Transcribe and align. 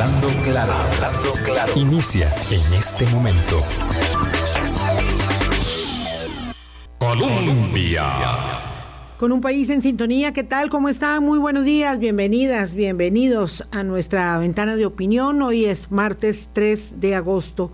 Hablando 0.00 0.28
claro, 0.42 0.72
hablando 0.72 1.32
claro. 1.44 1.72
Inicia 1.76 2.34
en 2.50 2.72
este 2.72 3.04
momento. 3.08 3.62
Colombia. 6.98 8.04
Con 9.18 9.30
un 9.30 9.42
país 9.42 9.68
en 9.68 9.82
sintonía, 9.82 10.32
¿qué 10.32 10.42
tal? 10.42 10.70
¿Cómo 10.70 10.88
están? 10.88 11.22
Muy 11.22 11.38
buenos 11.38 11.66
días, 11.66 11.98
bienvenidas, 11.98 12.72
bienvenidos 12.72 13.68
a 13.72 13.82
nuestra 13.82 14.38
ventana 14.38 14.74
de 14.74 14.86
opinión. 14.86 15.42
Hoy 15.42 15.66
es 15.66 15.92
martes 15.92 16.48
3 16.54 16.98
de 16.98 17.14
agosto. 17.14 17.70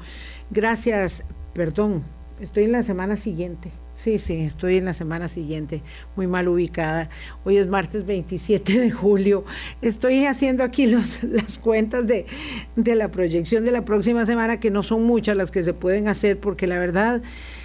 Gracias, 0.51 1.23
perdón, 1.55 2.03
estoy 2.41 2.65
en 2.65 2.73
la 2.73 2.83
semana 2.83 3.15
siguiente. 3.15 3.71
Sí, 3.97 4.19
sí, 4.19 4.35
estoy 4.43 4.77
en 4.77 4.85
la 4.85 4.93
semana 4.93 5.27
siguiente, 5.27 5.83
muy 6.17 6.27
mal 6.27 6.49
ubicada. 6.49 7.09
Hoy 7.45 7.57
es 7.57 7.67
martes 7.67 8.05
27 8.05 8.79
de 8.79 8.91
julio. 8.91 9.45
Estoy 9.80 10.27
haciendo 10.27 10.62
aquí 10.65 10.87
las 11.23 11.59
cuentas 11.59 12.07
de, 12.07 12.27
de 12.77 12.95
la 12.95 13.11
proyección 13.11 13.65
de 13.65 13.70
la 13.70 13.87
próxima 13.87 14.27
semana, 14.27 14.61
que 14.61 14.70
no 14.70 14.83
son 14.83 15.05
muchas 15.05 15.34
las 15.34 15.51
que 15.51 15.65
se 15.65 15.73
pueden 15.73 16.09
hacer, 16.09 16.39
porque 16.39 16.67
la 16.67 16.79
verdad, 16.79 17.23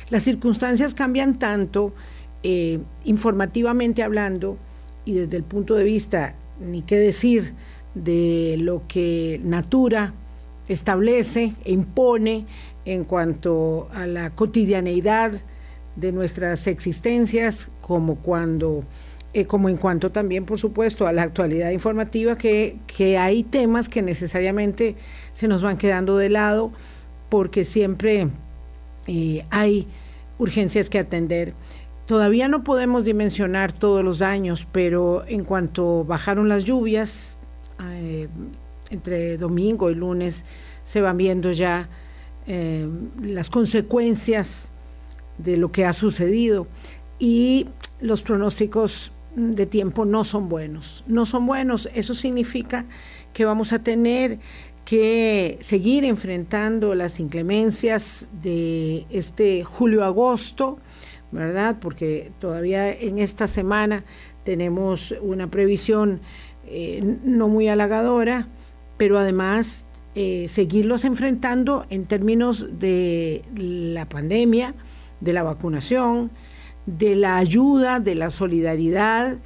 las 0.10 0.24
circunstancias 0.24 0.96
cambian 0.96 1.38
tanto, 1.38 1.94
eh, 2.44 2.80
informativamente 3.04 4.02
hablando, 4.02 4.58
y 5.04 5.14
desde 5.14 5.36
el 5.36 5.44
punto 5.44 5.76
de 5.76 5.84
vista, 5.84 6.36
ni 6.62 6.82
qué 6.82 6.96
decir, 6.96 7.56
de 7.94 8.56
lo 8.58 8.84
que 8.88 9.42
Natura 9.44 10.14
establece 10.70 11.56
e 11.66 11.74
impone 11.74 12.46
en 12.86 13.04
cuanto 13.04 13.90
a 13.94 14.08
la 14.08 14.30
cotidianeidad 14.30 15.34
de 15.96 16.12
nuestras 16.12 16.68
existencias, 16.68 17.70
como 17.82 18.16
cuando 18.16 18.84
eh, 19.34 19.46
como 19.46 19.70
en 19.70 19.78
cuanto 19.78 20.12
también, 20.12 20.44
por 20.44 20.60
supuesto, 20.60 21.08
a 21.08 21.14
la 21.14 21.22
actualidad 21.22 21.72
informativa, 21.72 22.38
que, 22.38 22.80
que 22.86 23.18
hay 23.18 23.44
temas 23.44 23.88
que 23.88 24.02
necesariamente 24.02 24.98
se 25.32 25.48
nos 25.48 25.62
van 25.62 25.78
quedando 25.78 26.18
de 26.18 26.28
lado 26.28 26.74
porque 27.30 27.64
siempre 27.64 28.28
eh, 29.08 29.46
hay 29.50 29.88
urgencias 30.38 30.90
que 30.90 31.00
atender. 31.00 31.54
Todavía 32.06 32.50
no 32.50 32.66
podemos 32.66 33.06
dimensionar 33.06 33.72
todos 33.72 34.04
los 34.04 34.20
daños, 34.20 34.68
pero 34.70 35.24
en 35.26 35.46
cuanto 35.46 36.04
bajaron 36.04 36.50
las 36.50 36.66
lluvias, 36.66 37.38
eh, 37.90 38.28
entre 38.90 39.38
domingo 39.38 39.90
y 39.90 39.96
lunes, 39.96 40.44
se 40.84 41.00
van 41.00 41.16
viendo 41.16 41.54
ya 41.54 41.88
las 43.22 43.50
consecuencias 43.50 44.71
de 45.38 45.58
lo 45.58 45.72
que 45.72 45.86
ha 45.86 45.94
sucedido 45.94 46.68
y 47.20 47.68
los 48.00 48.22
pronósticos 48.22 49.12
de 49.36 49.66
tiempo 49.66 50.06
no 50.06 50.24
son 50.24 50.50
buenos. 50.50 51.04
No 51.08 51.26
son 51.26 51.46
buenos. 51.46 51.90
Eso 51.94 52.14
significa 52.14 52.86
que 53.34 53.46
vamos 53.46 53.74
a 53.74 53.80
tener 53.80 54.40
que 54.86 55.58
seguir 55.62 56.04
enfrentando 56.04 56.96
las 56.96 57.20
inclemencias 57.20 58.28
de 58.42 59.06
este 59.10 59.64
julio-agosto, 59.64 60.80
¿verdad? 61.32 61.78
Porque 61.80 62.32
todavía 62.40 62.92
en 62.92 63.20
esta 63.20 63.48
semana 63.48 64.04
tenemos 64.44 65.14
una 65.22 65.50
previsión 65.50 66.22
eh, 66.66 67.18
no 67.24 67.48
muy 67.48 67.68
halagadora, 67.68 68.48
pero 68.98 69.18
además 69.18 69.86
eh, 70.16 70.48
seguirlos 70.50 71.06
enfrentando 71.06 71.86
en 71.90 72.06
términos 72.06 72.68
de 72.80 73.44
la 73.56 74.10
pandemia, 74.10 74.74
de 75.22 75.34
la 75.34 75.44
vacunación, 75.44 76.32
de 76.86 77.16
la 77.16 77.38
ayuda, 77.38 78.00
de 78.00 78.16
la 78.16 78.32
solidaridad 78.32 79.38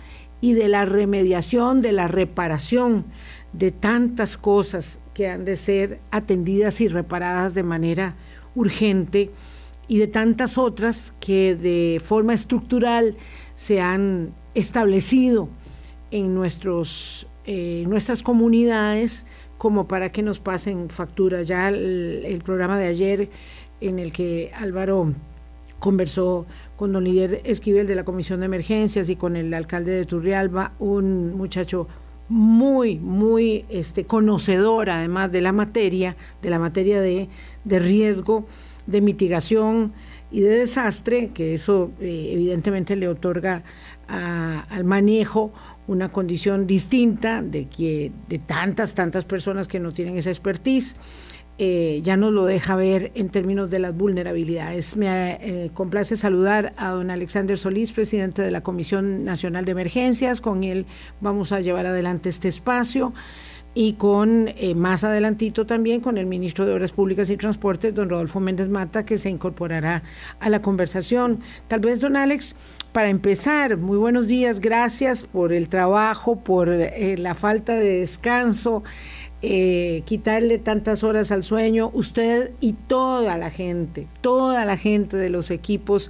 y 0.41 0.53
de 0.53 0.67
la 0.67 0.85
remediación, 0.85 1.81
de 1.81 1.91
la 1.91 2.07
reparación 2.07 3.05
de 3.53 3.71
tantas 3.71 4.37
cosas 4.37 4.99
que 5.13 5.29
han 5.29 5.45
de 5.45 5.55
ser 5.55 5.99
atendidas 6.11 6.81
y 6.81 6.87
reparadas 6.87 7.53
de 7.53 7.63
manera 7.63 8.15
urgente 8.53 9.31
y 9.87 9.99
de 9.99 10.07
tantas 10.07 10.57
otras 10.57 11.13
que 11.19 11.55
de 11.55 12.01
forma 12.03 12.33
estructural 12.33 13.15
se 13.55 13.79
han 13.81 14.33
establecido 14.55 15.49
en 16.11 16.35
nuestros, 16.35 17.27
eh, 17.45 17.85
nuestras 17.87 18.23
comunidades 18.23 19.25
como 19.57 19.87
para 19.87 20.11
que 20.11 20.21
nos 20.21 20.39
pasen 20.39 20.89
facturas. 20.89 21.47
Ya 21.47 21.69
el 21.69 22.41
programa 22.43 22.77
de 22.77 22.87
ayer 22.87 23.29
en 23.79 23.99
el 23.99 24.11
que 24.11 24.51
Álvaro 24.55 25.13
conversó 25.79 26.45
con 26.75 26.93
don 26.93 27.03
Lidier 27.03 27.41
Esquivel 27.43 27.87
de 27.87 27.95
la 27.95 28.03
Comisión 28.03 28.39
de 28.39 28.47
Emergencias 28.47 29.09
y 29.09 29.15
con 29.15 29.35
el 29.35 29.53
alcalde 29.53 29.91
de 29.91 30.05
Turrialba, 30.05 30.73
un 30.79 31.35
muchacho 31.35 31.87
muy, 32.27 32.97
muy 32.97 33.65
este, 33.69 34.05
conocedor 34.05 34.89
además 34.89 35.31
de 35.31 35.41
la 35.41 35.51
materia, 35.51 36.17
de 36.41 36.49
la 36.49 36.59
materia 36.59 36.99
de, 37.01 37.29
riesgo, 37.65 38.47
de 38.87 39.01
mitigación 39.01 39.93
y 40.31 40.41
de 40.41 40.49
desastre, 40.49 41.29
que 41.29 41.53
eso 41.53 41.91
eh, 41.99 42.31
evidentemente 42.33 42.95
le 42.95 43.07
otorga 43.07 43.63
al 44.07 44.83
manejo 44.83 45.51
una 45.87 46.11
condición 46.11 46.67
distinta 46.67 47.41
de 47.41 47.65
que 47.65 48.11
de 48.27 48.39
tantas, 48.39 48.93
tantas 48.93 49.25
personas 49.25 49.67
que 49.67 49.79
no 49.79 49.91
tienen 49.91 50.17
esa 50.17 50.29
expertise. 50.29 50.95
Eh, 51.57 52.01
ya 52.03 52.17
nos 52.17 52.33
lo 52.33 52.45
deja 52.45 52.75
ver 52.75 53.13
en 53.15 53.29
términos 53.29 53.69
de 53.69 53.79
las 53.79 53.95
vulnerabilidades. 53.95 54.97
Me 54.97 55.39
eh, 55.39 55.71
complace 55.73 56.17
saludar 56.17 56.73
a 56.75 56.89
don 56.89 57.09
Alexander 57.09 57.57
Solís, 57.57 57.93
presidente 57.93 58.41
de 58.41 58.51
la 58.51 58.61
Comisión 58.61 59.23
Nacional 59.23 59.63
de 59.63 59.71
Emergencias. 59.71 60.41
Con 60.41 60.65
él 60.65 60.85
vamos 61.21 61.53
a 61.53 61.61
llevar 61.61 61.85
adelante 61.85 62.27
este 62.27 62.49
espacio 62.49 63.13
y 63.73 63.93
con 63.93 64.49
eh, 64.49 64.75
más 64.75 65.05
adelantito 65.05 65.65
también 65.65 66.01
con 66.01 66.17
el 66.17 66.25
ministro 66.25 66.65
de 66.65 66.73
Obras 66.73 66.91
Públicas 66.91 67.29
y 67.29 67.37
Transportes, 67.37 67.93
don 67.93 68.09
Rodolfo 68.09 68.41
Méndez 68.41 68.67
Mata, 68.67 69.05
que 69.05 69.17
se 69.17 69.29
incorporará 69.29 70.03
a 70.41 70.49
la 70.49 70.61
conversación. 70.61 71.39
Tal 71.69 71.79
vez, 71.79 72.01
don 72.01 72.17
Alex, 72.17 72.55
para 72.91 73.09
empezar, 73.09 73.77
muy 73.77 73.97
buenos 73.97 74.27
días, 74.27 74.59
gracias 74.59 75.23
por 75.23 75.53
el 75.53 75.67
trabajo, 75.69 76.37
por 76.37 76.69
la 76.69 77.35
falta 77.35 77.75
de 77.75 77.99
descanso. 77.99 78.83
Eh, 79.41 80.01
quitarle 80.05 80.57
tantas 80.57 81.03
horas 81.03 81.31
al 81.31 81.43
sueño, 81.43 81.91
usted 81.93 82.53
y 82.61 82.73
toda 82.73 83.37
la 83.37 83.51
gente, 83.51 84.07
toda 84.21 84.65
la 84.65 84.77
gente 84.77 85.17
de 85.17 85.29
los 85.29 85.51
equipos 85.51 86.09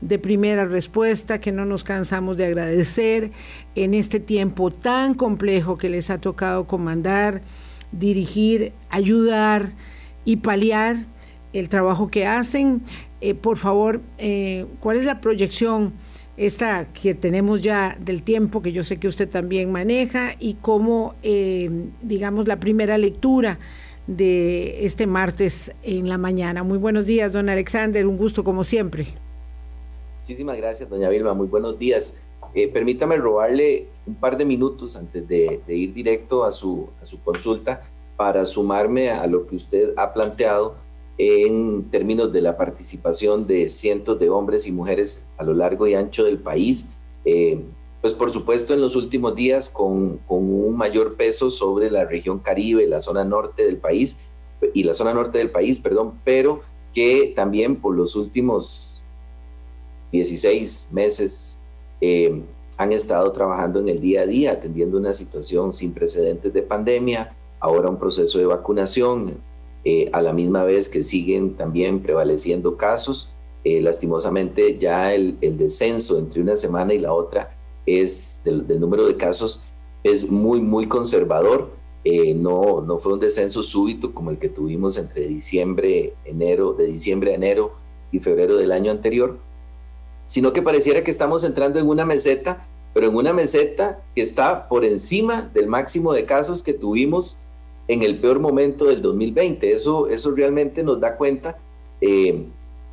de 0.00 0.18
primera 0.18 0.66
respuesta 0.66 1.40
que 1.40 1.52
no 1.52 1.64
nos 1.64 1.84
cansamos 1.84 2.36
de 2.36 2.44
agradecer 2.44 3.32
en 3.74 3.94
este 3.94 4.20
tiempo 4.20 4.70
tan 4.70 5.14
complejo 5.14 5.78
que 5.78 5.88
les 5.88 6.10
ha 6.10 6.20
tocado 6.20 6.66
comandar, 6.66 7.42
dirigir, 7.92 8.72
ayudar 8.90 9.72
y 10.24 10.36
paliar 10.36 11.06
el 11.54 11.68
trabajo 11.68 12.08
que 12.08 12.26
hacen. 12.26 12.82
Eh, 13.20 13.34
por 13.34 13.56
favor, 13.56 14.02
eh, 14.18 14.66
¿cuál 14.80 14.98
es 14.98 15.04
la 15.04 15.20
proyección? 15.20 15.94
Esta 16.36 16.86
que 16.88 17.14
tenemos 17.14 17.62
ya 17.62 17.96
del 18.00 18.22
tiempo 18.22 18.62
que 18.62 18.72
yo 18.72 18.84
sé 18.84 18.98
que 18.98 19.08
usted 19.08 19.28
también 19.28 19.72
maneja 19.72 20.34
y 20.38 20.54
cómo, 20.54 21.14
eh, 21.22 21.70
digamos, 22.02 22.46
la 22.46 22.60
primera 22.60 22.98
lectura 22.98 23.58
de 24.06 24.84
este 24.84 25.06
martes 25.06 25.72
en 25.82 26.08
la 26.08 26.18
mañana. 26.18 26.62
Muy 26.62 26.78
buenos 26.78 27.06
días, 27.06 27.32
don 27.32 27.48
Alexander, 27.48 28.06
un 28.06 28.16
gusto 28.16 28.44
como 28.44 28.64
siempre. 28.64 29.06
Muchísimas 30.20 30.56
gracias, 30.56 30.88
doña 30.88 31.08
Vilma, 31.08 31.34
muy 31.34 31.46
buenos 31.46 31.78
días. 31.78 32.28
Eh, 32.54 32.68
permítame 32.68 33.16
robarle 33.16 33.88
un 34.06 34.14
par 34.14 34.36
de 34.36 34.44
minutos 34.44 34.96
antes 34.96 35.26
de, 35.26 35.60
de 35.66 35.76
ir 35.76 35.92
directo 35.92 36.44
a 36.44 36.50
su, 36.50 36.88
a 37.00 37.04
su 37.04 37.22
consulta 37.22 37.82
para 38.16 38.46
sumarme 38.46 39.10
a 39.10 39.26
lo 39.26 39.46
que 39.46 39.56
usted 39.56 39.92
ha 39.96 40.12
planteado 40.12 40.74
en 41.18 41.84
términos 41.90 42.32
de 42.32 42.42
la 42.42 42.56
participación 42.56 43.46
de 43.46 43.68
cientos 43.68 44.18
de 44.18 44.28
hombres 44.28 44.66
y 44.66 44.72
mujeres 44.72 45.30
a 45.38 45.44
lo 45.44 45.54
largo 45.54 45.86
y 45.86 45.94
ancho 45.94 46.24
del 46.24 46.38
país. 46.38 46.96
Eh, 47.24 47.60
pues 48.00 48.12
por 48.12 48.30
supuesto 48.30 48.74
en 48.74 48.80
los 48.80 48.94
últimos 48.94 49.34
días 49.34 49.68
con, 49.68 50.18
con, 50.28 50.38
un 50.38 50.76
mayor 50.76 51.16
peso 51.16 51.50
sobre 51.50 51.90
la 51.90 52.04
región 52.04 52.38
Caribe, 52.38 52.86
la 52.86 53.00
zona 53.00 53.24
norte 53.24 53.64
del 53.64 53.78
país 53.78 54.28
y 54.74 54.84
la 54.84 54.94
zona 54.94 55.12
norte 55.12 55.38
del 55.38 55.50
país, 55.50 55.80
perdón, 55.80 56.20
pero 56.24 56.60
que 56.92 57.32
también 57.34 57.76
por 57.76 57.96
los 57.96 58.14
últimos 58.14 59.02
16 60.12 60.90
meses 60.92 61.62
eh, 62.00 62.42
han 62.76 62.92
estado 62.92 63.32
trabajando 63.32 63.80
en 63.80 63.88
el 63.88 64.00
día 64.00 64.22
a 64.22 64.26
día, 64.26 64.52
atendiendo 64.52 64.98
una 64.98 65.12
situación 65.12 65.72
sin 65.72 65.92
precedentes 65.92 66.52
de 66.52 66.62
pandemia, 66.62 67.34
ahora 67.60 67.88
un 67.88 67.98
proceso 67.98 68.38
de 68.38 68.46
vacunación, 68.46 69.38
eh, 69.88 70.10
a 70.12 70.20
la 70.20 70.32
misma 70.32 70.64
vez 70.64 70.88
que 70.88 71.00
siguen 71.00 71.54
también 71.54 72.02
prevaleciendo 72.02 72.76
casos. 72.76 73.36
Eh, 73.62 73.80
lastimosamente 73.80 74.78
ya 74.78 75.14
el, 75.14 75.38
descenso 75.56 76.18
entre 76.18 76.40
una 76.40 76.56
semana 76.56 76.92
y 76.92 76.98
la 76.98 77.12
otra 77.12 77.56
es 77.86 78.40
del, 78.44 78.80
número 78.80 79.06
de 79.06 79.16
casos 79.16 79.70
es 80.02 80.28
muy, 80.28 80.58
muy 80.58 80.88
conservador. 80.88 81.70
Eh, 82.02 82.34
no, 82.34 82.80
no 82.80 82.98
fue 82.98 83.12
un 83.12 83.20
descenso 83.20 83.62
súbito 83.62 84.12
como 84.12 84.32
el 84.32 84.38
que 84.38 84.48
tuvimos 84.48 84.98
entre 84.98 85.28
diciembre, 85.28 86.14
enero, 86.24 86.72
de 86.72 86.86
diciembre 86.86 87.30
a 87.30 87.34
enero 87.36 87.70
y 88.10 88.18
febrero 88.18 88.56
del 88.56 88.72
año 88.72 88.90
anterior, 88.90 89.38
sino 90.24 90.52
que 90.52 90.62
pareciera 90.62 91.04
que 91.04 91.12
estamos 91.12 91.44
entrando 91.44 91.78
en 91.78 91.88
una 91.88 92.04
meseta, 92.04 92.66
pero 92.92 93.06
en 93.06 93.14
una 93.14 93.32
meseta 93.32 94.02
que 94.16 94.22
está 94.22 94.68
por 94.68 94.84
encima 94.84 95.48
del 95.54 95.68
máximo 95.68 96.12
de 96.12 96.24
casos 96.24 96.64
que 96.64 96.72
tuvimos 96.72 97.46
en 97.88 98.02
el 98.02 98.18
peor 98.18 98.40
momento 98.40 98.86
del 98.86 99.02
2020. 99.02 99.72
Eso, 99.72 100.08
eso 100.08 100.32
realmente 100.32 100.82
nos 100.82 101.00
da 101.00 101.16
cuenta 101.16 101.58
eh, 102.00 102.44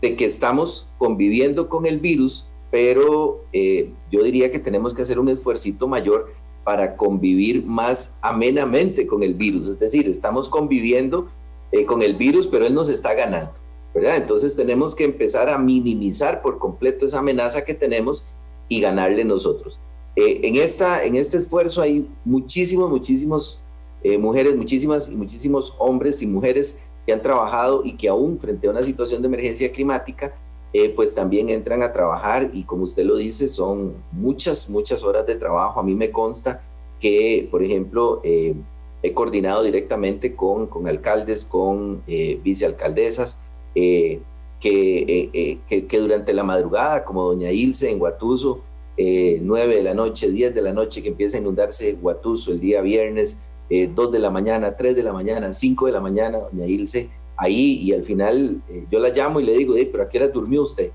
de 0.02 0.16
que 0.16 0.26
estamos 0.26 0.92
conviviendo 0.98 1.70
con 1.70 1.86
el 1.86 2.00
virus, 2.00 2.50
pero 2.72 3.46
eh, 3.54 3.92
yo 4.12 4.24
diría 4.24 4.52
que 4.52 4.60
tenemos 4.60 4.94
que 4.94 5.02
hacer 5.02 5.20
un 5.20 5.30
esfuerzo 5.30 5.88
mayor 5.88 6.32
para 6.64 6.96
convivir 6.96 7.66
más 7.66 8.18
amenamente 8.22 9.06
con 9.08 9.24
el 9.24 9.34
virus. 9.34 9.68
Es 9.68 9.80
decir, 9.80 10.08
estamos 10.08 10.50
conviviendo 10.50 11.28
eh, 11.72 11.86
con 11.86 12.02
el 12.02 12.16
virus, 12.16 12.48
pero 12.48 12.66
él 12.66 12.74
nos 12.74 12.90
está 12.90 13.14
ganando. 13.14 13.54
¿verdad? 13.94 14.18
Entonces 14.18 14.56
tenemos 14.56 14.96
que 14.96 15.04
empezar 15.04 15.50
a 15.50 15.58
minimizar 15.58 16.42
por 16.42 16.58
completo 16.58 17.06
esa 17.06 17.20
amenaza 17.20 17.64
que 17.64 17.76
tenemos 17.76 18.26
y 18.68 18.82
ganarle 18.82 19.24
nosotros. 19.24 19.80
en, 20.16 20.56
esta, 20.56 21.04
en 21.04 21.16
este 21.16 21.38
esfuerzo 21.38 21.82
hay 21.82 22.08
muchísimos, 22.26 22.90
muchísimos 22.90 23.63
eh, 24.04 24.18
mujeres, 24.18 24.58
muchísimas 24.58 25.10
y 25.10 25.16
muchísimos 25.16 25.74
hombres 25.80 26.22
y 26.22 26.28
mujeres 26.28 26.92
que 27.06 27.14
han 27.14 27.22
trabajado 27.22 27.84
y 27.86 27.94
que 27.94 28.10
aún 28.10 28.38
frente 28.38 28.68
a 28.68 28.72
una 28.72 28.84
situación 28.84 29.22
de 29.22 29.30
emergencia 29.30 29.72
climática, 29.72 30.34
eh, 30.74 30.90
pues 30.90 31.16
también 31.16 31.50
entran 31.50 31.82
a 31.84 31.94
trabajar 31.94 32.50
y 32.54 32.64
como 32.64 32.84
usted 32.84 33.06
lo 33.06 33.16
dice, 33.16 33.48
son 33.48 33.94
muchas, 34.12 34.70
muchas 34.70 35.04
horas 35.04 35.26
de 35.26 35.36
trabajo. 35.36 35.80
A 35.80 35.84
mí 35.84 35.96
me 35.96 36.12
consta 36.12 36.62
que, 37.00 37.48
por 37.50 37.64
ejemplo, 37.64 38.20
eh, 38.26 38.56
he 39.04 39.14
coordinado 39.14 39.64
directamente 39.64 40.36
con, 40.36 40.68
con 40.68 40.86
alcaldes, 40.88 41.46
con 41.46 42.04
vicealcaldesas, 42.06 43.52
que, 43.74 44.22
que, 44.60 45.86
que, 45.88 46.00
durante 46.00 46.34
la 46.34 46.44
madrugada, 46.44 47.04
como 47.04 47.24
doña 47.24 47.52
Ilse 47.52 47.92
en 47.92 48.00
Guatuso, 48.00 48.62
9 48.98 49.76
de 49.76 49.84
la 49.84 49.94
noche, 49.94 50.32
10 50.32 50.56
de 50.56 50.62
la 50.62 50.72
noche, 50.72 51.04
que 51.04 51.10
empieza 51.10 51.38
a 51.38 51.42
inundarse 51.42 51.94
Guatuso 51.94 52.54
el 52.54 52.62
día 52.62 52.82
viernes, 52.82 53.50
eh, 53.74 53.90
2 53.92 54.12
de 54.12 54.20
la 54.20 54.30
mañana, 54.30 54.76
3 54.76 54.96
de 54.96 55.02
la 55.02 55.12
mañana, 55.12 55.52
5 55.52 55.88
de 55.88 55.92
la 55.92 56.00
mañana, 56.00 56.38
doña 56.38 56.68
Ilse, 56.68 57.10
ahí 57.36 57.80
y 57.82 57.92
al 57.92 58.04
final 58.04 58.62
eh, 58.70 58.86
yo 58.92 59.00
la 59.00 59.10
llamo 59.10 59.40
y 59.40 59.46
le 59.46 59.58
digo, 59.58 59.74
pero 59.92 60.04
¿a 60.04 60.10
qué 60.10 60.20
hora 60.20 60.28
durmió 60.28 60.62
usted? 60.62 60.92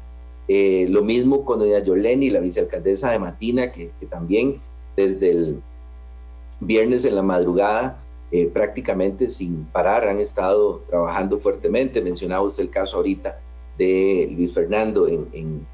Eh, 0.46 0.86
lo 0.88 1.02
mismo 1.02 1.44
con 1.44 1.58
doña 1.58 1.80
Yoleni, 1.80 2.30
la 2.30 2.38
vicealcaldesa 2.38 3.10
de 3.10 3.18
Matina, 3.18 3.72
que, 3.72 3.90
también 4.08 4.60
desde 4.96 5.30
el 5.30 5.60
viernes 6.60 7.04
en 7.04 7.16
la 7.16 7.22
madrugada, 7.22 7.98
eh, 8.30 8.46
prácticamente 8.46 9.26
sin 9.26 9.64
parar, 9.64 10.06
han 10.06 10.20
estado 10.20 10.84
trabajando 10.86 11.36
fuertemente. 11.38 12.00
Mencionaba 12.00 12.42
usted 12.42 12.62
el 12.62 12.70
caso 12.70 12.98
ahorita 12.98 13.40
de 13.76 14.32
Luis 14.36 14.54
Fernando 14.54 15.08
en, 15.08 15.28
en, 15.32 15.66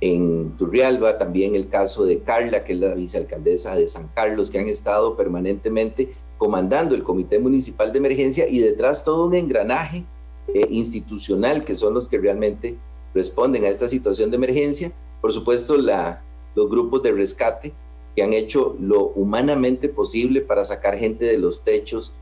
en 0.00 0.56
Turrialba, 0.56 1.18
también 1.18 1.56
el 1.56 1.68
caso 1.68 2.04
de 2.04 2.20
Carla, 2.20 2.62
que 2.62 2.72
es 2.72 2.78
la 2.78 2.94
vicealcaldesa 2.94 3.74
de 3.74 3.88
San 3.88 4.08
Carlos, 4.14 4.48
que 4.50 4.60
han 4.60 4.68
estado 4.68 5.16
permanentemente 5.16 6.10
comandando 6.42 6.96
el 6.96 7.04
Comité 7.04 7.38
Municipal 7.38 7.92
de 7.92 7.98
Emergencia 7.98 8.48
y 8.48 8.58
detrás 8.58 9.04
todo 9.04 9.26
un 9.26 9.34
engranaje 9.36 10.04
eh, 10.52 10.66
institucional 10.70 11.64
que 11.64 11.72
son 11.72 11.94
los 11.94 12.08
que 12.08 12.18
realmente 12.18 12.76
responden 13.14 13.64
a 13.64 13.68
esta 13.68 13.86
situación 13.86 14.28
de 14.28 14.38
emergencia. 14.38 14.90
Por 15.20 15.30
supuesto, 15.30 15.76
la, 15.76 16.24
los 16.56 16.68
grupos 16.68 17.00
de 17.04 17.12
rescate 17.12 17.72
que 18.16 18.24
han 18.24 18.32
hecho 18.32 18.76
lo 18.80 19.10
humanamente 19.10 19.88
posible 19.88 20.40
para 20.40 20.64
sacar 20.64 20.98
gente 20.98 21.26
de 21.26 21.38
los 21.38 21.62
techos, 21.62 22.12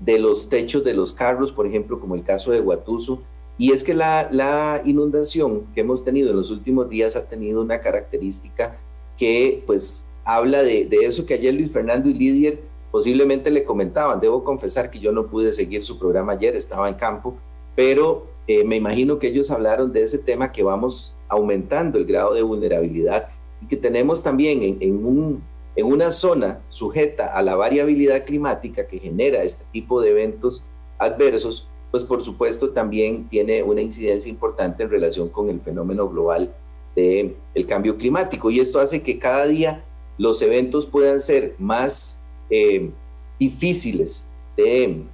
de 0.00 0.20
los 0.20 0.48
techos 0.48 0.82
de 0.82 0.94
los 0.94 1.12
carros, 1.12 1.52
por 1.52 1.66
ejemplo, 1.66 2.00
como 2.00 2.14
el 2.14 2.22
caso 2.22 2.52
de 2.52 2.60
Guatuso. 2.60 3.20
Y 3.58 3.72
es 3.72 3.84
que 3.84 3.92
la, 3.92 4.30
la 4.32 4.80
inundación 4.86 5.66
que 5.74 5.82
hemos 5.82 6.02
tenido 6.02 6.30
en 6.30 6.36
los 6.36 6.50
últimos 6.50 6.88
días 6.88 7.14
ha 7.14 7.28
tenido 7.28 7.60
una 7.60 7.78
característica 7.80 8.78
que 9.18 9.62
pues 9.66 10.16
habla 10.24 10.62
de, 10.62 10.86
de 10.86 11.04
eso 11.04 11.26
que 11.26 11.34
ayer 11.34 11.52
Luis 11.52 11.70
Fernando 11.70 12.08
y 12.08 12.14
Lidier 12.14 12.75
posiblemente 12.96 13.50
le 13.50 13.62
comentaban. 13.62 14.20
Debo 14.20 14.42
confesar 14.42 14.88
que 14.90 14.98
yo 14.98 15.12
no 15.12 15.26
pude 15.26 15.52
seguir 15.52 15.84
su 15.84 15.98
programa 15.98 16.32
ayer, 16.32 16.56
estaba 16.56 16.88
en 16.88 16.94
campo, 16.94 17.36
pero 17.74 18.26
eh, 18.46 18.64
me 18.64 18.76
imagino 18.76 19.18
que 19.18 19.26
ellos 19.26 19.50
hablaron 19.50 19.92
de 19.92 20.02
ese 20.02 20.16
tema 20.16 20.50
que 20.50 20.62
vamos 20.62 21.18
aumentando 21.28 21.98
el 21.98 22.06
grado 22.06 22.32
de 22.32 22.40
vulnerabilidad 22.40 23.28
y 23.60 23.66
que 23.66 23.76
tenemos 23.76 24.22
también 24.22 24.78
en, 24.80 25.04
un, 25.04 25.42
en 25.76 25.84
una 25.84 26.10
zona 26.10 26.62
sujeta 26.70 27.36
a 27.36 27.42
la 27.42 27.54
variabilidad 27.54 28.24
climática 28.24 28.86
que 28.86 28.98
genera 28.98 29.42
este 29.42 29.66
tipo 29.72 30.00
de 30.00 30.12
eventos 30.12 30.64
adversos, 30.96 31.68
pues 31.90 32.02
por 32.02 32.22
supuesto 32.22 32.70
también 32.70 33.28
tiene 33.28 33.62
una 33.62 33.82
incidencia 33.82 34.30
importante 34.30 34.84
en 34.84 34.88
relación 34.88 35.28
con 35.28 35.50
el 35.50 35.60
fenómeno 35.60 36.08
global 36.08 36.50
del 36.94 37.36
el 37.54 37.66
cambio 37.66 37.98
climático. 37.98 38.50
Y 38.50 38.58
esto 38.58 38.80
hace 38.80 39.02
que 39.02 39.18
cada 39.18 39.46
día 39.46 39.84
los 40.16 40.40
eventos 40.40 40.86
puedan 40.86 41.20
ser 41.20 41.56
más 41.58 42.15
eh, 42.50 42.90
difíciles 43.38 44.30
de, 44.56 45.04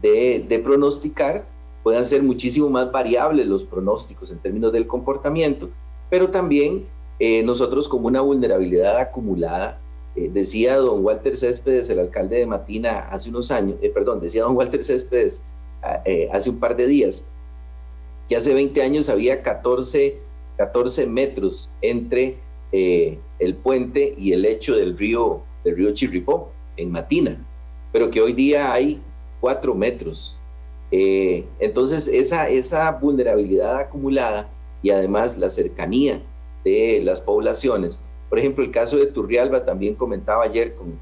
de, 0.00 0.58
pronosticar, 0.58 1.46
puedan 1.82 2.04
ser 2.04 2.22
muchísimo 2.22 2.68
más 2.68 2.90
variables 2.90 3.46
los 3.46 3.64
pronósticos 3.64 4.30
en 4.32 4.38
términos 4.38 4.72
del 4.72 4.86
comportamiento, 4.86 5.70
pero 6.10 6.30
también 6.30 6.86
eh, 7.18 7.42
nosotros 7.42 7.88
como 7.88 8.08
una 8.08 8.20
vulnerabilidad 8.20 8.98
acumulada, 8.98 9.80
eh, 10.16 10.28
decía 10.32 10.76
don 10.76 11.04
Walter 11.04 11.36
Céspedes, 11.36 11.88
el 11.90 12.00
alcalde 12.00 12.38
de 12.38 12.46
Matina, 12.46 13.00
hace 13.10 13.30
unos 13.30 13.50
años, 13.50 13.76
perdón, 13.94 14.20
decía 14.20 14.42
don 14.42 14.56
Walter 14.56 14.82
Céspedes 14.82 15.44
ah, 15.82 16.02
hace 16.32 16.50
un 16.50 16.58
par 16.58 16.74
de 16.74 16.86
días, 16.86 17.30
que 18.28 18.36
hace 18.36 18.54
20 18.54 18.82
años 18.82 19.08
había 19.08 19.42
14, 19.42 20.18
14 20.56 21.06
metros 21.06 21.76
entre 21.82 22.38
el 22.72 23.54
puente 23.62 24.14
y 24.16 24.32
el 24.32 24.42
lecho 24.42 24.74
del 24.74 24.96
río, 24.96 25.42
del 25.64 25.76
río 25.76 25.92
Chirripó 25.92 26.50
en 26.76 26.90
Matina, 26.90 27.44
pero 27.92 28.10
que 28.10 28.20
hoy 28.20 28.32
día 28.32 28.72
hay 28.72 29.00
cuatro 29.40 29.74
metros. 29.74 30.38
Eh, 30.90 31.46
entonces, 31.58 32.08
esa, 32.08 32.48
esa 32.48 32.90
vulnerabilidad 32.92 33.78
acumulada 33.78 34.48
y 34.82 34.90
además 34.90 35.38
la 35.38 35.48
cercanía 35.48 36.22
de 36.64 37.00
las 37.02 37.20
poblaciones, 37.20 38.04
por 38.28 38.38
ejemplo, 38.38 38.64
el 38.64 38.70
caso 38.70 38.96
de 38.96 39.06
Turrialba, 39.06 39.64
también 39.64 39.94
comentaba 39.94 40.44
ayer 40.44 40.74
con, 40.74 40.98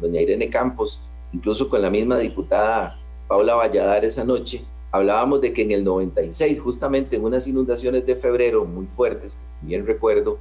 doña 0.00 0.20
Irene 0.20 0.50
Campos, 0.50 1.08
incluso 1.32 1.68
con 1.68 1.80
la 1.80 1.88
misma 1.88 2.18
diputada 2.18 3.00
Paula 3.26 3.54
Valladar 3.54 4.04
esa 4.04 4.24
noche, 4.24 4.62
hablábamos 4.92 5.40
de 5.40 5.52
que 5.52 5.62
en 5.62 5.70
el 5.70 5.82
96, 5.82 6.60
justamente 6.60 7.16
en 7.16 7.24
unas 7.24 7.46
inundaciones 7.48 8.04
de 8.04 8.16
febrero 8.16 8.64
muy 8.64 8.86
fuertes, 8.86 9.48
bien 9.62 9.86
recuerdo, 9.86 10.38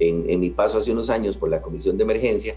en, 0.00 0.28
en 0.28 0.40
mi 0.40 0.50
paso 0.50 0.78
hace 0.78 0.90
unos 0.90 1.10
años 1.10 1.36
por 1.36 1.48
la 1.48 1.62
Comisión 1.62 1.96
de 1.96 2.02
Emergencia, 2.02 2.56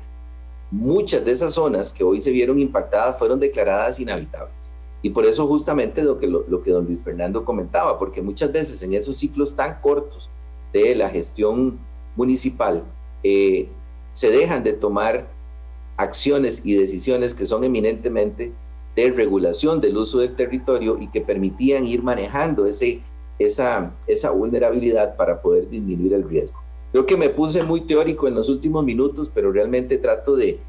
muchas 0.72 1.24
de 1.24 1.32
esas 1.32 1.54
zonas 1.54 1.94
que 1.94 2.04
hoy 2.04 2.22
se 2.22 2.32
vieron 2.32 2.60
impactadas 2.60 3.18
fueron 3.18 3.40
declaradas 3.40 4.00
inhabitables. 4.00 4.74
Y 5.02 5.12
por 5.12 5.26
eso 5.26 5.48
justamente 5.48 6.02
lo 6.02 6.20
que, 6.20 6.28
lo, 6.28 6.62
que 6.62 6.72
don 6.72 6.86
Luis 6.86 7.02
Fernando 7.02 7.46
comentaba, 7.46 7.98
porque 8.00 8.22
muchas 8.22 8.52
veces 8.52 8.82
en 8.84 8.94
esos 8.94 9.16
ciclos 9.16 9.56
tan 9.56 9.80
cortos 9.80 10.30
de 10.74 10.96
la 10.96 11.10
gestión 11.10 11.80
municipal 12.16 12.84
eh, 13.24 13.70
se 14.12 14.32
dejan 14.32 14.64
de 14.64 14.74
tomar 14.74 15.28
acciones 15.96 16.66
y 16.66 16.76
decisiones 16.76 17.34
que 17.34 17.46
son 17.46 17.64
eminentemente 17.64 18.52
de 18.96 19.12
regulación 19.12 19.80
del 19.80 19.98
uso 19.98 20.20
del 20.20 20.36
territorio 20.36 20.98
y 21.00 21.08
que 21.08 21.22
permitían 21.22 21.86
ir 21.86 22.02
manejando 22.02 22.66
ese, 22.66 23.00
esa, 23.38 23.94
esa 24.08 24.32
vulnerabilidad 24.32 25.16
para 25.16 25.42
poder 25.42 25.70
disminuir 25.70 26.14
el 26.14 26.28
riesgo. 26.28 26.67
Creo 26.98 27.06
que 27.06 27.16
me 27.16 27.30
puse 27.30 27.64
muy 27.64 27.82
teórico 27.82 28.28
en 28.28 28.34
los 28.34 28.50
últimos 28.50 28.84
minutos, 28.84 29.30
pero 29.32 29.52
realmente 29.52 30.00
trato 30.00 30.36
de, 30.36 30.60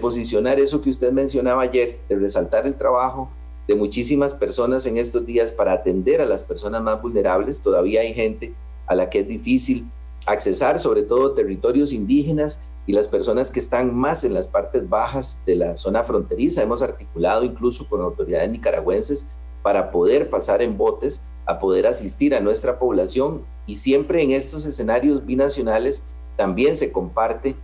posicionar 0.00 0.58
eso 0.58 0.82
que 0.82 0.90
usted 0.90 1.12
mencionaba 1.12 1.62
ayer, 1.62 2.00
de 2.08 2.16
resaltar 2.16 2.66
el 2.66 2.74
trabajo 2.74 3.30
de 3.68 3.76
muchísimas 3.76 4.34
personas 4.34 4.84
en 4.86 4.98
estos 4.98 5.24
días 5.24 5.52
para 5.52 5.74
atender 5.74 6.20
a 6.20 6.24
las 6.26 6.42
personas 6.42 6.82
más 6.82 7.00
vulnerables. 7.00 7.62
Todavía 7.62 8.00
hay 8.00 8.12
gente 8.14 8.52
a 8.88 8.96
la 8.96 9.08
que 9.08 9.20
es 9.20 9.28
difícil 9.28 9.88
accesar, 10.26 10.80
sobre 10.80 11.04
todo 11.04 11.34
territorios 11.34 11.92
indígenas 11.92 12.68
y 12.88 12.92
las 12.92 13.06
personas 13.06 13.52
que 13.52 13.60
están 13.60 13.94
más 13.94 14.24
en 14.24 14.34
las 14.34 14.48
partes 14.48 14.88
bajas 14.88 15.44
de 15.46 15.54
la 15.54 15.76
zona 15.76 16.02
fronteriza. 16.02 16.64
Hemos 16.64 16.82
articulado 16.82 17.44
incluso 17.44 17.88
con 17.88 18.00
autoridades 18.00 18.50
nicaragüenses 18.50 19.36
para 19.62 19.92
poder 19.92 20.30
pasar 20.30 20.62
en 20.62 20.76
botes 20.76 21.30
a 21.46 21.58
poder 21.58 21.86
asistir 21.86 22.34
a 22.34 22.40
nuestra 22.40 22.78
población 22.78 23.42
y 23.66 23.76
siempre 23.76 24.22
en 24.22 24.32
estos 24.32 24.66
escenarios 24.66 25.24
binacionales 25.24 26.08
también 26.36 26.76
se 26.76 26.92
comparte 26.92 27.56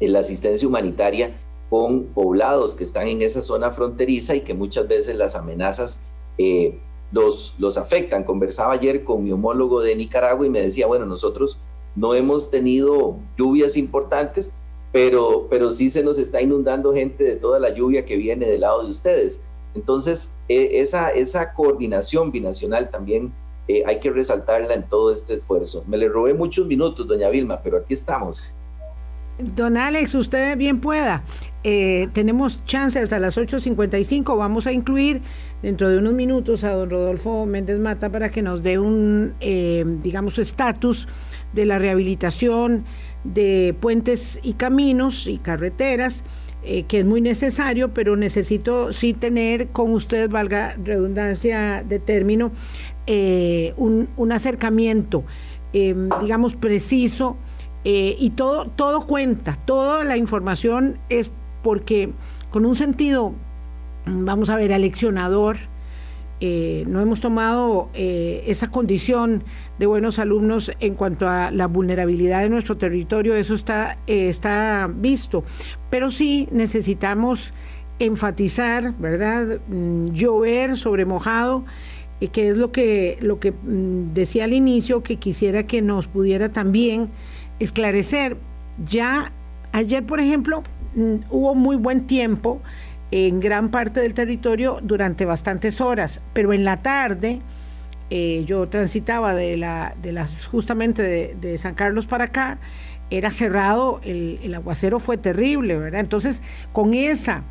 la 0.00 0.18
asistencia 0.18 0.66
humanitaria 0.66 1.36
con 1.70 2.04
poblados 2.06 2.74
que 2.74 2.84
están 2.84 3.08
en 3.08 3.22
esa 3.22 3.42
zona 3.42 3.70
fronteriza 3.70 4.34
y 4.34 4.40
que 4.40 4.54
muchas 4.54 4.86
veces 4.88 5.16
las 5.16 5.36
amenazas 5.36 6.10
eh, 6.38 6.78
los, 7.12 7.54
los 7.58 7.78
afectan. 7.78 8.24
Conversaba 8.24 8.74
ayer 8.74 9.04
con 9.04 9.24
mi 9.24 9.32
homólogo 9.32 9.80
de 9.80 9.96
Nicaragua 9.96 10.46
y 10.46 10.50
me 10.50 10.62
decía, 10.62 10.86
bueno, 10.86 11.06
nosotros 11.06 11.58
no 11.94 12.14
hemos 12.14 12.50
tenido 12.50 13.16
lluvias 13.36 13.76
importantes, 13.76 14.58
pero, 14.92 15.46
pero 15.50 15.70
sí 15.70 15.90
se 15.90 16.02
nos 16.02 16.18
está 16.18 16.40
inundando 16.40 16.92
gente 16.92 17.24
de 17.24 17.36
toda 17.36 17.58
la 17.58 17.70
lluvia 17.70 18.04
que 18.04 18.16
viene 18.16 18.46
del 18.46 18.60
lado 18.60 18.84
de 18.84 18.90
ustedes. 18.90 19.44
Entonces, 19.76 20.40
e, 20.48 20.80
esa, 20.80 21.10
esa 21.10 21.52
coordinación 21.52 22.32
binacional 22.32 22.90
también 22.90 23.32
eh, 23.68 23.82
hay 23.86 24.00
que 24.00 24.10
resaltarla 24.10 24.74
en 24.74 24.88
todo 24.88 25.12
este 25.12 25.34
esfuerzo. 25.34 25.84
Me 25.86 25.96
le 25.96 26.08
robé 26.08 26.34
muchos 26.34 26.66
minutos, 26.66 27.06
doña 27.06 27.28
Vilma, 27.28 27.54
pero 27.62 27.78
aquí 27.78 27.92
estamos. 27.92 28.56
Don 29.38 29.76
Alex, 29.76 30.14
usted 30.14 30.56
bien 30.56 30.80
pueda. 30.80 31.22
Eh, 31.62 32.08
tenemos 32.14 32.64
chances 32.64 33.12
a 33.12 33.18
las 33.18 33.36
8.55. 33.36 34.36
Vamos 34.38 34.66
a 34.66 34.72
incluir 34.72 35.20
dentro 35.62 35.90
de 35.90 35.98
unos 35.98 36.14
minutos 36.14 36.64
a 36.64 36.72
don 36.72 36.88
Rodolfo 36.88 37.44
Méndez 37.44 37.78
Mata 37.78 38.10
para 38.10 38.30
que 38.30 38.40
nos 38.40 38.62
dé 38.62 38.78
un, 38.78 39.34
eh, 39.40 39.84
digamos, 40.02 40.38
estatus 40.38 41.06
de 41.52 41.66
la 41.66 41.78
rehabilitación 41.78 42.84
de 43.24 43.76
puentes 43.78 44.38
y 44.42 44.54
caminos 44.54 45.26
y 45.26 45.38
carreteras, 45.38 46.22
eh, 46.66 46.82
que 46.82 46.98
es 46.98 47.04
muy 47.04 47.20
necesario, 47.20 47.94
pero 47.94 48.16
necesito 48.16 48.92
sí 48.92 49.14
tener 49.14 49.68
con 49.68 49.92
usted, 49.92 50.28
valga 50.28 50.76
redundancia 50.84 51.82
de 51.82 51.98
término, 51.98 52.52
un, 53.76 54.08
un, 54.16 54.32
acercamiento, 54.32 55.24
digamos, 55.72 56.56
preciso 56.56 57.36
eh, 57.88 58.16
y 58.18 58.30
todo, 58.30 58.66
todo 58.66 59.06
cuenta, 59.06 59.54
toda 59.64 60.02
la 60.02 60.16
información 60.16 60.98
es 61.08 61.30
porque 61.62 62.10
con 62.50 62.66
un 62.66 62.74
sentido, 62.74 63.32
vamos 64.06 64.50
a 64.50 64.56
ver, 64.56 64.72
aleccionador, 64.72 65.56
eh, 66.40 66.84
no 66.86 67.00
hemos 67.00 67.20
tomado 67.20 67.88
eh, 67.94 68.44
esa 68.46 68.70
condición 68.70 69.42
de 69.78 69.86
buenos 69.86 70.18
alumnos 70.18 70.70
en 70.80 70.94
cuanto 70.94 71.28
a 71.28 71.50
la 71.50 71.66
vulnerabilidad 71.66 72.42
de 72.42 72.50
nuestro 72.50 72.76
territorio, 72.76 73.34
eso 73.34 73.54
está, 73.54 73.98
está 74.06 74.90
visto, 74.92 75.44
pero 75.88 76.10
sí 76.10 76.46
necesitamos 76.52 77.54
enfatizar, 77.98 78.94
¿verdad? 78.98 79.60
Mm, 79.68 80.08
llover 80.12 80.76
sobre 80.76 81.06
mojado, 81.06 81.64
que 82.32 82.48
es 82.48 82.56
lo 82.56 82.72
que, 82.72 83.18
lo 83.20 83.40
que 83.40 83.52
mm, 83.52 84.12
decía 84.12 84.44
al 84.44 84.52
inicio, 84.52 85.02
que 85.02 85.16
quisiera 85.16 85.66
que 85.66 85.82
nos 85.82 86.06
pudiera 86.06 86.50
también 86.50 87.10
esclarecer. 87.60 88.36
Ya 88.84 89.32
ayer, 89.72 90.04
por 90.04 90.20
ejemplo, 90.20 90.62
mm, 90.94 91.16
hubo 91.30 91.54
muy 91.54 91.76
buen 91.76 92.06
tiempo 92.06 92.60
en 93.10 93.40
gran 93.40 93.70
parte 93.70 94.00
del 94.00 94.14
territorio 94.14 94.80
durante 94.82 95.24
bastantes 95.24 95.80
horas, 95.80 96.20
pero 96.32 96.52
en 96.52 96.64
la 96.64 96.82
tarde 96.82 97.40
eh, 98.10 98.44
yo 98.46 98.68
transitaba 98.68 99.34
de, 99.34 99.56
la, 99.56 99.94
de 100.00 100.12
las, 100.12 100.46
justamente 100.46 101.34
de, 101.34 101.58
San 101.58 101.74
Carlos 101.74 102.06
para 102.06 102.24
acá, 102.24 102.58
era 103.10 103.30
cerrado, 103.30 104.00
el, 104.04 104.52
aguacero 104.54 104.98
fue 104.98 105.16
terrible, 105.16 105.76
¿verdad? 105.76 106.00
Entonces, 106.00 106.42
con 106.72 106.94
esa 106.94 107.44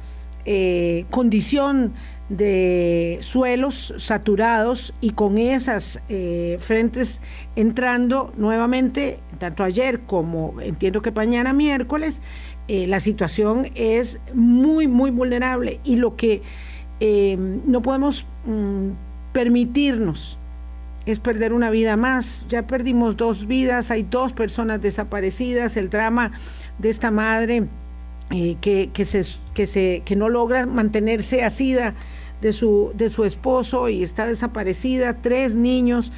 eh, 0.45 1.05
condición 1.09 1.93
de 2.29 3.19
suelos 3.21 3.93
saturados 3.97 4.93
y 4.99 5.11
con 5.11 5.37
esas 5.37 6.01
eh, 6.09 6.57
frentes 6.59 7.21
entrando 7.55 8.33
nuevamente, 8.35 9.19
tanto 9.37 9.63
ayer 9.63 10.01
como 10.01 10.59
entiendo 10.59 11.01
que 11.01 11.11
mañana 11.11 11.53
miércoles, 11.53 12.21
eh, 12.67 12.87
la 12.87 12.99
situación 12.99 13.67
es 13.75 14.19
muy, 14.33 14.87
muy 14.87 15.11
vulnerable 15.11 15.79
y 15.83 15.97
lo 15.97 16.15
que 16.15 16.41
eh, 16.99 17.37
no 17.37 17.81
podemos 17.81 18.25
mm, 18.45 18.89
permitirnos 19.33 20.37
es 21.05 21.19
perder 21.19 21.53
una 21.53 21.69
vida 21.69 21.97
más. 21.97 22.45
Ya 22.49 22.65
perdimos 22.65 23.17
dos 23.17 23.45
vidas, 23.45 23.91
hay 23.91 24.03
dos 24.03 24.33
personas 24.33 24.81
desaparecidas, 24.81 25.77
el 25.77 25.89
drama 25.89 26.31
de 26.79 26.89
esta 26.89 27.11
madre 27.11 27.67
que, 28.29 28.89
que, 28.91 29.05
se, 29.05 29.21
que, 29.53 29.67
se, 29.67 30.01
que 30.03 30.15
no 30.15 30.29
logra 30.29 30.65
mantenerse 30.65 31.43
asida 31.43 31.93
de 32.41 32.53
su, 32.53 32.91
de 32.95 33.09
su 33.09 33.23
esposo 33.23 33.89
y 33.89 34.03
está 34.03 34.27
desaparecida, 34.27 35.21
tres 35.21 35.55
niños. 35.55 36.11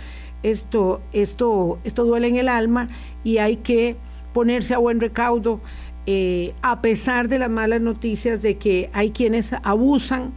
Esto, 0.43 1.01
esto, 1.13 1.79
esto 1.83 2.05
duele 2.05 2.27
en 2.27 2.35
el 2.35 2.47
alma 2.47 2.89
y 3.23 3.39
hay 3.39 3.57
que 3.57 3.95
ponerse 4.33 4.73
a 4.73 4.77
buen 4.77 4.99
recaudo, 4.99 5.61
eh, 6.09 6.55
a 6.61 6.81
pesar 6.81 7.27
de 7.27 7.37
las 7.37 7.49
malas 7.49 7.81
noticias 7.81 8.41
de 8.41 8.57
que 8.57 8.89
hay 8.93 9.11
quienes 9.11 9.51
abusan 9.61 10.33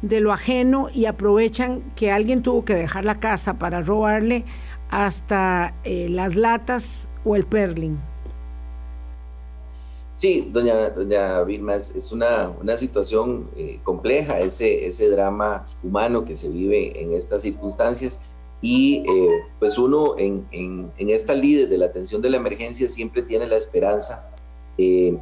de 0.00 0.20
lo 0.20 0.32
ajeno 0.32 0.90
y 0.94 1.06
aprovechan 1.06 1.82
que 1.96 2.12
alguien 2.12 2.40
tuvo 2.40 2.64
que 2.64 2.76
dejar 2.76 3.04
la 3.04 3.18
casa 3.18 3.58
para 3.58 3.82
robarle 3.82 4.44
hasta 4.90 5.74
eh, 5.82 6.08
las 6.08 6.36
latas 6.36 7.08
o 7.24 7.34
el 7.34 7.46
perling. 7.46 7.98
Sí, 10.14 10.50
doña, 10.52 10.90
doña 10.90 11.42
Vilma, 11.42 11.74
es, 11.74 12.12
una, 12.12 12.50
una, 12.50 12.76
situación 12.76 13.50
eh, 13.56 13.80
compleja, 13.82 14.38
ese, 14.38 14.86
ese 14.86 15.10
drama 15.10 15.64
humano 15.82 16.24
que 16.24 16.36
se 16.36 16.48
vive 16.48 17.02
en 17.02 17.12
estas 17.12 17.42
circunstancias. 17.42 18.22
Y 18.60 19.04
pues 19.58 19.78
uno 19.78 20.16
en, 20.18 20.46
en, 20.52 20.92
en, 20.96 21.10
esta 21.10 21.32
líder 21.32 21.68
de 21.68 21.78
la 21.78 21.86
atención 21.86 22.22
de 22.22 22.30
la 22.30 22.36
emergencia 22.36 22.88
siempre 22.88 23.22
tiene 23.22 23.46
la 23.46 23.56
esperanza 23.56 24.32
eh, 24.78 25.18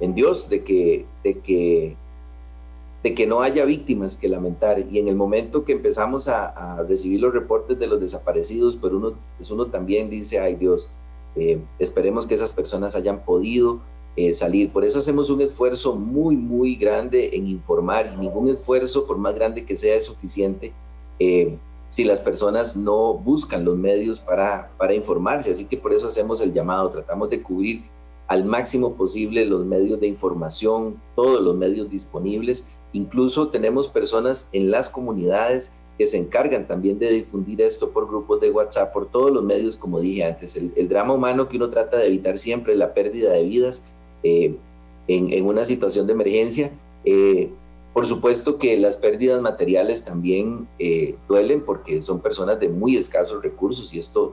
en 0.00 0.14
Dios 0.14 0.48
de 0.48 0.62
que, 0.62 1.06
de, 1.24 1.38
que, 1.38 1.96
de 3.02 3.14
que 3.14 3.26
no 3.26 3.40
haya 3.40 3.64
víctimas 3.64 4.18
que 4.18 4.28
lamentar. 4.28 4.84
Y 4.90 4.98
en 4.98 5.08
el 5.08 5.16
momento 5.16 5.64
que 5.64 5.72
empezamos 5.72 6.28
a, 6.28 6.82
recibir 6.88 7.20
los 7.20 7.32
reportes 7.32 7.78
de 7.78 7.86
los 7.86 8.00
desaparecidos, 8.00 8.76
pues 8.76 8.92
uno, 8.92 9.14
pues 9.38 9.50
uno 9.50 9.66
también 9.66 10.10
dice, 10.10 10.40
ay 10.40 10.56
Dios, 10.56 10.90
esperemos 11.78 12.26
que 12.26 12.34
esas 12.34 12.52
personas 12.52 12.94
hayan 12.96 13.24
podido 13.24 13.80
eh, 14.14 14.34
salir. 14.34 14.70
Por 14.70 14.84
eso 14.84 14.98
hacemos 14.98 15.30
un 15.30 15.40
esfuerzo 15.40 15.94
muy, 15.96 16.36
muy 16.36 16.76
grande 16.76 17.30
en 17.32 17.46
informar 17.46 18.12
y 18.12 18.16
ningún 18.18 18.50
esfuerzo, 18.50 19.06
por 19.06 19.16
más 19.16 19.34
grande 19.34 19.64
que 19.64 19.74
sea, 19.74 19.94
es 19.94 20.04
suficiente 20.04 20.72
eh, 21.18 21.56
si 21.88 22.04
las 22.04 22.20
personas 22.20 22.76
no 22.76 23.14
buscan 23.14 23.64
los 23.64 23.76
medios 23.76 24.20
para, 24.20 24.70
para 24.76 24.94
informarse. 24.94 25.50
Así 25.50 25.66
que 25.66 25.78
por 25.78 25.94
eso 25.94 26.06
hacemos 26.06 26.42
el 26.42 26.52
llamado, 26.52 26.90
tratamos 26.90 27.30
de 27.30 27.42
cubrir 27.42 27.84
al 28.32 28.46
máximo 28.46 28.94
posible 28.94 29.44
los 29.44 29.66
medios 29.66 30.00
de 30.00 30.06
información, 30.06 30.98
todos 31.14 31.42
los 31.42 31.54
medios 31.54 31.90
disponibles. 31.90 32.78
Incluso 32.94 33.48
tenemos 33.48 33.88
personas 33.88 34.48
en 34.54 34.70
las 34.70 34.88
comunidades 34.88 35.74
que 35.98 36.06
se 36.06 36.16
encargan 36.16 36.66
también 36.66 36.98
de 36.98 37.10
difundir 37.10 37.60
esto 37.60 37.90
por 37.90 38.08
grupos 38.08 38.40
de 38.40 38.50
WhatsApp, 38.50 38.90
por 38.90 39.10
todos 39.10 39.30
los 39.30 39.44
medios, 39.44 39.76
como 39.76 40.00
dije 40.00 40.24
antes. 40.24 40.56
El, 40.56 40.88
drama 40.88 41.12
humano 41.12 41.46
que 41.46 41.58
uno 41.58 41.68
trata 41.68 41.98
de 41.98 42.06
evitar 42.06 42.38
siempre, 42.38 42.74
la 42.74 42.94
pérdida 42.94 43.32
de 43.32 43.42
vidas, 43.42 43.96
eh, 44.22 44.56
en, 45.08 45.44
una 45.44 45.66
situación 45.66 46.06
de 46.06 46.14
emergencia. 46.14 46.70
Eh, 47.04 47.50
por 47.92 48.06
supuesto 48.06 48.56
que 48.56 48.78
las 48.78 48.96
pérdidas 48.96 49.42
materiales 49.42 50.06
también 50.06 50.66
eh, 50.78 51.16
duelen 51.28 51.66
porque 51.66 52.00
son 52.00 52.22
personas 52.22 52.58
de 52.58 52.70
muy 52.70 52.96
escasos 52.96 53.42
recursos 53.42 53.92
y 53.92 53.98
esto 53.98 54.32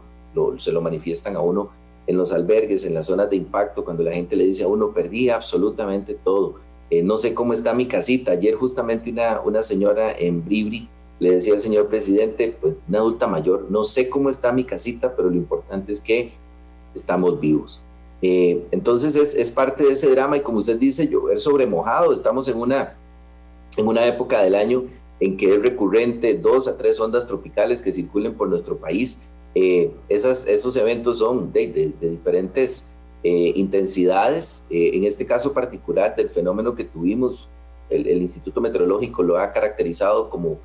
se 0.58 0.72
lo 0.72 0.79
manifiestan 0.79 1.36
a 1.36 1.41
uno 1.41 1.70
en 2.10 2.18
los 2.18 2.34
albergues, 2.34 2.86
en 2.86 2.96
las 2.96 3.06
zonas 3.06 3.30
de 3.30 3.36
impacto, 3.36 3.86
cuando 3.86 4.01
la 4.01 4.12
gente 4.12 4.36
le 4.36 4.44
dice 4.44 4.63
a 4.63 4.68
uno, 4.68 4.92
perdí 4.92 5.30
absolutamente 5.30 6.16
todo. 6.16 6.56
no 7.04 7.20
sé 7.20 7.36
cómo 7.36 7.54
está 7.54 7.72
mi 7.75 7.86
casita. 7.86 8.32
Ayer 8.32 8.56
justamente 8.56 9.12
una, 9.12 9.42
una 9.42 9.62
señora 9.62 10.12
en 10.18 10.44
Bribri 10.44 10.89
le 11.20 11.34
decía 11.34 11.54
al 11.54 11.62
señor 11.62 11.88
presidente, 11.88 12.58
pues 12.60 12.74
una 12.88 12.98
adulta 12.98 13.28
mayor, 13.28 13.68
no 13.70 13.84
sé 13.84 14.10
cómo 14.10 14.32
está 14.32 14.51
mi 14.51 14.63
casita, 14.63 15.16
pero 15.16 15.30
lo 15.30 15.36
importante 15.36 15.92
es 15.92 16.01
que 16.01 16.32
estamos 16.96 17.39
vivos. 17.39 17.84
Eh, 18.24 18.66
entonces 18.72 19.16
es, 19.16 19.36
es, 19.36 19.51
parte 19.51 19.84
de 19.84 19.92
ese 19.92 20.10
drama 20.10 20.36
y 20.38 20.42
como 20.42 20.58
usted 20.58 20.80
dice, 20.80 21.08
llover 21.08 21.39
sobre 21.39 21.68
mojado, 21.68 22.12
estamos 22.12 22.48
en 22.48 22.60
una, 22.60 22.98
en 23.78 23.86
una 23.86 24.08
época 24.08 24.42
del 24.42 24.56
año 24.56 24.86
en 25.20 25.38
que 25.38 25.54
es 25.54 25.62
recurrente 25.62 26.34
dos 26.34 26.68
a 26.68 26.75
tres 26.75 27.00
ondas 27.00 27.28
tropicales 27.28 27.84
que 27.84 27.92
circulen 27.92 28.34
por 28.34 28.50
nuestro 28.50 28.78
país. 28.78 29.30
Eh, 29.56 29.91
esos 30.08 30.75
eventos 30.75 31.20
son 31.20 31.51
de, 31.51 31.94
diferentes 32.00 32.98
eh, 33.24 33.53
intensidades, 33.56 34.68
en 34.70 35.03
este 35.03 35.25
caso 35.25 35.53
particular 35.53 36.15
del 36.15 36.29
fenómeno 36.29 36.75
que 36.75 36.86
tuvimos, 36.86 37.50
el, 37.89 38.08
el 38.08 38.22
Instituto 38.22 38.62
Meteorológico 38.62 39.24
lo 39.24 39.38
ha 39.38 39.51
caracterizado 39.51 40.29
como 40.29 40.60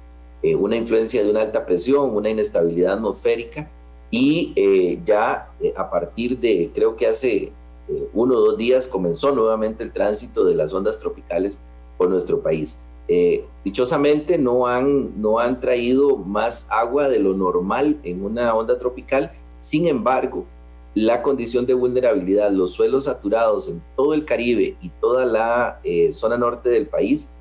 una 0.59 0.77
influencia 0.77 1.25
de 1.25 1.31
una 1.31 1.41
alta 1.41 1.65
presión, 1.65 2.15
una 2.15 2.29
inestabilidad 2.29 2.95
atmosférica, 2.95 3.71
y 4.15 4.53
eh, 4.55 5.01
ya 5.05 5.53
eh, 5.59 5.75
a 5.77 5.91
partir 5.91 6.39
de, 6.39 6.71
creo 6.73 6.95
que 6.95 7.09
hace 7.09 7.53
eh, 7.89 8.09
uno 8.13 8.37
o 8.37 8.41
dos 8.41 8.57
días, 8.57 8.87
comenzó 8.87 9.33
nuevamente 9.33 9.83
el 9.83 9.93
tránsito 9.93 10.45
de 10.45 10.55
las 10.55 10.73
ondas 10.73 11.01
tropicales 11.01 11.65
por 11.99 12.09
nuestro 12.09 12.41
país. 12.41 12.87
Dichosamente 13.65 14.39
no 14.39 14.67
han, 14.67 15.21
no 15.21 15.39
han 15.39 15.61
traído 15.61 16.17
más 16.17 16.69
agua 16.71 17.09
de 17.09 17.19
lo 17.19 17.35
normal 17.35 18.01
en 18.03 18.25
una 18.25 18.55
onda 18.55 18.79
tropical, 18.79 19.31
sin 19.59 19.87
embargo, 19.87 20.47
la 20.95 21.23
condición 21.23 21.67
de 21.67 21.75
vulnerabilidad, 21.75 22.53
los 22.53 22.73
suelos 22.73 23.05
saturados 23.05 23.69
en 23.69 23.83
todo 23.97 24.15
el 24.15 24.25
Caribe 24.25 24.77
y 24.81 24.91
toda 25.01 25.27
la 25.27 25.81
zona 26.13 26.39
norte 26.39 26.69
del 26.71 26.87
país 26.87 27.41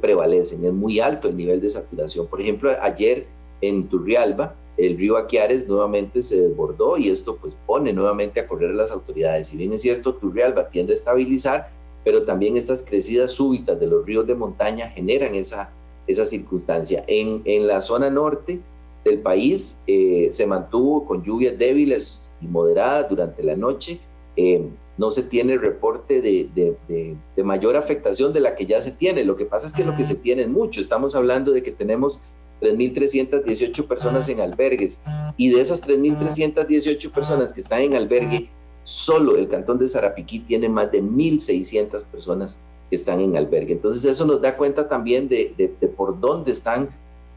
prevalecen. 0.00 0.64
Es 0.64 0.72
muy 0.72 0.98
alto 0.98 1.28
el 1.28 1.36
nivel 1.36 1.60
de 1.60 1.68
saturación. 1.68 2.26
Por 2.26 2.40
ejemplo, 2.40 2.70
ayer 2.80 3.26
en 3.60 3.88
Turrialba, 3.88 4.54
el 4.76 4.96
río 4.96 5.16
Aquiares 5.16 5.68
nuevamente 5.68 6.22
se 6.22 6.40
desbordó 6.40 6.96
y 6.96 7.10
esto 7.10 7.36
pues 7.36 7.56
pone 7.66 7.92
nuevamente 7.92 8.38
a 8.38 8.46
correr 8.46 8.70
a 8.70 8.74
las 8.74 8.92
autoridades. 8.92 9.48
Si 9.48 9.56
bien 9.56 9.72
es 9.72 9.82
cierto, 9.82 10.14
Turrialba 10.14 10.68
tiende 10.68 10.92
a 10.92 10.94
estabilizar, 10.94 11.70
pero 12.04 12.24
también 12.24 12.56
estas 12.56 12.82
crecidas 12.82 13.32
súbitas 13.32 13.78
de 13.78 13.86
los 13.86 14.04
ríos 14.04 14.26
de 14.26 14.34
montaña 14.34 14.88
generan 14.88 15.34
esa, 15.34 15.72
esa 16.06 16.24
circunstancia. 16.24 17.04
En, 17.06 17.42
en 17.44 17.66
la 17.66 17.80
zona 17.80 18.10
norte 18.10 18.60
del 19.04 19.20
país 19.20 19.82
eh, 19.86 20.28
se 20.30 20.46
mantuvo 20.46 21.06
con 21.06 21.22
lluvias 21.22 21.58
débiles 21.58 22.32
y 22.40 22.46
moderadas 22.46 23.08
durante 23.08 23.42
la 23.42 23.56
noche. 23.56 24.00
Eh, 24.36 24.68
no 24.96 25.10
se 25.10 25.22
tiene 25.22 25.56
reporte 25.56 26.20
de, 26.20 26.48
de, 26.54 27.44
mayor 27.44 27.76
afectación 27.76 28.32
de 28.32 28.40
la 28.40 28.56
que 28.56 28.66
ya 28.66 28.80
se 28.80 28.90
tiene. 28.90 29.24
Lo 29.24 29.36
que 29.36 29.44
pasa 29.44 29.66
es 29.66 29.72
que 29.72 29.84
lo 29.84 29.96
que 29.96 30.04
se 30.04 30.16
tiene 30.16 30.42
es 30.42 30.48
mucho. 30.48 30.80
Estamos 30.80 31.14
hablando 31.14 31.52
de 31.52 31.62
que 31.62 31.70
tenemos 31.70 32.32
3.318 32.60 33.86
personas 33.86 34.28
en 34.28 34.40
albergues 34.40 35.02
y 35.36 35.50
de 35.50 35.60
esas 35.60 35.86
3.318 35.86 37.12
personas 37.12 37.52
que 37.52 37.60
están 37.60 37.82
en 37.82 37.94
albergue, 37.94 38.50
solo 38.88 39.36
el 39.36 39.48
cantón 39.48 39.78
de 39.78 39.86
Sarapiquí 39.86 40.38
tiene 40.40 40.66
más 40.66 40.90
de 40.90 41.02
1.600 41.02 42.06
personas 42.06 42.62
que 42.88 42.96
están 42.96 43.20
en 43.20 43.36
albergue. 43.36 43.74
Entonces 43.74 44.02
eso 44.06 44.24
nos 44.24 44.40
da 44.40 44.56
cuenta 44.56 44.88
también 44.88 45.28
de, 45.28 45.76
por 45.94 46.18
dónde 46.18 46.52
están 46.52 46.88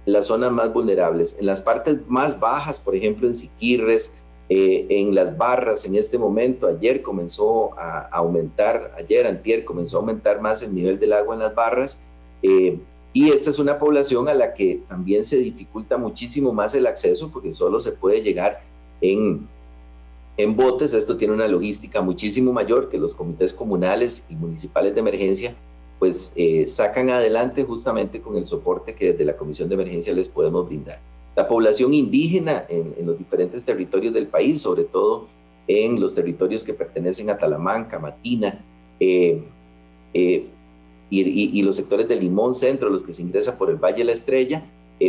las 0.06 0.28
zonas 0.28 0.50
más 0.54 0.72
vulnerables. 0.72 1.40
En 1.42 1.46
las 1.46 1.60
partes 1.60 2.08
más 2.08 2.40
bajas, 2.40 2.80
por 2.80 2.96
ejemplo 2.96 3.28
en 3.28 3.36
Siquirres, 3.36 4.24
eh, 4.48 4.86
en 4.90 5.14
las 5.14 5.38
barras 5.38 5.86
en 5.86 5.96
este 5.96 6.18
momento, 6.18 6.68
ayer 6.68 7.02
comenzó 7.02 7.78
a, 7.78 8.08
aumentar, 8.14 8.94
ayer 8.98 9.28
antier 9.28 9.66
comenzó 9.66 9.98
a 9.98 10.00
aumentar 10.00 10.40
más 10.40 10.64
el 10.64 10.74
nivel 10.74 11.02
del 11.02 11.12
agua 11.12 11.36
en 11.36 11.42
las 11.42 11.54
barras. 11.54 12.08
Eh, 12.42 12.80
y 13.12 13.30
esta 13.30 13.50
es 13.50 13.60
una 13.60 13.78
población 13.78 14.30
a 14.30 14.34
la 14.34 14.54
que 14.54 14.84
también 14.88 15.26
se 15.26 15.36
dificulta 15.36 15.98
muchísimo 15.98 16.54
más 16.54 16.76
el 16.76 16.88
acceso 16.88 17.30
porque 17.30 17.52
solo 17.52 17.78
se 17.78 17.92
puede 17.92 18.22
llegar 18.22 18.62
en, 19.02 19.50
en 20.44 20.56
botes. 20.56 20.94
Esto 20.94 21.18
tiene 21.18 21.34
una 21.34 21.48
logística 21.48 22.02
muchísimo 22.02 22.54
mayor 22.54 22.90
que 22.90 22.98
los 22.98 23.14
comités 23.14 23.54
comunales 23.54 24.28
y 24.30 24.36
municipales 24.36 24.94
de 24.94 25.00
emergencia 25.00 25.56
pues 26.02 26.34
eh, 26.36 26.66
sacan 26.66 27.12
adelante 27.12 27.64
justamente 27.64 28.22
con 28.22 28.36
el 28.36 28.48
soporte 28.48 28.96
que 28.96 29.12
desde 29.12 29.24
la 29.24 29.38
Comisión 29.38 29.70
de 29.70 29.76
Emergencia 29.76 30.12
les 30.16 30.30
podemos 30.30 30.66
brindar. 30.66 31.00
La 31.36 31.48
población 31.48 31.94
indígena 31.94 32.66
en, 32.70 33.06
los 33.06 33.20
diferentes 33.20 33.64
territorios 33.64 34.12
del 34.12 34.26
país, 34.26 34.60
sobre 34.60 34.86
todo 34.86 35.28
en 35.68 36.00
los 36.00 36.16
territorios 36.16 36.64
que 36.64 36.74
pertenecen 36.74 37.30
a 37.30 37.38
Talamanca, 37.38 38.00
Matina, 38.00 38.66
eh, 39.00 39.44
eh, 40.16 40.48
y, 41.12 41.62
los 41.62 41.76
sectores 41.76 42.08
de 42.08 42.16
Limón 42.16 42.56
Centro, 42.56 42.90
los 42.90 43.04
que 43.04 43.14
se 43.14 43.22
ingresan 43.22 43.60
por 43.60 43.70
el 43.70 43.76
Valle 43.76 44.00
de 44.00 44.06
la 44.06 44.14
Estrella, 44.14 44.66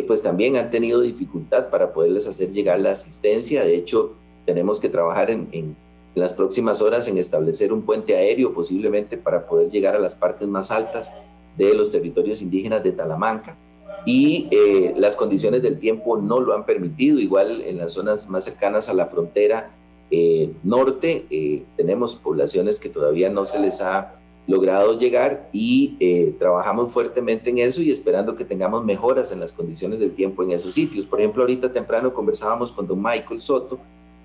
pues 0.07 0.21
también 0.21 0.57
han 0.57 0.71
tenido 0.71 1.01
dificultad 1.01 1.71
para 1.71 1.95
poderles 1.95 2.27
hacer 2.27 2.51
llegar 2.51 2.79
la 2.81 2.91
asistencia. 2.91 3.65
De 3.65 3.77
hecho, 3.77 4.13
tenemos 4.45 4.81
que 4.81 4.89
trabajar 4.89 5.31
en, 5.31 5.49
en 5.53 5.77
en 6.15 6.21
las 6.21 6.35
próximas 6.35 6.83
horas 6.83 7.09
en 7.09 7.19
establecer 7.19 7.73
un 7.73 7.83
puente 7.83 8.17
aéreo 8.17 8.53
posiblemente 8.53 9.17
para 9.17 9.47
poder 9.47 9.71
llegar 9.71 9.97
a 9.97 9.99
las 9.99 10.15
partes 10.15 10.47
más 10.47 10.71
altas 10.71 11.15
de 11.57 11.75
los 11.75 11.91
territorios 11.91 12.43
indígenas 12.43 12.83
de 12.83 12.93
Talamanca. 12.93 13.57
Y 14.05 14.49
eh, 14.51 14.95
las 14.97 15.17
condiciones 15.17 15.63
del 15.63 15.79
tiempo 15.79 16.19
no 16.19 16.41
lo 16.41 16.55
han 16.55 16.67
permitido. 16.67 17.19
Igual 17.19 17.63
en 17.63 17.79
las 17.79 17.93
zonas 17.93 18.29
más 18.29 18.45
cercanas 18.45 18.89
a 18.89 18.95
la 18.95 19.07
frontera 19.07 19.71
eh, 20.11 20.53
norte 20.63 21.25
eh, 21.31 21.65
tenemos 21.77 22.17
poblaciones 22.17 22.79
que 22.79 22.91
todavía 22.91 23.31
no 23.31 23.45
se 23.47 23.61
les 23.61 23.81
ha 23.81 24.15
logrado 24.47 24.99
llegar 24.99 25.49
y 25.53 25.97
trabajamos 26.37 26.91
fuertemente 26.91 27.49
en 27.49 27.59
eso 27.59 27.81
y 27.81 27.93
esperando 27.93 28.35
que 28.35 28.45
tengamos 28.45 28.85
mejoras 28.85 29.31
en 29.31 29.39
las 29.39 29.53
condiciones 29.53 30.01
del 30.01 30.11
tiempo 30.11 30.43
en 30.43 30.51
esos 30.51 30.75
sitios. 30.75 31.07
Por 31.07 31.21
ejemplo, 31.21 31.45
ahorita 31.45 31.73
temprano 31.73 32.13
conversábamos 32.13 32.73
con 32.73 32.89
don 32.89 33.01
Michael 33.01 33.41
Soto, 33.41 33.79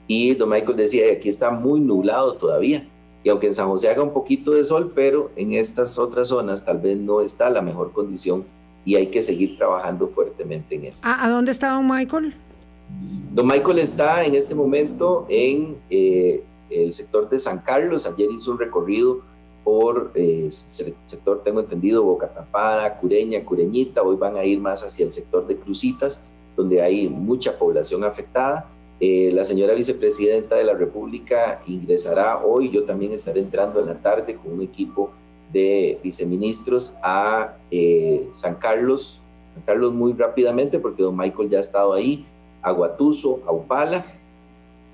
y 0.07 0.33
don 0.35 0.49
Michael 0.49 0.77
decía, 0.77 1.11
aquí 1.11 1.29
está 1.29 1.51
muy 1.51 1.79
nublado 1.79 2.35
todavía. 2.35 2.87
Y 3.23 3.29
aunque 3.29 3.47
en 3.47 3.53
San 3.53 3.67
José 3.67 3.89
haga 3.89 4.03
un 4.03 4.13
poquito 4.13 4.51
de 4.51 4.63
sol, 4.63 4.91
pero 4.95 5.31
en 5.35 5.53
estas 5.53 5.99
otras 5.99 6.29
zonas 6.29 6.63
tal 6.63 6.79
vez 6.79 6.97
no 6.97 7.21
está 7.21 7.49
la 7.49 7.61
mejor 7.61 7.91
condición 7.91 8.45
y 8.85 8.95
hay 8.95 9.07
que 9.07 9.21
seguir 9.21 9.57
trabajando 9.57 10.07
fuertemente 10.07 10.75
en 10.75 10.85
eso. 10.85 11.05
¿A 11.05 11.29
dónde 11.29 11.51
está 11.51 11.73
don 11.73 11.85
Michael? 11.87 12.33
Don 13.33 13.45
Michael 13.45 13.79
está 13.79 14.23
en 14.23 14.33
este 14.33 14.55
momento 14.55 15.25
en 15.27 15.75
eh, 15.89 16.41
el 16.69 16.93
sector 16.93 17.27
de 17.27 17.37
San 17.37 17.59
Carlos. 17.59 18.07
Ayer 18.07 18.29
hizo 18.31 18.51
un 18.51 18.59
recorrido 18.59 19.21
por 19.65 20.11
el 20.15 20.47
eh, 20.47 20.51
sector, 20.51 21.43
tengo 21.43 21.59
entendido, 21.59 22.01
Boca 22.03 22.33
Tapada, 22.33 22.97
Cureña, 22.97 23.43
Cureñita. 23.43 24.01
Hoy 24.03 24.15
van 24.15 24.37
a 24.37 24.45
ir 24.45 24.61
más 24.61 24.81
hacia 24.83 25.05
el 25.05 25.11
sector 25.11 25.45
de 25.45 25.57
Crucitas, 25.57 26.23
donde 26.55 26.81
hay 26.81 27.09
mucha 27.09 27.59
población 27.59 28.05
afectada. 28.05 28.69
Eh, 28.99 29.29
la 29.31 29.45
señora 29.45 29.75
vicepresidenta 29.75 30.55
de 30.55 30.63
la 30.63 30.73
República 30.73 31.61
ingresará 31.67 32.43
hoy, 32.43 32.71
yo 32.71 32.83
también 32.83 33.11
estaré 33.11 33.41
entrando 33.41 33.79
en 33.79 33.85
la 33.85 34.01
tarde 34.01 34.35
con 34.35 34.53
un 34.53 34.61
equipo 34.63 35.11
de 35.53 35.99
viceministros 36.03 36.97
a 37.03 37.55
eh, 37.69 38.27
San 38.31 38.55
Carlos, 38.55 39.21
San 39.53 39.63
Carlos 39.63 39.93
muy 39.93 40.13
rápidamente 40.13 40.79
porque 40.79 41.03
don 41.03 41.15
Michael 41.15 41.49
ya 41.49 41.57
ha 41.57 41.61
estado 41.61 41.93
ahí, 41.93 42.25
a 42.63 42.71
Guatuso, 42.71 43.43
a 43.45 43.51
Upala. 43.51 44.03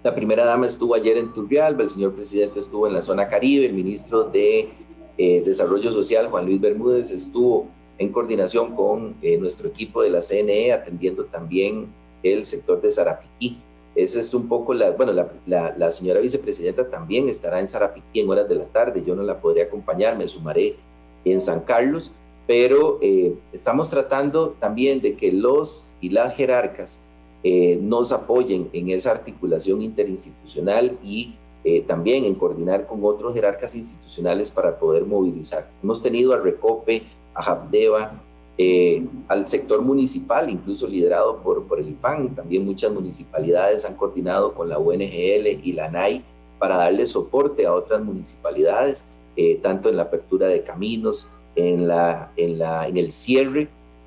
La 0.04 0.14
primera 0.14 0.44
dama 0.44 0.66
estuvo 0.66 0.96
ayer 0.96 1.18
en 1.18 1.32
Turrialba, 1.32 1.84
el 1.84 1.90
señor 1.90 2.14
presidente 2.14 2.60
estuvo 2.60 2.88
en 2.88 2.94
la 2.94 3.02
zona 3.02 3.30
Caribe, 3.30 3.66
el 3.66 3.74
ministro 3.74 4.26
de 4.26 4.70
eh, 5.18 5.42
Desarrollo 5.46 5.94
Social, 5.94 6.28
Juan 6.28 6.46
Luis 6.46 6.60
Bermúdez, 6.60 7.10
estuvo 7.12 7.68
en 7.98 8.12
coordinación 8.12 8.76
con 8.76 9.16
nuestro 9.40 9.70
equipo 9.70 10.02
de 10.02 10.10
la 10.10 10.20
CNE 10.20 10.74
atendiendo 10.74 11.24
también 11.26 11.88
el 12.22 12.44
sector 12.46 12.82
de 12.82 12.92
Zarapiquí. 12.92 13.60
Esa 13.96 14.20
es 14.20 14.34
un 14.34 14.48
poco 14.48 14.74
la, 14.74 14.92
bueno, 14.92 15.14
la, 15.14 15.74
la, 15.78 15.92
señora 15.92 16.20
vicepresidenta 16.20 16.90
también 16.90 17.30
estará 17.30 17.60
en 17.60 17.68
Sarapiquí 17.68 18.22
en 18.22 18.30
horas 18.30 18.50
de 18.50 18.56
la 18.56 18.66
tarde, 18.66 19.04
yo 19.06 19.16
no 19.16 19.22
la 19.22 19.40
podré 19.40 19.62
acompañar, 19.62 20.18
me 20.18 20.28
sumaré 20.28 20.76
en 21.24 21.40
San 21.40 21.62
Carlos, 21.62 22.12
pero 22.48 22.98
eh, 23.02 23.36
estamos 23.52 23.90
tratando 23.90 24.56
también 24.60 25.00
de 25.02 25.16
que 25.16 25.32
los 25.32 25.96
y 26.02 26.10
las 26.10 26.36
jerarcas 26.36 27.08
eh, 27.44 27.78
nos 27.82 28.12
apoyen 28.12 28.70
en 28.74 28.90
esa 28.90 29.12
articulación 29.12 29.82
interinstitucional 29.82 30.98
y 31.04 31.36
eh, 31.64 31.82
también 31.82 32.26
en 32.26 32.36
coordinar 32.36 32.88
con 32.88 33.00
otros 33.04 33.34
jerarcas 33.34 33.76
institucionales 33.76 34.52
para 34.52 34.78
poder 34.78 35.06
movilizar. 35.06 35.70
Hemos 35.82 36.02
tenido 36.02 36.34
a 36.34 36.38
Recope, 36.38 37.04
a 37.34 37.52
Habdeba, 37.52 38.22
eh, 38.58 39.04
al 39.28 39.48
sector 39.48 39.82
municipal, 39.82 40.50
incluso 40.50 40.88
liderado 40.88 41.42
por, 41.42 41.64
por 41.64 41.80
el 41.80 41.90
IFAN. 41.90 42.36
También 42.36 42.66
muchas 42.66 42.92
municipalidades 42.92 43.86
han 43.86 43.96
coordinado 43.96 44.54
con 44.54 44.70
la 44.70 44.78
UNGL 44.78 45.48
y 45.64 45.72
la 45.74 45.90
NAI 45.90 46.24
para 46.60 46.78
darle 46.78 47.06
soporte 47.06 47.66
a 47.66 47.74
otras 47.74 48.04
municipalidades, 48.04 49.08
eh, 49.36 49.60
tanto 49.62 49.90
en 49.90 49.98
la 49.98 50.04
apertura 50.04 50.48
de 50.48 50.64
caminos, 50.64 51.32
en, 51.56 51.88
la, 51.88 52.32
en, 52.38 52.60
la, 52.60 52.88
en 52.88 52.98
el 52.98 53.12
cierre. 53.12 53.64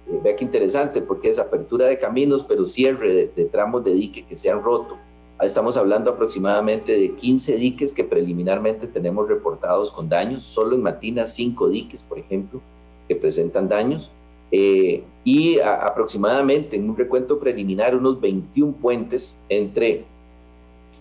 Eh, 0.09 0.21
vea 0.23 0.37
qué 0.37 0.45
interesante, 0.45 1.03
porque 1.03 1.29
es 1.29 1.39
apertura 1.39 1.87
de 1.87 1.99
caminos, 1.99 2.45
pero 2.45 2.65
cierre 2.65 3.13
de, 3.13 3.29
de 3.29 3.45
tramos 3.47 3.85
de 3.85 3.93
dique 3.93 4.25
que 4.25 4.37
se 4.37 4.51
han 4.51 4.63
roto. 4.63 4.97
Estamos 5.43 5.77
hablando 5.77 6.11
aproximadamente 6.11 6.99
de 6.99 7.15
15 7.15 7.57
diques 7.57 7.93
que 7.93 8.05
preliminarmente 8.05 8.87
tenemos 8.87 9.29
reportados 9.29 9.93
con 9.93 10.09
daños. 10.09 10.45
Solo 10.45 10.77
en 10.77 10.83
Matina, 10.83 11.27
5 11.27 11.69
diques, 11.69 12.05
por 12.05 12.19
ejemplo, 12.19 12.63
que 13.07 13.17
presentan 13.17 13.69
daños. 13.69 14.11
Eh, 14.51 15.03
y 15.25 15.59
aproximadamente 15.59 16.77
en 16.77 16.89
un 16.89 16.97
recuento 16.97 17.41
preliminar 17.41 17.97
unos 17.97 18.21
21 18.21 18.75
puentes 18.75 19.45
entre 19.49 20.05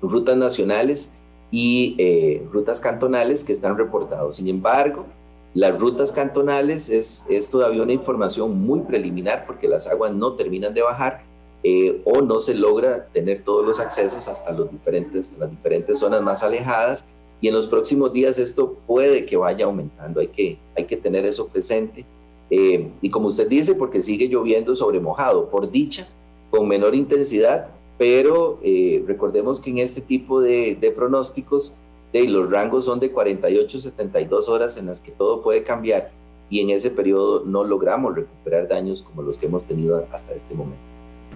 rutas 0.02 0.36
nacionales 0.36 1.22
y 1.52 1.96
eh, 2.00 2.46
rutas 2.52 2.82
cantonales 2.82 3.44
que 3.44 3.52
están 3.52 3.78
reportados. 3.78 4.38
Sin 4.38 4.48
embargo, 4.48 5.06
las 5.54 5.80
rutas 5.80 6.12
cantonales 6.12 6.90
es, 6.90 7.28
es, 7.30 7.50
todavía 7.50 7.84
una 7.84 7.94
información 7.94 8.60
muy 8.60 8.82
preliminar 8.82 9.46
porque 9.46 9.68
las 9.68 9.88
aguas 9.88 10.14
no 10.14 10.34
terminan 10.34 10.74
de 10.74 10.82
bajar 10.82 11.22
eh, 11.64 12.02
o 12.04 12.22
no 12.22 12.40
se 12.40 12.56
logra 12.56 13.06
tener 13.14 13.44
todos 13.44 13.66
los 13.66 13.80
accesos 13.80 14.28
hasta 14.28 14.52
los 14.52 14.70
diferentes, 14.72 15.38
las 15.38 15.50
diferentes 15.50 16.00
zonas 16.00 16.22
más 16.22 16.44
alejadas 16.44 17.08
y 17.42 17.48
en 17.48 17.54
los 17.54 17.68
próximos 17.68 18.12
días 18.12 18.40
esto 18.40 18.76
puede 18.86 19.26
que 19.26 19.38
vaya 19.38 19.66
aumentando, 19.66 20.20
hay 20.20 20.28
que, 20.28 20.58
hay 20.76 20.86
que 20.86 20.98
tener 20.98 21.26
eso 21.26 21.48
presente. 21.48 22.06
Eh, 22.50 22.92
y 23.02 23.10
como 23.10 23.28
usted 23.28 23.48
dice, 23.48 23.76
porque 23.76 24.02
sigue 24.02 24.28
lloviendo 24.28 24.76
sobre 24.76 25.00
mojado, 25.00 25.50
por 25.50 25.72
dicha, 25.72 26.08
con 26.52 26.68
menor 26.68 26.96
intensidad, 26.96 27.70
pero 27.98 28.60
eh, 28.64 29.04
recordemos 29.08 29.60
que 29.60 29.72
en 29.72 29.80
este 29.80 30.02
tipo 30.02 30.42
de, 30.42 30.94
pronósticos, 30.96 31.78
de, 32.14 32.28
los 32.28 32.50
rangos 32.50 32.86
son 32.86 33.00
de 33.00 33.12
48 33.12 33.80
72 33.80 34.50
horas 34.50 34.78
en 34.78 34.88
las 34.88 35.00
que 35.00 35.12
todo 35.12 35.42
puede 35.42 35.64
cambiar 35.64 36.12
y 36.50 36.60
en 36.60 36.70
ese 36.70 36.92
periodo 36.92 37.44
no 37.46 37.64
logramos 37.64 38.16
recuperar 38.16 38.68
daños 38.68 39.02
como 39.02 39.22
los 39.22 39.38
que 39.38 39.48
hemos 39.48 39.66
tenido 39.66 40.06
hasta 40.12 40.34
este 40.34 40.54
momento. 40.54 40.80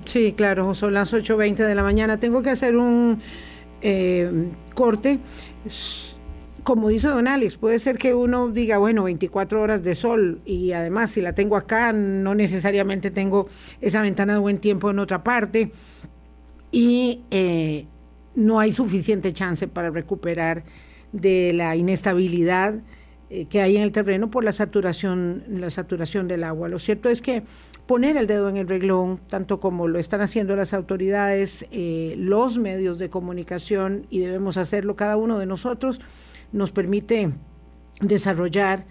Sí, 0.05 0.33
claro, 0.33 0.73
son 0.75 0.93
las 0.93 1.13
8.20 1.13 1.55
de 1.55 1.75
la 1.75 1.83
mañana. 1.83 2.19
Tengo 2.19 2.41
que 2.41 2.49
hacer 2.49 2.77
un 2.77 3.21
eh, 3.81 4.31
corte 4.75 5.19
como 6.69 6.89
dice 6.89 7.07
Don 7.07 7.27
Alex, 7.27 7.55
puede 7.55 7.79
ser 7.79 7.97
que 7.97 8.13
uno 8.13 8.47
diga, 8.49 8.77
bueno, 8.77 9.05
24 9.05 9.59
horas 9.59 9.81
de 9.81 9.95
sol 9.95 10.39
y 10.45 10.71
además 10.73 11.09
si 11.09 11.19
la 11.19 11.33
tengo 11.33 11.55
acá, 11.55 11.93
no 11.93 12.35
necesariamente 12.35 13.09
tengo 13.09 13.47
esa 13.81 14.03
ventana 14.03 14.33
de 14.33 14.39
buen 14.39 14.59
tiempo 14.59 14.91
en 14.91 14.99
otra 14.99 15.23
parte 15.23 15.71
y 16.71 17.23
eh, 17.31 17.87
no 18.35 18.59
hay 18.59 18.71
suficiente 18.71 19.33
chance 19.33 19.67
para 19.67 19.89
recuperar 19.89 20.63
de 21.11 21.53
la 21.53 21.75
inestabilidad 21.75 22.75
eh, 23.31 23.45
que 23.45 23.63
hay 23.63 23.75
en 23.77 23.81
el 23.81 23.91
terreno 23.91 24.29
por 24.29 24.43
la 24.43 24.53
saturación, 24.53 25.45
la 25.47 25.71
saturación 25.71 26.27
del 26.27 26.43
agua. 26.43 26.69
Lo 26.69 26.77
cierto 26.77 27.09
es 27.09 27.23
que 27.23 27.41
poner 27.87 28.15
el 28.15 28.27
dedo 28.27 28.47
en 28.47 28.57
el 28.57 28.67
reglón, 28.67 29.19
tanto 29.27 29.59
como 29.59 29.87
lo 29.87 29.97
están 29.97 30.21
haciendo 30.21 30.55
las 30.55 30.75
autoridades, 30.75 31.65
eh, 31.71 32.13
los 32.19 32.59
medios 32.59 32.99
de 32.99 33.09
comunicación, 33.09 34.05
y 34.11 34.19
debemos 34.19 34.57
hacerlo 34.57 34.95
cada 34.95 35.17
uno 35.17 35.39
de 35.39 35.47
nosotros, 35.47 35.99
nos 36.51 36.71
permite 36.71 37.31
desarrollar 38.01 38.85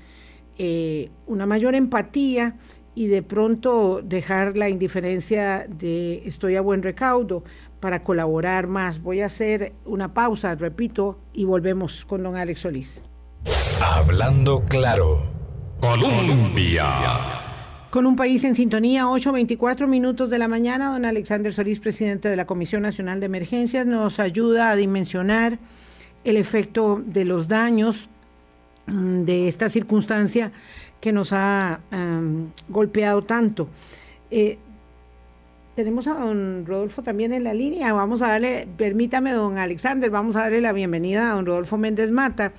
eh, 0.58 1.10
una 1.26 1.46
mayor 1.46 1.74
empatía 1.74 2.56
y 2.94 3.06
de 3.06 3.22
pronto 3.22 4.02
dejar 4.02 4.56
la 4.56 4.68
indiferencia 4.68 5.66
de 5.68 6.22
estoy 6.26 6.56
a 6.56 6.60
buen 6.60 6.82
recaudo 6.82 7.44
para 7.78 8.02
colaborar 8.02 8.66
más. 8.66 9.00
Voy 9.00 9.20
a 9.20 9.26
hacer 9.26 9.72
una 9.84 10.12
pausa, 10.14 10.56
repito, 10.56 11.20
y 11.32 11.44
volvemos 11.44 12.04
con 12.04 12.24
don 12.24 12.34
Alex 12.34 12.60
Solís. 12.60 13.02
Hablando 13.80 14.64
claro. 14.64 15.38
Colombia. 15.80 16.84
Con 17.90 18.04
un 18.04 18.16
país 18.16 18.42
en 18.42 18.56
sintonía, 18.56 19.04
8.24 19.04 19.86
minutos 19.86 20.28
de 20.28 20.38
la 20.38 20.48
mañana, 20.48 20.92
don 20.92 21.04
Alexander 21.04 21.54
Solís, 21.54 21.78
presidente 21.78 22.28
de 22.28 22.34
la 22.34 22.46
Comisión 22.46 22.82
Nacional 22.82 23.20
de 23.20 23.26
Emergencias, 23.26 23.86
nos 23.86 24.18
ayuda 24.18 24.70
a 24.70 24.76
dimensionar 24.76 25.60
el 26.28 26.36
efecto 26.36 27.02
de 27.04 27.24
los 27.24 27.48
daños 27.48 28.08
mm, 28.86 29.22
de 29.22 29.48
esta 29.48 29.68
circunstancia 29.68 30.52
que 31.00 31.12
nos 31.12 31.32
ha 31.32 31.80
golpeado 32.68 33.22
tanto. 33.22 33.68
Eh, 34.30 34.58
tenemos 35.78 36.08
a 36.08 36.14
don 36.14 36.66
Rodolfo 36.66 37.02
también 37.02 37.32
en 37.32 37.44
la 37.44 37.54
línea. 37.54 37.92
Vamos 37.92 38.20
a 38.20 38.30
darle, 38.30 38.66
permítame, 38.76 39.32
don 39.32 39.58
Alexander, 39.58 40.10
vamos 40.10 40.34
a 40.34 40.40
darle 40.40 40.60
la 40.60 40.72
bienvenida 40.72 41.30
a 41.30 41.34
don 41.36 41.46
Rodolfo 41.46 41.78
Méndez 41.78 42.10
Mata 42.10 42.52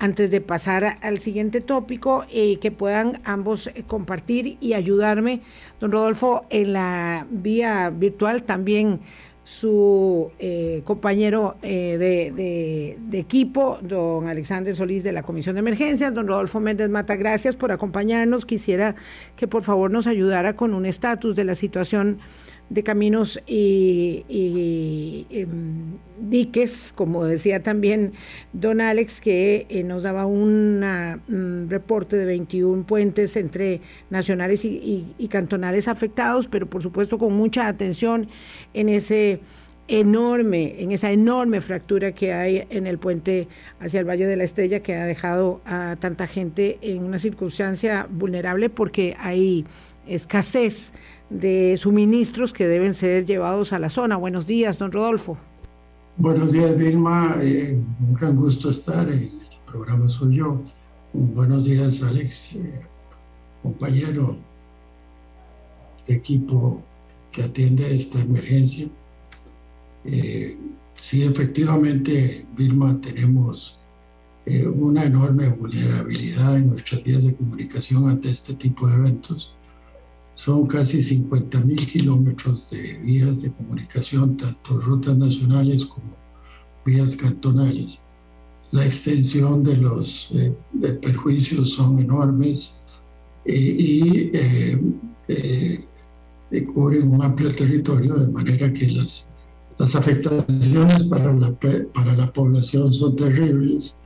antes 0.00 0.28
de 0.30 0.40
pasar 0.40 0.98
al 1.00 1.18
siguiente 1.18 1.60
tópico, 1.60 2.26
eh, 2.32 2.58
que 2.58 2.72
puedan 2.72 3.20
ambos 3.24 3.68
eh, 3.68 3.84
compartir 3.86 4.56
y 4.60 4.72
ayudarme. 4.72 5.40
Don 5.80 5.92
Rodolfo, 5.92 6.46
en 6.50 6.72
la 6.72 7.26
vía 7.30 7.90
virtual 7.90 8.42
también 8.42 8.98
su 9.44 10.30
eh, 10.38 10.82
compañero 10.84 11.56
de, 11.62 12.96
de, 12.98 13.18
equipo, 13.18 13.78
don 13.82 14.26
Alexander 14.26 14.74
Solís 14.74 15.02
de 15.04 15.12
la 15.12 15.22
Comisión 15.22 15.54
de 15.54 15.60
Emergencias, 15.60 16.14
don 16.14 16.26
Rodolfo 16.26 16.60
Méndez 16.60 16.88
Mata, 16.88 17.14
gracias 17.16 17.54
por 17.54 17.70
acompañarnos. 17.70 18.46
Quisiera 18.46 18.94
que 19.36 19.46
por 19.46 19.62
favor 19.62 19.90
nos 19.90 20.06
ayudara 20.06 20.56
con 20.56 20.74
un 20.74 20.86
estatus 20.86 21.36
de 21.36 21.44
la 21.44 21.54
situación 21.54 22.18
de 22.70 22.82
caminos 22.82 23.40
y, 23.46 25.26
em, 25.30 25.98
diques, 26.18 26.92
como 26.94 27.24
decía 27.24 27.62
también 27.62 28.12
don 28.52 28.80
Alex, 28.80 29.20
que 29.20 29.66
eh, 29.68 29.82
nos 29.84 30.02
daba 30.02 30.26
un 30.26 31.66
reporte 31.68 32.16
de 32.16 32.24
21 32.24 32.84
puentes 32.84 33.36
entre 33.36 33.80
nacionales 34.10 34.64
y, 34.64 35.28
cantonales 35.30 35.88
afectados, 35.88 36.46
pero 36.46 36.68
por 36.68 36.82
supuesto 36.82 37.18
con 37.18 37.32
mucha 37.32 37.66
atención 37.66 38.28
en 38.72 38.88
ese 38.88 39.40
enorme, 39.88 40.76
en 40.78 40.92
esa 40.92 41.10
enorme 41.10 41.60
fractura 41.60 42.12
que 42.12 42.32
hay 42.32 42.66
en 42.70 42.86
el 42.86 42.98
puente 42.98 43.48
hacia 43.80 44.00
el 44.00 44.08
Valle 44.08 44.26
de 44.26 44.36
la 44.36 44.44
Estrella 44.44 44.80
que 44.80 44.94
ha 44.94 45.04
dejado 45.04 45.60
a 45.66 45.96
tanta 45.98 46.26
gente 46.26 46.78
en 46.82 47.02
una 47.02 47.18
circunstancia 47.18 48.06
vulnerable 48.08 48.70
porque 48.70 49.16
hay 49.18 49.66
escasez 50.06 50.92
de 51.34 51.76
suministros 51.76 52.52
que 52.52 52.68
deben 52.68 52.94
ser 52.94 53.26
llevados 53.26 53.72
a 53.72 53.78
la 53.78 53.88
zona. 53.88 54.16
Buenos 54.16 54.46
días, 54.46 54.78
don 54.78 54.92
Rodolfo. 54.92 55.36
Buenos 56.16 56.52
días, 56.52 56.76
Vilma. 56.76 57.36
Eh, 57.42 57.76
un 58.00 58.14
gran 58.14 58.36
gusto 58.36 58.70
estar 58.70 59.10
en 59.10 59.18
el 59.18 59.40
programa 59.66 60.08
Soy 60.08 60.36
Yo. 60.36 60.62
Buenos 61.12 61.64
días, 61.64 62.02
Alex, 62.02 62.54
eh, 62.54 62.80
compañero 63.62 64.36
equipo 66.06 66.82
que 67.32 67.42
atiende 67.42 67.94
esta 67.94 68.20
emergencia. 68.20 68.86
Eh, 70.04 70.56
sí, 70.94 71.24
efectivamente, 71.24 72.46
Vilma, 72.56 73.00
tenemos 73.00 73.78
una 74.76 75.04
enorme 75.04 75.48
vulnerabilidad 75.48 76.58
en 76.58 76.68
nuestras 76.68 77.02
vías 77.02 77.24
de 77.24 77.34
comunicación 77.34 78.06
ante 78.10 78.28
este 78.28 78.52
tipo 78.52 78.86
de 78.86 78.96
eventos 78.96 79.53
son 80.34 80.66
casi 80.66 81.02
50 81.02 81.60
mil 81.60 81.86
kilómetros 81.86 82.68
de 82.68 82.98
vías 82.98 83.42
de 83.42 83.52
comunicación, 83.52 84.36
tanto 84.36 84.80
rutas 84.80 85.16
nacionales 85.16 85.86
como 85.86 86.16
vías 86.84 87.14
cantonales. 87.16 88.02
La 88.72 88.84
extensión 88.84 89.62
de 89.62 89.76
los 89.76 90.30
eh, 90.34 90.52
perjuicios 91.00 91.72
son 91.72 92.00
enormes 92.00 92.82
eh, 93.44 93.54
y 93.54 94.30
eh, 94.34 95.84
cubren 96.72 97.08
un 97.08 97.22
amplio 97.22 97.54
territorio, 97.54 98.14
de 98.14 98.26
manera 98.26 98.72
que 98.72 98.88
las, 98.88 99.32
las 99.78 99.94
afectaciones 99.94 101.04
para 101.04 101.32
la, 101.32 101.56
para 101.94 102.16
la 102.16 102.32
población 102.32 102.92
son 102.92 103.14
terribles. 103.14 104.00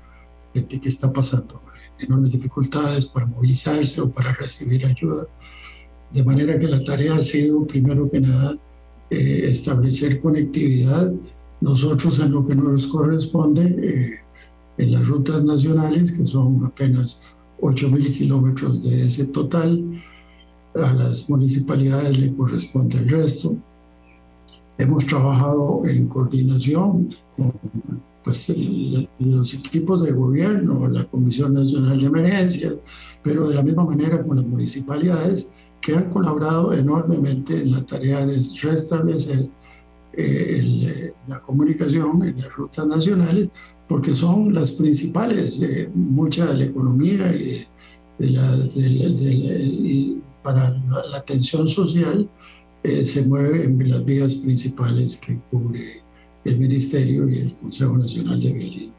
Gente 0.52 0.78
que 0.78 0.88
está 0.88 1.10
pasando 1.10 1.62
enormes 1.98 2.32
dificultades 2.32 3.06
para 3.06 3.26
movilizarse 3.26 4.00
o 4.00 4.10
para 4.10 4.32
recibir 4.34 4.84
ayuda 4.86 5.26
de 6.12 6.24
manera 6.24 6.58
que 6.58 6.66
la 6.68 6.82
tarea 6.82 7.14
ha 7.14 7.22
sido, 7.22 7.66
primero 7.66 8.08
que 8.10 8.20
nada, 8.20 8.56
eh, 9.10 9.46
establecer 9.48 10.20
conectividad. 10.20 11.12
Nosotros 11.60 12.18
en 12.20 12.32
lo 12.32 12.44
que 12.44 12.54
nos 12.54 12.86
corresponde, 12.86 13.64
eh, 13.64 14.14
en 14.78 14.92
las 14.92 15.06
rutas 15.06 15.44
nacionales, 15.44 16.12
que 16.12 16.26
son 16.26 16.64
apenas 16.64 17.22
8.000 17.60 18.12
kilómetros 18.12 18.82
de 18.82 19.04
ese 19.04 19.26
total, 19.26 20.00
a 20.74 20.92
las 20.92 21.28
municipalidades 21.28 22.18
le 22.20 22.34
corresponde 22.34 22.98
el 22.98 23.08
resto. 23.08 23.56
Hemos 24.78 25.06
trabajado 25.06 25.82
en 25.86 26.06
coordinación 26.06 27.08
con 27.36 27.52
pues, 28.22 28.54
los 29.18 29.54
equipos 29.54 30.04
de 30.04 30.12
gobierno, 30.12 30.86
la 30.86 31.04
Comisión 31.04 31.54
Nacional 31.54 31.98
de 31.98 32.06
Emergencias, 32.06 32.76
pero 33.22 33.48
de 33.48 33.56
la 33.56 33.62
misma 33.62 33.84
manera 33.84 34.22
con 34.22 34.36
las 34.36 34.46
municipalidades 34.46 35.50
que 35.80 35.94
han 35.94 36.10
colaborado 36.10 36.72
enormemente 36.72 37.62
en 37.62 37.72
la 37.72 37.84
tarea 37.84 38.26
de 38.26 38.40
restablecer 38.62 39.48
eh, 40.12 41.12
la 41.28 41.40
comunicación 41.40 42.24
en 42.24 42.40
las 42.40 42.52
rutas 42.52 42.86
nacionales, 42.86 43.48
porque 43.88 44.12
son 44.12 44.52
las 44.52 44.72
principales, 44.72 45.62
eh, 45.62 45.88
mucha 45.94 46.46
de 46.46 46.58
la 46.58 46.64
economía 46.64 47.32
y, 47.32 47.66
de 48.18 48.30
la, 48.30 48.50
para 50.42 50.70
la, 50.70 51.18
atención 51.18 51.68
social 51.68 52.28
eh, 52.82 53.04
se 53.04 53.22
mueve 53.22 53.64
en 53.64 53.88
las 53.88 54.04
vías 54.04 54.34
principales 54.36 55.16
que 55.16 55.38
cubre 55.50 56.02
el 56.44 56.58
Ministerio 56.58 57.28
y 57.28 57.38
el 57.38 57.54
Consejo 57.54 57.96
Nacional 57.96 58.40
de 58.40 58.52
Vialidad. 58.52 58.97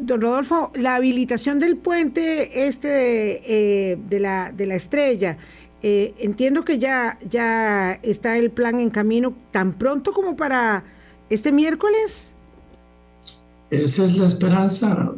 Don 0.00 0.20
Rodolfo, 0.20 0.72
la 0.74 0.96
habilitación 0.96 1.58
del 1.58 1.76
puente 1.76 2.66
este 2.66 3.92
eh, 3.92 3.98
de, 4.08 4.20
la, 4.20 4.52
de 4.52 4.66
la 4.66 4.74
estrella, 4.74 5.36
eh, 5.82 6.14
entiendo 6.18 6.64
que 6.64 6.78
ya, 6.78 7.18
ya 7.28 7.92
está 8.02 8.38
el 8.38 8.50
plan 8.50 8.80
en 8.80 8.90
camino 8.90 9.34
tan 9.50 9.72
pronto 9.72 10.12
como 10.12 10.36
para 10.36 10.84
este 11.28 11.52
miércoles. 11.52 12.32
Esa 13.70 14.04
es 14.04 14.16
la 14.18 14.26
esperanza, 14.26 15.12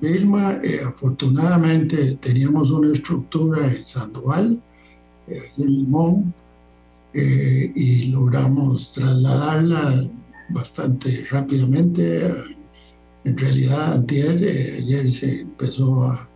Vilma. 0.00 0.60
Eh, 0.62 0.80
afortunadamente 0.86 2.18
teníamos 2.20 2.70
una 2.70 2.92
estructura 2.92 3.64
en 3.66 3.84
Sandoval, 3.84 4.60
en 5.26 5.76
Limón, 5.76 6.34
y 7.12 8.04
logramos 8.06 8.92
trasladarla 8.92 10.08
bastante 10.50 11.26
rápidamente 11.30 12.32
en 13.28 13.36
realidad, 13.36 13.92
antier, 13.92 14.42
eh, 14.42 14.78
ayer 14.78 15.10
se 15.12 15.40
empezó 15.42 16.04
a, 16.04 16.28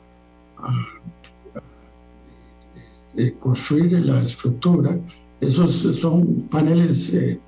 eh, 3.16 3.34
construir 3.38 3.92
la 3.92 4.22
estructura. 4.22 4.98
Esos 5.40 5.72
son 5.96 6.48
paneles 6.50 7.14
eh, 7.14 7.40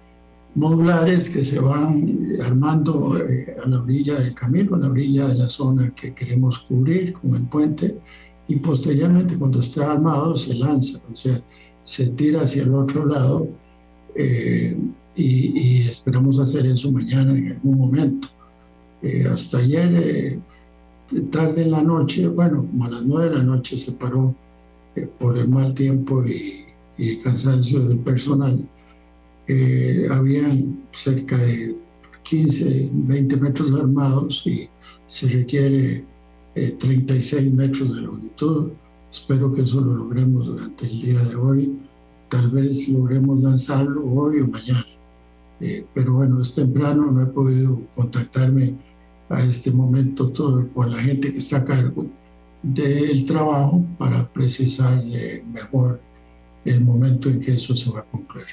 modulares 0.54 1.28
que 1.28 1.44
se 1.44 1.60
van 1.60 2.38
armando 2.42 3.12
a 3.12 3.68
la 3.68 3.80
orilla 3.80 4.18
del 4.18 4.34
camino, 4.34 4.76
a 4.76 4.78
la 4.78 4.88
orilla 4.88 5.28
de 5.28 5.34
la 5.34 5.48
zona 5.48 5.94
que 5.94 6.14
queremos 6.14 6.58
cubrir 6.60 7.12
con 7.12 7.34
el 7.34 7.42
puente 7.42 7.98
y 8.48 8.56
posteriormente 8.56 9.36
cuando 9.36 9.60
esté 9.60 9.82
armado 9.84 10.36
se 10.36 10.54
lanza, 10.54 11.02
o 11.10 11.14
sea, 11.14 11.40
se 11.82 12.10
tira 12.10 12.42
hacia 12.42 12.62
el 12.62 12.74
otro 12.74 13.06
lado 13.06 13.48
y 15.16 15.88
esperamos 15.88 16.38
hacer 16.38 16.66
eso 16.66 16.90
mañana 16.90 17.36
en 17.36 17.52
algún 17.52 17.78
momento. 17.78 18.33
Eh, 19.04 19.28
hasta 19.30 19.58
ayer, 19.58 19.94
eh, 19.96 20.40
tarde 21.30 21.60
en 21.60 21.72
la 21.72 21.82
noche, 21.82 22.26
bueno, 22.26 22.64
como 22.64 22.86
a 22.86 22.90
las 22.90 23.02
nueve 23.02 23.28
de 23.28 23.36
la 23.36 23.44
noche 23.44 23.76
se 23.76 23.92
paró 23.92 24.34
eh, 24.96 25.06
por 25.18 25.36
el 25.36 25.46
mal 25.46 25.74
tiempo 25.74 26.24
y, 26.24 26.64
y 26.96 27.18
cansancio 27.18 27.80
del 27.86 27.98
personal. 27.98 28.66
habían 30.10 30.86
cerca 30.90 31.36
de 31.36 31.76
15, 32.22 32.90
20 32.94 33.36
metros 33.36 33.72
armados 33.72 34.42
y 34.46 34.70
se 35.04 35.28
requiere 35.28 36.06
36 36.54 37.52
metros 37.52 37.94
de 37.94 38.00
longitud. 38.00 38.72
Espero 39.10 39.52
que 39.52 39.60
eso 39.62 39.82
lo 39.82 39.94
logremos 39.96 40.46
durante 40.46 40.86
el 40.86 40.98
día 40.98 41.20
de 41.24 41.36
hoy. 41.36 41.78
Tal 42.30 42.48
vez 42.50 42.88
logremos 42.88 43.38
lanzarlo 43.42 44.02
hoy 44.06 44.40
o 44.40 44.48
mañana. 44.48 44.86
pero 45.92 46.14
bueno, 46.14 46.40
es 46.40 46.54
temprano, 46.54 47.12
no 47.12 47.22
he 47.22 47.26
podido 47.26 47.82
contactarme 47.94 48.93
a 49.28 49.42
este 49.42 49.70
momento 49.70 50.30
todo, 50.30 50.68
con 50.68 50.90
la 50.90 50.98
gente 50.98 51.32
que 51.32 51.38
está 51.38 51.58
a 51.58 51.64
cargo 51.64 52.06
del 52.62 53.26
trabajo 53.26 53.84
para 53.98 54.26
precisar 54.26 55.02
eh, 55.06 55.44
mejor 55.52 56.00
el 56.64 56.80
momento 56.80 57.28
en 57.28 57.40
que 57.40 57.52
eso 57.52 57.76
se 57.76 57.90
va 57.90 58.00
a 58.00 58.04
cumplir. 58.04 58.46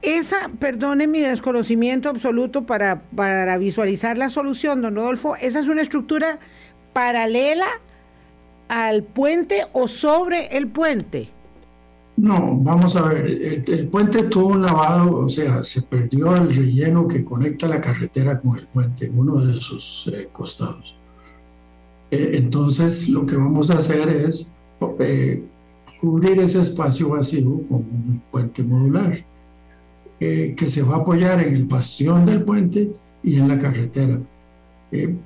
Esa, 0.00 0.48
perdone 0.58 1.06
mi 1.06 1.20
desconocimiento 1.20 2.08
absoluto 2.08 2.64
para, 2.64 3.02
para 3.14 3.58
visualizar 3.58 4.16
la 4.16 4.30
solución, 4.30 4.80
don 4.80 4.94
Rodolfo, 4.94 5.36
esa 5.36 5.58
es 5.58 5.68
una 5.68 5.82
estructura 5.82 6.38
paralela 6.92 7.66
al 8.68 9.02
puente 9.02 9.66
o 9.72 9.88
sobre 9.88 10.56
el 10.56 10.68
puente. 10.68 11.30
No, 12.18 12.58
vamos 12.58 12.96
a 12.96 13.02
ver, 13.02 13.26
el, 13.64 13.86
puente 13.86 14.24
tuvo 14.24 14.48
un 14.48 14.62
lavado, 14.62 15.18
o 15.18 15.28
sea, 15.28 15.62
se 15.62 15.82
perdió 15.82 16.34
el 16.34 16.52
relleno 16.52 17.06
que 17.06 17.24
conecta 17.24 17.68
la 17.68 17.80
carretera 17.80 18.40
con 18.40 18.58
el 18.58 18.66
puente, 18.66 19.08
uno 19.14 19.40
de 19.40 19.60
sus 19.60 20.10
eh, 20.12 20.28
costados. 20.32 20.96
Eh, 22.10 22.32
entonces, 22.34 23.08
lo 23.08 23.24
que 23.24 23.36
vamos 23.36 23.70
a 23.70 23.78
hacer 23.78 24.08
es 24.08 24.56
eh, 24.98 25.44
cubrir 26.00 26.40
ese 26.40 26.60
espacio 26.60 27.10
vacío 27.10 27.62
con 27.68 27.84
un 27.84 28.20
puente 28.32 28.64
modular, 28.64 29.24
que 30.18 30.66
se 30.68 30.82
va 30.82 30.96
a 30.96 30.98
apoyar 30.98 31.40
en 31.40 31.54
el 31.54 31.66
bastión 31.66 32.26
del 32.26 32.42
puente 32.42 32.90
y 33.22 33.38
en 33.38 33.46
la 33.46 33.60
carretera, 33.60 34.18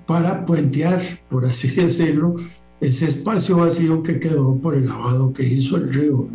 para 0.05 0.44
puentear, 0.44 1.00
por 1.31 1.46
así 1.46 1.68
decirlo, 1.74 2.37
ese 2.83 3.07
espacio 3.07 3.57
vacío 3.57 4.02
que 4.02 4.20
quedó 4.20 4.55
por 4.57 4.74
el 4.74 4.85
lavado 4.85 5.33
que 5.33 5.44
hizo 5.44 5.76
el 5.76 5.90
río 5.90 6.28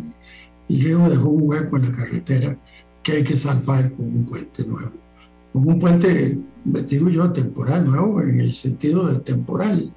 el 0.68 0.80
río 0.80 1.08
dejó 1.08 1.30
un 1.30 1.48
hueco 1.48 1.76
en 1.76 1.82
la 1.84 1.92
carretera 1.92 2.58
que 3.02 3.12
hay 3.12 3.24
que 3.24 3.36
salvar 3.36 3.92
con 3.92 4.06
un 4.06 4.26
puente 4.26 4.64
nuevo. 4.64 4.92
Con 5.52 5.66
un 5.66 5.78
puente, 5.78 6.38
digo 6.64 7.08
yo, 7.08 7.32
temporal 7.32 7.86
nuevo, 7.86 8.20
en 8.20 8.40
el 8.40 8.52
sentido 8.52 9.06
de 9.06 9.20
temporal, 9.20 9.92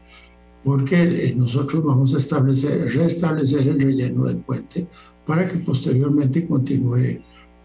porque 0.64 1.02
eh, 1.02 1.34
nosotros 1.36 1.84
vamos 1.84 2.16
a 2.16 2.20
establecer, 2.20 2.94
restablecer 2.94 3.68
el 3.68 3.80
relleno 3.80 4.26
del 4.26 4.38
puente 4.38 4.88
para 5.26 5.48
que 5.48 5.58
posteriormente 5.58 6.48
continúe 6.48 7.22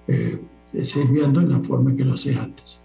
eh, 0.09 0.41
sirviendo 0.83 1.41
en 1.41 1.51
la 1.51 1.61
forma 1.61 1.95
que 1.95 2.05
lo 2.05 2.15
hacía 2.15 2.43
antes. 2.43 2.83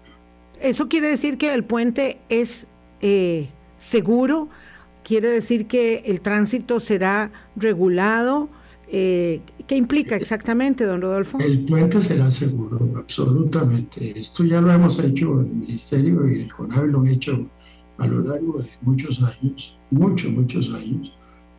¿Eso 0.60 0.88
quiere 0.88 1.08
decir 1.08 1.38
que 1.38 1.52
el 1.52 1.64
puente 1.64 2.20
es 2.28 2.66
eh, 3.00 3.48
seguro? 3.78 4.48
¿Quiere 5.02 5.28
decir 5.28 5.66
que 5.66 6.04
el 6.06 6.20
tránsito 6.20 6.78
será 6.78 7.32
regulado? 7.56 8.48
Eh, 8.94 9.40
¿Qué 9.66 9.74
implica 9.74 10.16
exactamente, 10.16 10.84
don 10.84 11.00
Rodolfo? 11.00 11.38
El 11.38 11.60
puente 11.60 12.02
será 12.02 12.30
seguro, 12.30 12.78
absolutamente. 12.94 14.12
Esto 14.20 14.44
ya 14.44 14.60
lo 14.60 14.70
hemos 14.70 14.98
hecho 14.98 15.40
el 15.40 15.46
Ministerio 15.46 16.28
y 16.28 16.42
el 16.42 16.52
CONAVE 16.52 16.88
lo 16.88 17.00
han 17.00 17.06
hecho 17.06 17.48
a 17.96 18.06
lo 18.06 18.20
largo 18.20 18.58
de 18.58 18.68
muchos 18.82 19.22
años, 19.22 19.78
muchos, 19.90 20.30
muchos 20.30 20.74
años, 20.74 21.10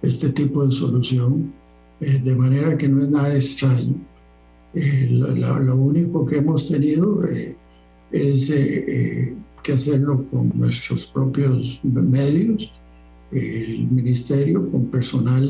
este 0.04 0.30
tipo 0.30 0.64
de 0.64 0.74
solución, 0.74 1.52
eh, 2.00 2.22
de 2.24 2.36
manera 2.36 2.78
que 2.78 2.88
no 2.88 3.02
es 3.02 3.10
nada 3.10 3.34
extraño. 3.34 3.96
Eh, 4.76 5.08
lo, 5.10 5.76
único 5.76 6.28
que 6.28 6.38
hemos 6.38 6.68
tenido 6.68 7.24
es 8.12 8.54
que 9.64 9.74
hacerlo 9.74 10.24
con 10.30 10.52
nuestros 10.54 11.08
propios 11.08 11.80
medios 11.84 12.70
el 13.36 13.88
ministerio, 13.90 14.68
con 14.68 14.88
personal 14.88 15.48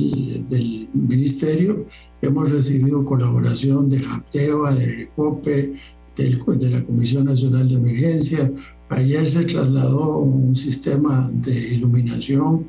del 0.49 0.89
ministerio. 0.93 1.87
Hemos 2.21 2.51
recibido 2.51 3.03
colaboración 3.03 3.89
de 3.89 3.99
JAPTEVA, 3.99 4.75
de 4.75 4.85
RECOPE, 4.85 5.73
de 6.15 6.69
la 6.69 6.83
Comisión 6.83 7.25
Nacional 7.25 7.67
de 7.67 7.75
Emergencia. 7.75 8.51
Ayer 8.89 9.27
se 9.29 9.45
trasladó 9.45 10.19
un 10.19 10.55
sistema 10.55 11.29
de 11.33 11.73
iluminación 11.73 12.67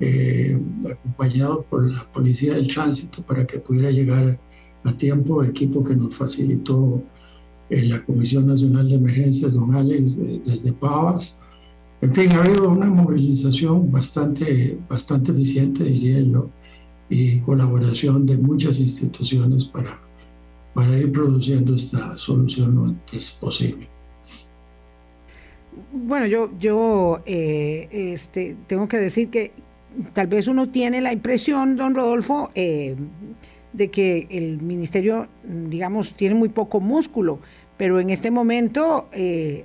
eh, 0.00 0.58
acompañado 0.90 1.62
por 1.68 1.90
la 1.90 2.10
Policía 2.12 2.54
del 2.54 2.68
Tránsito 2.68 3.22
para 3.22 3.46
que 3.46 3.58
pudiera 3.58 3.90
llegar 3.90 4.38
a 4.84 4.92
tiempo, 4.96 5.42
equipo 5.42 5.84
que 5.84 5.94
nos 5.94 6.14
facilitó 6.14 7.02
eh, 7.68 7.84
la 7.84 8.02
Comisión 8.04 8.46
Nacional 8.46 8.88
de 8.88 8.94
Emergencias, 8.94 9.54
don 9.54 9.74
Alex, 9.74 10.16
eh, 10.18 10.40
desde 10.44 10.72
Pavas. 10.72 11.40
En 12.00 12.14
fin, 12.14 12.32
ha 12.32 12.44
habido 12.44 12.68
una 12.70 12.86
movilización 12.86 13.90
bastante, 13.90 14.78
bastante 14.88 15.32
eficiente, 15.32 15.82
diría 15.82 16.20
yo, 16.20 16.50
y 17.08 17.40
colaboración 17.40 18.24
de 18.24 18.38
muchas 18.38 18.78
instituciones 18.78 19.64
para, 19.64 20.00
para 20.74 20.96
ir 20.96 21.10
produciendo 21.10 21.74
esta 21.74 22.16
solución 22.16 22.74
lo 22.76 22.84
antes 22.84 23.32
posible. 23.32 23.88
Bueno, 25.92 26.26
yo, 26.26 26.50
yo 26.58 27.20
eh, 27.26 27.88
este, 27.90 28.56
tengo 28.66 28.86
que 28.86 28.98
decir 28.98 29.28
que 29.30 29.52
tal 30.12 30.28
vez 30.28 30.46
uno 30.46 30.68
tiene 30.68 31.00
la 31.00 31.12
impresión, 31.12 31.76
don 31.76 31.94
Rodolfo, 31.94 32.50
eh, 32.54 32.94
de 33.72 33.90
que 33.90 34.28
el 34.30 34.62
ministerio, 34.62 35.28
digamos, 35.42 36.14
tiene 36.14 36.34
muy 36.36 36.48
poco 36.48 36.80
músculo, 36.80 37.40
pero 37.76 37.98
en 38.00 38.10
este 38.10 38.30
momento 38.30 39.08
eh, 39.12 39.64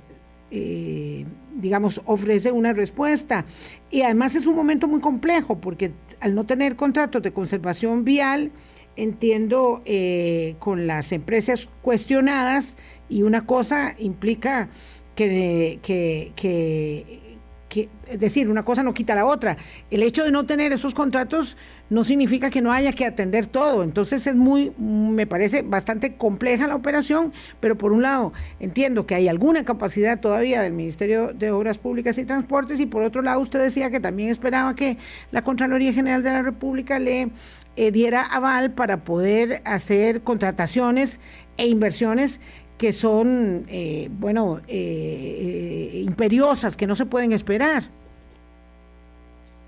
digamos, 1.54 2.02
ofrece 2.04 2.52
una 2.52 2.72
respuesta. 2.72 3.44
Y 3.90 4.02
además 4.02 4.34
es 4.34 4.46
un 4.46 4.56
momento 4.56 4.88
muy 4.88 5.00
complejo 5.00 5.60
porque 5.60 5.92
al 6.20 6.34
no 6.34 6.44
tener 6.44 6.76
contratos 6.76 7.22
de 7.22 7.32
conservación 7.32 8.04
vial, 8.04 8.52
entiendo 8.96 9.82
eh, 9.84 10.56
con 10.58 10.86
las 10.86 11.12
empresas 11.12 11.68
cuestionadas 11.82 12.76
y 13.08 13.22
una 13.22 13.46
cosa 13.46 13.94
implica 13.98 14.68
que, 15.14 15.78
que, 15.82 16.32
que, 16.36 17.88
es 18.08 18.20
decir, 18.20 18.48
una 18.48 18.64
cosa 18.64 18.82
no 18.82 18.94
quita 18.94 19.14
la 19.14 19.26
otra. 19.26 19.56
El 19.90 20.02
hecho 20.02 20.24
de 20.24 20.30
no 20.30 20.46
tener 20.46 20.72
esos 20.72 20.94
contratos 20.94 21.56
no 21.90 22.04
significa 22.04 22.50
que 22.50 22.60
no 22.60 22.72
haya 22.72 22.92
que 22.92 23.04
atender 23.04 23.46
todo. 23.46 23.82
Entonces 23.82 24.26
es 24.26 24.34
muy, 24.34 24.72
me 24.78 25.26
parece 25.26 25.62
bastante 25.62 26.16
compleja 26.16 26.66
la 26.66 26.74
operación, 26.74 27.32
pero 27.60 27.76
por 27.76 27.92
un 27.92 28.02
lado 28.02 28.32
entiendo 28.60 29.06
que 29.06 29.14
hay 29.14 29.28
alguna 29.28 29.64
capacidad 29.64 30.20
todavía 30.20 30.62
del 30.62 30.72
Ministerio 30.72 31.32
de 31.32 31.50
Obras 31.50 31.78
Públicas 31.78 32.18
y 32.18 32.24
Transportes 32.24 32.80
y 32.80 32.86
por 32.86 33.02
otro 33.02 33.22
lado 33.22 33.40
usted 33.40 33.60
decía 33.60 33.90
que 33.90 34.00
también 34.00 34.28
esperaba 34.28 34.74
que 34.74 34.98
la 35.30 35.42
Contraloría 35.42 35.92
General 35.92 36.22
de 36.22 36.30
la 36.30 36.42
República 36.42 36.98
le 36.98 37.30
eh, 37.76 37.90
diera 37.90 38.22
aval 38.22 38.72
para 38.72 39.04
poder 39.04 39.60
hacer 39.64 40.22
contrataciones 40.22 41.18
e 41.56 41.66
inversiones 41.66 42.40
que 42.78 42.92
son, 42.92 43.64
eh, 43.68 44.08
bueno, 44.10 44.60
eh, 44.66 46.02
imperiosas, 46.04 46.76
que 46.76 46.86
no 46.86 46.96
se 46.96 47.06
pueden 47.06 47.32
esperar. 47.32 47.84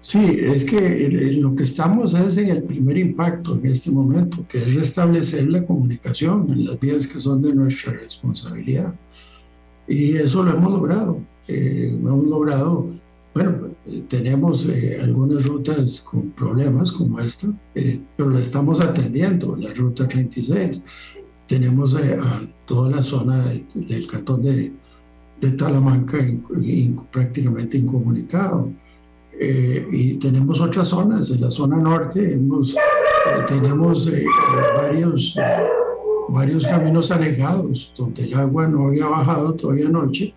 Sí, 0.08 0.38
es 0.40 0.64
que 0.64 1.32
lo 1.40 1.56
que 1.56 1.64
estamos 1.64 2.14
es 2.14 2.36
en 2.36 2.50
el 2.50 2.62
primer 2.62 2.96
impacto 2.96 3.56
en 3.56 3.66
este 3.66 3.90
momento, 3.90 4.46
que 4.48 4.58
es 4.58 4.72
restablecer 4.72 5.48
la 5.48 5.66
comunicación 5.66 6.48
en 6.48 6.64
las 6.64 6.78
vías 6.78 7.08
que 7.08 7.18
son 7.18 7.42
de 7.42 7.52
nuestra 7.52 7.92
responsabilidad. 7.92 8.94
Y 9.88 10.14
eso 10.14 10.44
lo 10.44 10.52
hemos 10.52 10.74
logrado. 10.74 11.20
Eh, 11.48 11.98
lo 12.00 12.10
hemos 12.10 12.28
logrado, 12.28 12.94
bueno, 13.34 13.74
tenemos 14.06 14.68
eh, 14.68 15.00
algunas 15.02 15.44
rutas 15.44 16.00
con 16.02 16.30
problemas 16.30 16.92
como 16.92 17.18
esta, 17.18 17.48
eh, 17.74 18.00
pero 18.16 18.30
la 18.30 18.38
estamos 18.38 18.80
atendiendo, 18.80 19.56
la 19.56 19.74
ruta 19.74 20.06
36. 20.06 20.84
Tenemos 21.48 21.96
a 21.96 22.42
toda 22.64 22.90
la 22.90 23.02
zona 23.02 23.44
del 23.74 24.06
cantón 24.06 24.40
de, 24.40 24.72
de 25.40 25.50
Talamanca 25.50 26.18
prácticamente 27.10 27.76
incomunicado 27.76 28.70
eh, 29.38 29.86
y 29.92 30.14
tenemos 30.14 30.60
otras 30.60 30.88
zonas, 30.88 31.30
en 31.30 31.42
la 31.42 31.50
zona 31.50 31.76
norte 31.76 32.32
hemos, 32.32 32.74
eh, 32.74 32.78
tenemos 33.46 34.08
eh, 34.08 34.24
varios, 34.76 35.36
varios 36.28 36.66
caminos 36.66 37.10
anegados 37.10 37.92
donde 37.96 38.24
el 38.24 38.34
agua 38.34 38.66
no 38.66 38.88
había 38.88 39.06
bajado 39.06 39.52
todavía 39.52 39.88
anoche 39.88 40.34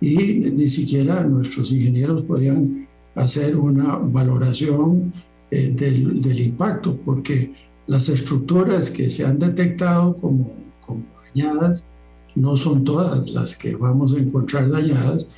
y 0.00 0.16
ni 0.16 0.68
siquiera 0.68 1.24
nuestros 1.24 1.72
ingenieros 1.72 2.22
podían 2.22 2.88
hacer 3.14 3.56
una 3.56 3.96
valoración 3.96 5.12
del, 5.50 6.20
del, 6.20 6.40
impacto 6.40 6.96
porque 7.04 7.52
las 7.86 8.08
estructuras 8.08 8.90
que 8.90 9.10
se 9.10 9.26
han 9.26 9.38
detectado 9.38 10.16
como, 10.16 10.54
como 10.80 11.04
dañadas 11.26 11.86
no 12.34 12.56
son 12.56 12.84
todas 12.84 13.30
las 13.30 13.56
que 13.56 13.76
vamos 13.76 14.14
a 14.14 14.18
encontrar 14.18 14.70
dañadas 14.70 15.28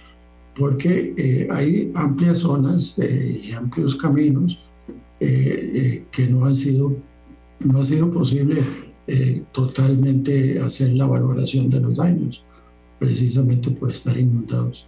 porque 0.57 1.15
eh, 1.17 1.49
hay 1.51 1.93
amplias 1.95 2.39
zonas 2.39 2.99
eh, 2.99 3.41
y 3.45 3.53
amplios 3.53 3.95
caminos 3.95 4.59
eh, 5.21 6.05
que 6.11 6.27
no 6.27 6.45
han 6.45 6.55
sido, 6.55 6.97
no 7.65 7.79
ha 7.81 7.85
sido 7.85 8.11
posible 8.11 8.63
totalmente 9.51 10.61
hacer 10.61 10.93
la 10.93 11.05
valoración 11.05 11.69
de 11.69 11.81
los 11.81 11.97
daños, 11.97 12.45
precisamente 13.01 13.73
por 13.73 13.91
estar 13.91 14.17
inundados. 14.17 14.87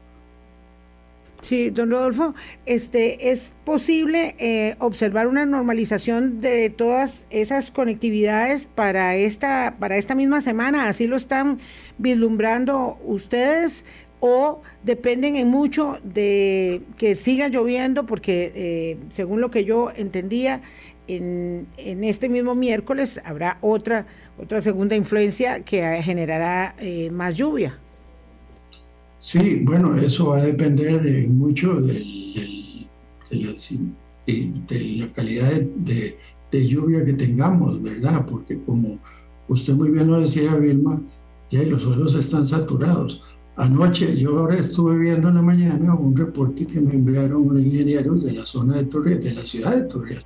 Sí, 1.41 1.71
don 1.71 1.91
Rodolfo, 1.91 2.33
este, 2.65 3.33
¿es 3.33 3.53
posible 3.65 4.77
observar 4.79 5.27
una 5.27 5.45
normalización 5.45 6.41
de 6.41 6.71
todas 6.71 7.27
esas 7.31 7.73
conectividades 7.73 8.67
para 8.67 9.17
esta, 9.17 9.75
para 9.81 9.97
esta 9.97 10.15
misma 10.15 10.41
semana? 10.41 10.87
¿Así 10.87 11.09
lo 11.09 11.17
están 11.17 11.59
vislumbrando 11.99 13.01
ustedes? 13.05 13.85
O 14.25 14.63
dependen 14.85 15.35
en 15.35 15.49
mucho 15.49 15.99
de 16.05 16.83
que 16.97 17.17
siga 17.17 17.49
lloviendo, 17.49 18.07
porque 18.07 18.53
eh, 18.55 18.99
según 19.11 19.41
lo 19.41 19.51
que 19.51 19.65
yo 19.65 19.91
entendía, 19.97 20.63
en, 21.09 21.67
este 21.77 22.29
mismo 22.29 22.55
miércoles 22.55 23.21
habrá 23.25 23.59
otra, 23.61 24.07
otra 24.39 24.61
segunda 24.61 24.95
influencia 24.95 25.65
que 25.65 25.83
generará 26.05 26.77
eh, 26.79 27.11
más 27.11 27.37
lluvia. 27.37 27.77
Sí, 29.19 29.61
bueno, 29.65 29.99
eso 29.99 30.29
va 30.29 30.39
a 30.39 30.43
depender 30.43 31.05
eh, 31.05 31.27
mucho 31.27 31.81
de, 31.81 32.87
la, 33.33 35.13
calidad 35.13 35.51
de, 35.51 36.17
de, 36.49 36.69
lluvia 36.69 37.05
que 37.05 37.15
tengamos, 37.15 37.83
¿verdad? 37.83 38.25
Porque 38.25 38.57
como 38.61 39.01
usted 39.49 39.75
muy 39.75 39.91
bien 39.91 40.07
lo 40.07 40.21
decía, 40.21 40.55
Vilma, 40.55 41.03
ya 41.51 41.61
los 41.65 41.83
suelos 41.83 42.15
están 42.15 42.45
saturados. 42.45 43.21
Anoche, 43.57 44.17
yo 44.17 44.39
ahora 44.39 44.57
estuve 44.57 44.99
viendo 44.99 45.29
en 45.29 45.35
la 45.35 45.43
mañana 45.43 45.95
un 45.95 46.17
reporte 46.17 46.67
que 46.67 46.81
me 46.81 46.95
enviaron 46.95 47.53
los 47.53 47.63
ingenieros 47.63 48.25
de 48.25 48.33
la 48.33 48.47
zona 48.47 48.79
de 48.79 48.85
Torreal, 48.85 49.21
de 49.21 49.35
la 49.35 49.45
ciudad 49.45 49.77
de 49.77 49.83
Torreal. 49.83 50.25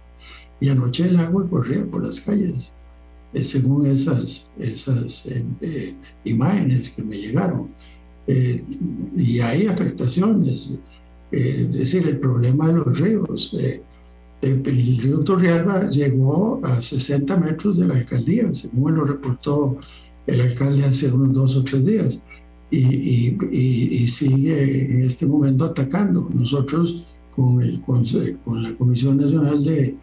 Y 0.61 0.69
anoche 0.69 1.09
el 1.09 1.17
agua 1.17 1.47
corría 1.49 1.85
por 1.87 2.05
las 2.05 2.21
calles, 2.21 2.73
eh, 3.35 3.45
según 3.45 3.87
esas, 3.87 4.53
esas 4.59 5.27
eh, 5.27 5.45
eh, 5.61 5.95
imágenes 6.25 6.91
que 6.91 7.03
me 7.03 7.17
llegaron. 7.19 7.69
y 9.17 9.41
hay 9.41 9.67
afectaciones. 9.67 10.79
es 11.31 11.73
decir, 11.73 12.07
el 12.07 12.19
problema 12.19 12.69
de 12.69 12.75
los 12.75 13.01
ríos. 13.01 13.57
el 14.43 14.65
río 14.65 15.21
Torrealba 15.21 15.89
llegó 15.89 16.61
a 16.65 16.81
60 16.81 17.37
metros 17.39 17.79
de 17.79 17.87
la 17.89 17.95
alcaldía, 17.97 18.53
según 18.55 18.95
lo 18.95 19.05
reportó 19.05 19.79
el 20.27 20.41
alcalde 20.41 20.85
hace 20.85 21.11
unos 21.11 21.33
dos 21.33 21.57
o 21.57 21.65
tres 21.65 21.85
días 21.85 22.25
y, 22.71 24.07
sigue 24.09 24.87
en 24.87 25.03
este 25.03 25.27
momento 25.27 25.65
atacando. 25.65 26.29
Nosotros 26.33 27.05
con, 27.31 27.61
el, 27.63 27.81
con, 27.81 28.63
la 28.63 28.75
Comisión 28.77 29.17
Nacional 29.19 29.63
de, 29.65 29.97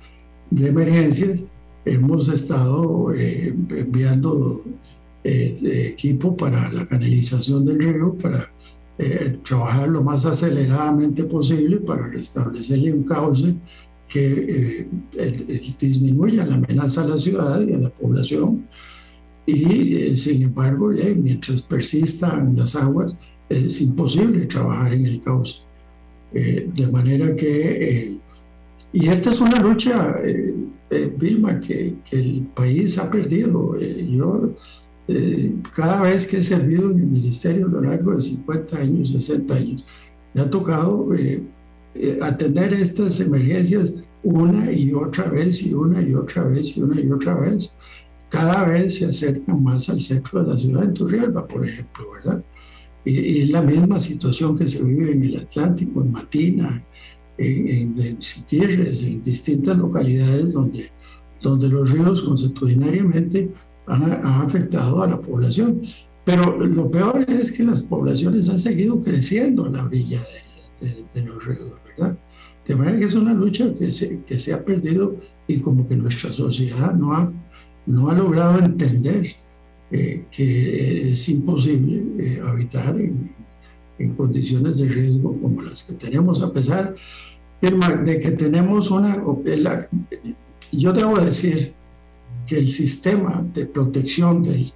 de 0.49 0.67
Emergencias 0.67 1.43
hemos 1.85 2.29
estado 2.29 3.11
eh, 3.13 3.53
enviando 3.69 4.63
eh, 5.23 5.89
equipo 5.91 6.35
para 6.35 6.71
la 6.71 6.85
canalización 6.85 7.65
del 7.65 7.79
río, 7.79 8.17
para 8.17 8.51
eh, 8.97 9.39
trabajar 9.43 9.89
lo 9.89 10.03
más 10.03 10.25
aceleradamente 10.25 11.23
posible 11.23 11.77
para 11.77 12.07
restablecerle 12.07 12.93
un 12.93 13.03
cauce 13.03 13.55
que 14.07 14.87
disminuya 15.79 16.45
la 16.45 16.55
amenaza 16.55 17.01
a 17.01 17.07
la 17.07 17.17
ciudad 17.17 17.65
y 17.65 17.73
a 17.73 17.79
la 17.79 17.89
población 17.89 18.67
y 19.45 19.95
eh, 19.95 20.15
sin 20.15 20.43
embargo, 20.43 20.89
mientras 21.15 21.61
persistan 21.61 22.55
las 22.55 22.75
aguas, 22.75 23.19
es 23.49 23.81
imposible 23.81 24.45
trabajar 24.45 24.93
en 24.93 25.05
el 25.05 25.21
caos. 25.21 25.65
Eh, 26.33 26.69
de 26.73 26.87
manera 26.87 27.35
que, 27.35 27.89
eh, 27.89 28.17
y 28.93 29.07
esta 29.07 29.31
es 29.31 29.41
una 29.41 29.59
lucha, 29.59 30.15
Vilma, 31.17 31.59
que, 31.59 31.95
que, 32.07 32.19
el 32.19 32.41
país 32.53 32.97
ha 32.99 33.09
perdido. 33.09 33.77
yo, 33.79 34.53
cada 35.75 36.03
vez 36.03 36.27
que 36.27 36.37
he 36.37 36.43
servido 36.43 36.91
en 36.91 36.99
el 36.99 37.07
ministerio 37.07 37.65
a 37.65 37.69
lo 37.69 37.81
largo 37.81 38.15
de 38.15 38.21
50 38.21 38.77
años, 38.77 39.09
60 39.09 39.55
años, 39.55 39.83
me 40.33 40.41
ha 40.41 40.49
tocado 40.49 41.09
atender 42.21 42.73
estas 42.73 43.19
emergencias 43.19 43.95
una 44.21 44.71
y 44.71 44.93
otra 44.93 45.25
vez 45.25 45.65
y 45.65 45.73
una 45.73 46.01
y 46.01 46.13
otra 46.13 46.43
vez 46.43 46.77
y 46.77 46.81
una 46.81 47.01
y 47.01 47.11
otra 47.11 47.35
vez 47.35 47.75
cada 48.33 48.65
vez 48.65 48.95
se 48.95 49.05
acercan 49.05 49.61
más 49.61 49.87
al 49.89 50.01
centro 50.01 50.43
de 50.43 50.51
la 50.51 50.57
ciudad 50.57 50.81
de 50.81 50.91
Turrialba, 50.91 51.47
por 51.47 51.67
ejemplo, 51.67 52.03
¿verdad? 52.13 52.43
Y, 53.05 53.41
es 53.41 53.49
la 53.51 53.61
misma 53.61 53.99
situación 53.99 54.57
que 54.57 54.65
se 54.65 54.83
vive 54.83 55.11
en 55.11 55.23
el 55.23 55.37
Atlántico, 55.37 56.01
en 56.01 56.11
Matina, 56.11 56.83
en, 57.37 57.67
en, 57.67 57.99
en 57.99 59.21
distintas 59.21 59.77
localidades 59.77 60.51
donde, 60.51 60.91
donde 61.43 61.69
los 61.69 61.91
ríos 61.91 62.23
consuetudinariamente 62.23 63.51
han, 63.85 64.25
afectado 64.25 65.03
a 65.03 65.07
la 65.09 65.21
población. 65.21 65.83
Pero 66.25 66.57
lo 66.57 66.89
peor 66.89 67.23
es 67.29 67.51
que 67.51 67.63
las 67.63 67.83
poblaciones 67.83 68.49
han 68.49 68.57
seguido 68.57 68.99
creciendo 68.99 69.65
a 69.65 69.69
la 69.69 69.83
orilla 69.83 70.21
de, 70.81 71.05
de, 71.13 71.21
los 71.21 71.45
ríos, 71.45 71.71
¿verdad? 71.85 72.17
De 72.65 72.75
manera 72.75 72.97
que 72.97 73.05
es 73.05 73.13
una 73.13 73.35
lucha 73.35 73.71
que 73.75 73.93
se, 73.93 74.23
que 74.23 74.39
se 74.39 74.53
ha 74.53 74.65
perdido 74.65 75.17
y 75.45 75.59
como 75.59 75.87
que 75.87 75.95
nuestra 75.95 76.31
sociedad 76.31 76.95
no 76.95 77.13
ha 77.13 77.31
no 77.85 78.09
ha 78.09 78.13
logrado 78.13 78.59
entender 78.59 79.35
eh, 79.91 80.25
que 80.31 81.11
es 81.11 81.29
imposible 81.29 82.03
eh, 82.19 82.41
habitar 82.43 82.99
en, 82.99 83.43
condiciones 84.17 84.79
de 84.79 84.89
riesgo 84.89 85.39
como 85.39 85.61
las 85.61 85.83
que 85.83 85.93
tenemos, 85.93 86.41
a 86.41 86.51
pesar 86.51 86.93
de 87.61 88.19
que 88.19 88.31
tenemos 88.31 88.91
una... 88.91 89.23
yo 90.73 90.91
debo 90.91 91.17
decir 91.19 91.73
que 92.45 92.57
el 92.57 92.67
sistema 92.67 93.45
de 93.53 93.65
protección 93.65 94.43
del, 94.43 94.73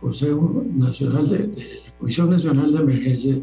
Consejo 0.00 0.64
Nacional 0.76 1.28
de, 1.28 1.38
de, 1.38 1.80
la 1.84 1.92
Comisión 1.98 2.30
Nacional 2.30 2.72
de 2.72 2.78
Emergencia, 2.78 3.34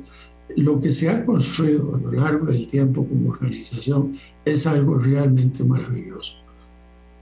lo 0.55 0.79
que 0.79 0.93
se 0.93 1.09
ha 1.09 1.25
construido 1.25 1.95
a 1.95 1.99
lo 1.99 2.13
largo 2.13 2.45
del 2.45 2.65
tiempo 2.65 3.03
como 3.03 3.31
organización 3.31 4.15
es 4.45 4.65
algo 4.67 4.97
realmente 4.99 5.65
maravilloso 5.65 6.38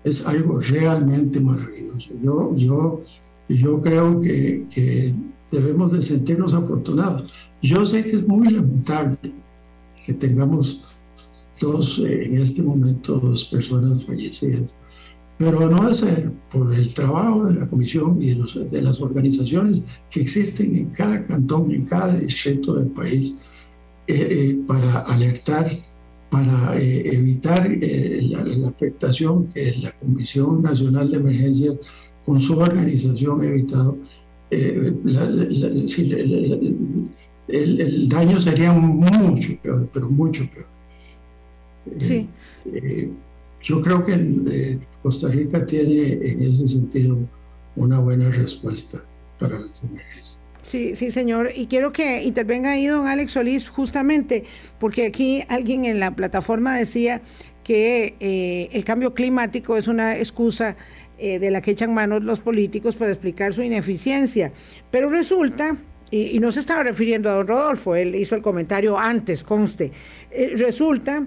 es 0.08 0.26
algo 0.26 0.60
realmente 0.60 1.40
maravilloso. 1.40 2.10
Yo, 2.22 2.56
yo, 2.56 3.04
yo 3.50 3.82
creo 3.82 4.20
que, 4.20 5.14
debemos 5.52 5.92
de 5.94 6.04
sentirnos 6.04 6.54
afortunados. 6.54 7.32
Yo 7.62 7.86
sé 7.86 8.04
que 8.04 8.12
es 8.12 8.28
muy 8.28 8.52
lamentable 8.52 9.18
que 10.06 10.14
tengamos 10.14 10.84
dos, 11.60 12.00
eh, 12.00 12.26
en 12.26 12.38
este 12.38 12.62
momento, 12.62 13.20
dos 13.20 13.46
personas 13.46 14.06
fallecidas, 14.06 14.78
pero 15.38 15.70
no 15.70 15.88
a 15.88 15.94
ser 15.94 16.32
por 16.52 16.74
el 16.74 16.94
trabajo 16.94 17.46
de 17.46 17.56
la 17.56 17.68
comisión 17.68 18.22
y 18.22 18.30
de, 18.30 18.36
los, 18.36 18.72
de 18.72 18.82
las 18.82 19.02
organizaciones 19.02 19.84
que 20.10 20.22
existen 20.22 20.76
en 20.76 20.90
cada 20.90 21.26
cantón, 21.26 21.72
en 21.72 21.86
cada 21.86 22.16
distrito 22.18 22.76
del 22.76 22.88
país, 22.88 23.42
eh, 24.08 24.16
eh, 24.30 24.60
para 24.68 25.00
alertar 25.00 25.70
para 26.30 26.78
eh, 26.78 27.16
evitar 27.16 27.68
eh, 27.82 28.22
la, 28.24 28.70
afectación 28.70 29.48
que 29.50 29.76
la 29.78 29.92
Comisión 29.92 30.62
Nacional 30.62 31.10
de 31.10 31.18
Emergencias 31.18 31.80
con 32.26 32.40
su 32.40 32.58
organización 32.60 33.42
ha 33.42 33.46
evitado. 33.48 33.98
Eh, 34.52 34.94
el, 37.48 38.10
daño 38.10 38.40
sería 38.42 38.74
mucho 38.74 39.54
peor, 39.62 39.90
pero 39.94 40.10
mucho 40.10 40.50
peor. 40.54 40.68
Sí. 41.98 42.28
yo 43.64 43.82
creo 43.82 44.04
que 44.04 44.80
Costa 45.02 45.30
Rica 45.30 45.66
tiene 45.66 46.12
en 46.12 46.42
ese 46.42 46.68
sentido 46.68 47.18
una 47.78 48.00
buena 48.00 48.30
respuesta 48.30 49.02
para 49.40 49.60
las 49.60 49.86
emergencias. 49.86 50.42
Sí, 50.68 50.98
sí, 50.98 51.12
señor. 51.12 51.52
Y 51.56 51.68
quiero 51.68 51.94
que 51.94 52.24
intervenga 52.24 52.72
ahí 52.72 52.88
don 52.88 53.08
Alex 53.08 53.32
Solís, 53.32 53.70
justamente, 53.70 54.44
porque 54.80 55.06
aquí 55.06 55.46
alguien 55.48 55.86
en 55.86 56.02
la 56.02 56.12
plataforma 56.12 56.76
decía 56.76 57.22
que 57.64 58.18
eh, 58.20 58.68
el 58.74 58.84
cambio 58.84 59.14
climático 59.14 59.78
es 59.78 59.88
una 59.88 60.18
excusa 60.18 60.76
eh, 61.20 61.40
de 61.40 61.52
la 61.52 61.62
que 61.62 61.72
echan 61.72 61.94
manos 61.94 62.22
los 62.22 62.42
políticos 62.42 62.98
para 62.98 63.12
explicar 63.12 63.54
su 63.54 63.62
ineficiencia. 63.62 64.52
Pero 64.92 65.08
resulta, 65.08 65.78
y, 66.12 66.38
no 66.40 66.52
se 66.52 66.60
estaba 66.60 66.84
refiriendo 66.84 67.30
a 67.30 67.36
don 67.36 67.48
Rodolfo, 67.48 67.96
él 67.96 68.14
hizo 68.16 68.36
el 68.36 68.42
comentario 68.42 69.00
antes, 69.00 69.46
conste, 69.46 69.94
eh, 70.32 70.52
resulta 70.58 71.26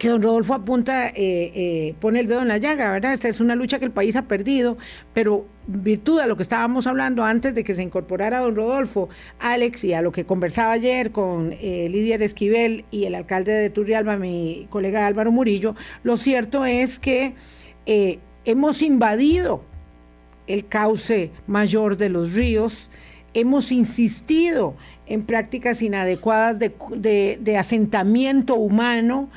que 0.00 0.08
don 0.08 0.22
Rodolfo 0.22 0.54
apunta, 0.54 1.08
eh, 1.08 1.12
eh, 1.14 1.94
pone 2.00 2.20
el 2.20 2.26
dedo 2.26 2.40
en 2.40 2.48
la 2.48 2.56
llaga, 2.56 2.90
¿verdad? 2.90 3.12
Esta 3.12 3.28
es 3.28 3.38
una 3.38 3.54
lucha 3.54 3.78
que 3.78 3.84
el 3.84 3.90
país 3.90 4.16
ha 4.16 4.22
perdido, 4.22 4.78
pero 5.12 5.44
virtud 5.66 6.20
a 6.20 6.26
lo 6.26 6.38
que 6.38 6.42
estábamos 6.42 6.86
hablando 6.86 7.22
antes 7.22 7.54
de 7.54 7.64
que 7.64 7.74
se 7.74 7.82
incorporara 7.82 8.38
don 8.38 8.56
Rodolfo, 8.56 9.10
Alex, 9.38 9.84
y 9.84 9.92
a 9.92 10.00
lo 10.00 10.10
que 10.10 10.24
conversaba 10.24 10.72
ayer 10.72 11.10
con 11.12 11.52
eh, 11.52 11.86
Lidia 11.90 12.16
Esquivel 12.16 12.86
y 12.90 13.04
el 13.04 13.14
alcalde 13.14 13.52
de 13.52 13.68
Turrialba, 13.68 14.16
mi 14.16 14.66
colega 14.70 15.06
Álvaro 15.06 15.32
Murillo, 15.32 15.76
lo 16.02 16.16
cierto 16.16 16.64
es 16.64 16.98
que 16.98 17.34
hemos 18.46 18.80
invadido 18.80 19.64
el 20.46 20.66
cauce 20.66 21.30
mayor 21.46 21.98
de 21.98 22.08
los 22.08 22.32
ríos, 22.32 22.88
hemos 23.34 23.70
insistido 23.70 24.76
en 25.06 25.26
prácticas 25.26 25.82
inadecuadas 25.82 26.58
de 26.58 27.56
asentamiento 27.58 28.54
humano, 28.54 29.28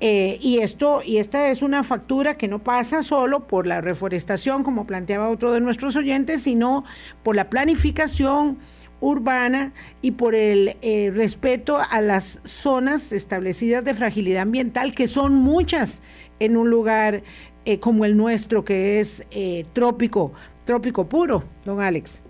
eh, 0.00 0.38
y 0.40 0.58
esto, 0.60 1.02
y 1.04 1.18
esta 1.18 1.50
es 1.50 1.60
una 1.60 1.82
factura 1.82 2.38
que 2.38 2.48
no 2.48 2.58
pasa 2.58 3.02
solo 3.02 3.46
por 3.46 3.66
la 3.66 3.82
reforestación, 3.82 4.64
como 4.64 4.86
planteaba 4.86 5.28
otro 5.28 5.52
de 5.52 5.60
nuestros 5.60 5.94
oyentes, 5.94 6.42
sino 6.42 6.84
por 7.22 7.36
la 7.36 7.50
planificación 7.50 8.58
urbana 9.00 9.74
y 10.00 10.12
por 10.12 10.34
el 10.34 10.76
eh, 10.80 11.10
respeto 11.14 11.78
a 11.90 12.00
las 12.00 12.40
zonas 12.44 13.12
establecidas 13.12 13.84
de 13.84 13.92
fragilidad 13.92 14.42
ambiental, 14.42 14.92
que 14.92 15.06
son 15.06 15.34
muchas 15.34 16.02
en 16.38 16.56
un 16.56 16.70
lugar 16.70 17.22
eh, 17.66 17.78
como 17.78 18.06
el 18.06 18.16
nuestro, 18.16 18.64
que 18.64 19.00
es 19.00 19.26
trópico, 19.74 20.32
trópico 20.64 21.06
puro, 21.06 21.44
don 21.66 21.80
Alex. 21.80 22.22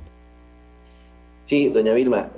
Sí, 1.44 1.68
doña 1.68 1.92
Vilma 1.92 2.30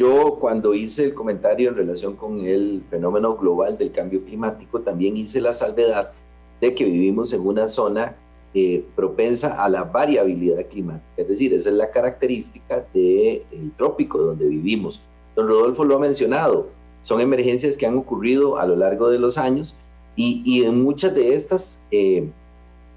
Yo 0.00 0.38
cuando 0.40 0.72
hice 0.72 1.04
el 1.04 1.12
comentario 1.12 1.68
en 1.68 1.76
relación 1.76 2.16
con 2.16 2.40
el 2.40 2.82
fenómeno 2.88 3.36
global 3.36 3.76
del 3.76 3.92
cambio 3.92 4.24
climático, 4.24 4.80
también 4.80 5.14
hice 5.18 5.42
la 5.42 5.52
salvedad 5.52 6.12
de 6.58 6.74
que 6.74 6.86
vivimos 6.86 7.34
en 7.34 7.46
una 7.46 7.68
zona 7.68 8.16
eh, 8.54 8.82
propensa 8.96 9.62
a 9.62 9.68
la 9.68 9.84
variabilidad 9.84 10.64
climática. 10.68 11.06
Es 11.18 11.28
decir, 11.28 11.52
esa 11.52 11.68
es 11.68 11.74
la 11.74 11.90
característica 11.90 12.82
del 12.94 13.72
trópico 13.76 14.16
donde 14.16 14.46
vivimos. 14.46 15.02
Don 15.36 15.46
Rodolfo 15.46 15.84
lo 15.84 15.96
ha 15.96 15.98
mencionado, 15.98 16.68
son 17.02 17.20
emergencias 17.20 17.76
que 17.76 17.84
han 17.84 17.98
ocurrido 17.98 18.56
a 18.56 18.64
lo 18.64 18.76
largo 18.76 19.10
de 19.10 19.18
los 19.18 19.36
años 19.36 19.84
y, 20.16 20.64
en 20.64 20.82
muchas 20.82 21.14
de 21.14 21.34
estas 21.34 21.82
eh, 21.90 22.26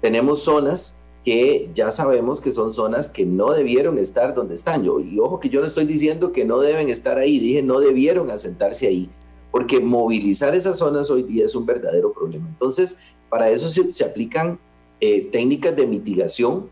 tenemos 0.00 0.42
zonas 0.42 1.03
que 1.24 1.70
ya 1.74 1.90
sabemos 1.90 2.40
que 2.40 2.50
son 2.50 2.72
zonas 2.72 3.08
que 3.08 3.24
no 3.24 3.52
debieron 3.52 3.98
estar 3.98 4.34
donde 4.34 4.54
están. 4.54 4.84
Yo, 4.84 5.00
y 5.00 5.18
ojo 5.18 5.40
que 5.40 5.48
yo 5.48 5.60
no 5.60 5.66
estoy 5.66 5.86
diciendo 5.86 6.32
que 6.32 6.44
no 6.44 6.60
deben 6.60 6.90
estar 6.90 7.18
ahí, 7.18 7.38
dije 7.38 7.62
no 7.62 7.80
debieron 7.80 8.30
asentarse 8.30 8.86
ahí, 8.86 9.08
porque 9.50 9.80
movilizar 9.80 10.54
esas 10.54 10.78
zonas 10.78 11.10
hoy 11.10 11.22
día 11.22 11.46
es 11.46 11.54
un 11.54 11.64
verdadero 11.64 12.12
problema. 12.12 12.46
Entonces, 12.48 13.00
para 13.30 13.50
eso 13.50 13.68
se 13.68 14.04
aplican 14.04 14.58
eh, 15.00 15.28
técnicas 15.32 15.74
de 15.74 15.86
mitigación 15.86 16.68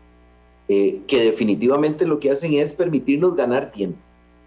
eh, 0.69 1.01
que 1.07 1.25
definitivamente 1.25 2.05
lo 2.05 2.19
que 2.19 2.31
hacen 2.31 2.53
es 2.53 2.73
permitirnos 2.73 3.35
ganar 3.35 3.71
tiempo. 3.71 3.99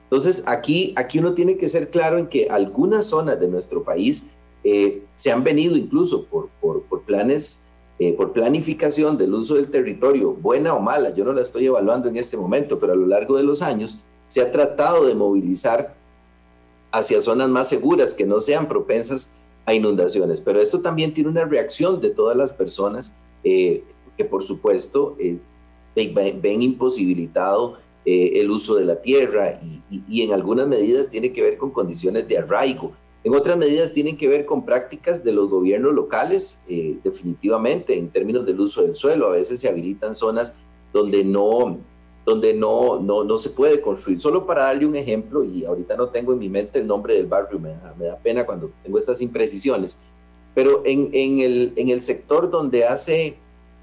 Entonces, 0.05 0.45
aquí, 0.47 0.95
aquí 0.97 1.19
uno 1.19 1.35
tiene 1.35 1.57
que 1.57 1.69
ser 1.69 1.91
claro 1.91 2.17
en 2.17 2.29
que 2.29 2.49
algunas 2.49 3.07
zonas 3.07 3.39
de 3.39 3.49
nuestro 3.49 3.83
país 3.83 4.29
eh, 4.65 5.03
se 5.15 5.31
han 5.31 5.45
venido 5.45 5.77
incluso 5.77 6.25
por, 6.25 6.49
por, 6.61 6.83
por 6.85 7.03
planes, 7.03 7.66
por 8.17 8.33
planificación 8.33 9.17
del 9.17 9.33
uso 9.33 9.55
del 9.55 9.69
territorio, 9.69 10.33
buena 10.35 10.75
o 10.75 10.81
mala, 10.81 11.15
yo 11.15 11.25
no 11.25 11.33
la 11.33 11.41
estoy 11.41 11.65
evaluando 11.65 12.09
en 12.09 12.17
este 12.17 12.37
momento, 12.37 12.79
pero 12.79 12.93
a 12.93 12.97
lo 12.97 13.07
largo 13.07 13.39
de 13.39 13.43
los 13.43 13.63
años 13.63 14.03
se 14.27 14.43
ha 14.43 14.53
tratado 14.53 15.07
de 15.07 15.15
movilizar 15.15 15.95
hacia 16.93 17.21
zonas 17.21 17.49
más 17.49 17.69
seguras 17.69 18.15
que 18.15 18.27
no 18.27 18.41
sean 18.41 18.69
propensas 18.69 19.41
a 19.65 19.75
inundaciones. 19.75 20.41
Pero 20.41 20.61
esto 20.61 20.81
también 20.81 21.13
tiene 21.13 21.31
una 21.31 21.45
reacción 21.45 22.01
de 22.01 22.11
todas 22.11 22.37
las 22.37 22.53
personas 22.53 23.21
eh, 23.45 23.85
que 24.17 24.25
por 24.25 24.43
supuesto 24.43 25.17
eh, 25.19 25.39
ven 25.95 26.63
imposibilitado 26.63 27.77
eh, 28.05 28.41
el 28.41 28.51
uso 28.51 28.77
de 28.77 28.85
la 28.85 29.03
tierra 29.03 29.61
y, 29.91 30.23
en 30.23 30.33
algunas 30.33 30.67
medidas 30.67 31.11
tiene 31.11 31.33
que 31.33 31.43
ver 31.43 31.59
con 31.59 31.71
condiciones 31.71 32.27
de 32.29 32.39
arraigo. 32.39 32.93
En 33.27 33.35
otras 33.35 33.57
medidas 33.57 33.93
tienen 33.93 34.17
que 34.17 34.29
ver 34.29 34.47
con 34.47 34.65
prácticas 34.65 35.25
de 35.25 35.33
los 35.33 35.51
gobiernos 35.51 35.93
locales, 35.93 36.65
definitivamente, 37.03 37.99
en 37.99 38.09
términos 38.09 38.47
del 38.47 38.61
uso 38.61 38.83
del 38.83 38.95
suelo. 38.95 39.27
A 39.27 39.31
veces 39.31 39.59
se 39.59 39.69
habilitan 39.69 40.15
zonas 40.15 40.59
donde 40.93 41.25
no, 41.25 41.77
donde 42.25 42.55
no, 42.55 43.01
no, 43.01 43.25
no 43.25 43.37
se 43.37 43.51
puede 43.51 43.81
construir. 43.81 44.21
Solo 44.21 44.47
para 44.47 44.67
darle 44.67 44.87
un 44.87 44.95
ejemplo, 44.95 45.43
y 45.43 45.65
ahorita 45.65 45.97
no 45.97 46.09
tengo 46.11 46.35
en 46.35 46.39
mi 46.39 46.49
mente 46.49 46.79
el 46.79 46.87
nombre 46.87 47.15
del 47.15 47.27
barrio, 47.27 47.59
me 47.59 47.75
me 47.99 48.05
da 48.05 48.17
pena 48.17 48.47
cuando 48.47 48.71
tengo 48.85 48.97
estas 48.97 49.21
imprecisiones, 49.21 50.07
pero 50.55 50.83
en, 50.85 51.11
en, 51.13 51.41
el, 51.41 51.73
en 51.75 51.89
el 51.89 52.03
sector 52.03 52.49
donde 52.49 52.85
hace 52.85 53.39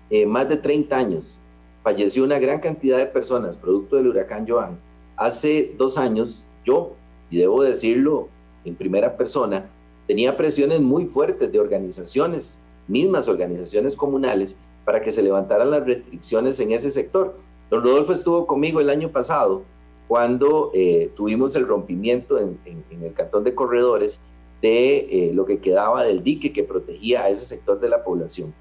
eh, 0.09 0.25
más 0.25 0.47
de 0.47 0.55
30 0.55 0.97
años 0.97 1.41
falleció 1.83 2.23
una 2.23 2.39
gran 2.39 2.61
cantidad 2.61 2.97
de 2.97 3.07
personas 3.07 3.57
producto 3.57 3.97
del 3.97 4.07
huracán 4.07 4.47
Joan, 4.47 4.79
hace 5.17 5.75
dos 5.77 5.97
años 5.97 6.45
yo, 6.63 6.93
y 7.29 7.39
debo 7.39 7.61
decirlo 7.61 8.29
en 8.65 8.75
primera 8.75 9.17
persona, 9.17 9.69
tenía 10.07 10.35
presiones 10.35 10.81
muy 10.81 11.05
fuertes 11.05 11.51
de 11.51 11.59
organizaciones, 11.59 12.63
mismas 12.87 13.27
organizaciones 13.27 13.95
comunales, 13.95 14.59
para 14.85 15.01
que 15.01 15.11
se 15.11 15.23
levantaran 15.23 15.71
las 15.71 15.85
restricciones 15.85 16.59
en 16.59 16.71
ese 16.71 16.91
sector. 16.91 17.35
Don 17.69 17.83
Rodolfo 17.83 18.13
estuvo 18.13 18.45
conmigo 18.45 18.81
el 18.81 18.89
año 18.89 19.11
pasado 19.11 19.63
cuando 20.07 20.71
eh, 20.73 21.11
tuvimos 21.15 21.55
el 21.55 21.65
rompimiento 21.65 22.37
en, 22.37 22.59
el 23.01 23.13
cantón 23.13 23.43
de 23.43 23.55
Corredores 23.55 24.21
de 24.61 24.97
eh, 25.29 25.31
lo 25.33 25.45
que 25.45 25.59
quedaba 25.59 26.03
del 26.03 26.23
dique 26.23 26.53
que 26.53 26.63
protegía 26.63 27.23
a 27.23 27.29
ese 27.29 27.45
sector 27.45 27.79
de 27.79 27.89
la 27.89 28.03
población. 28.03 28.53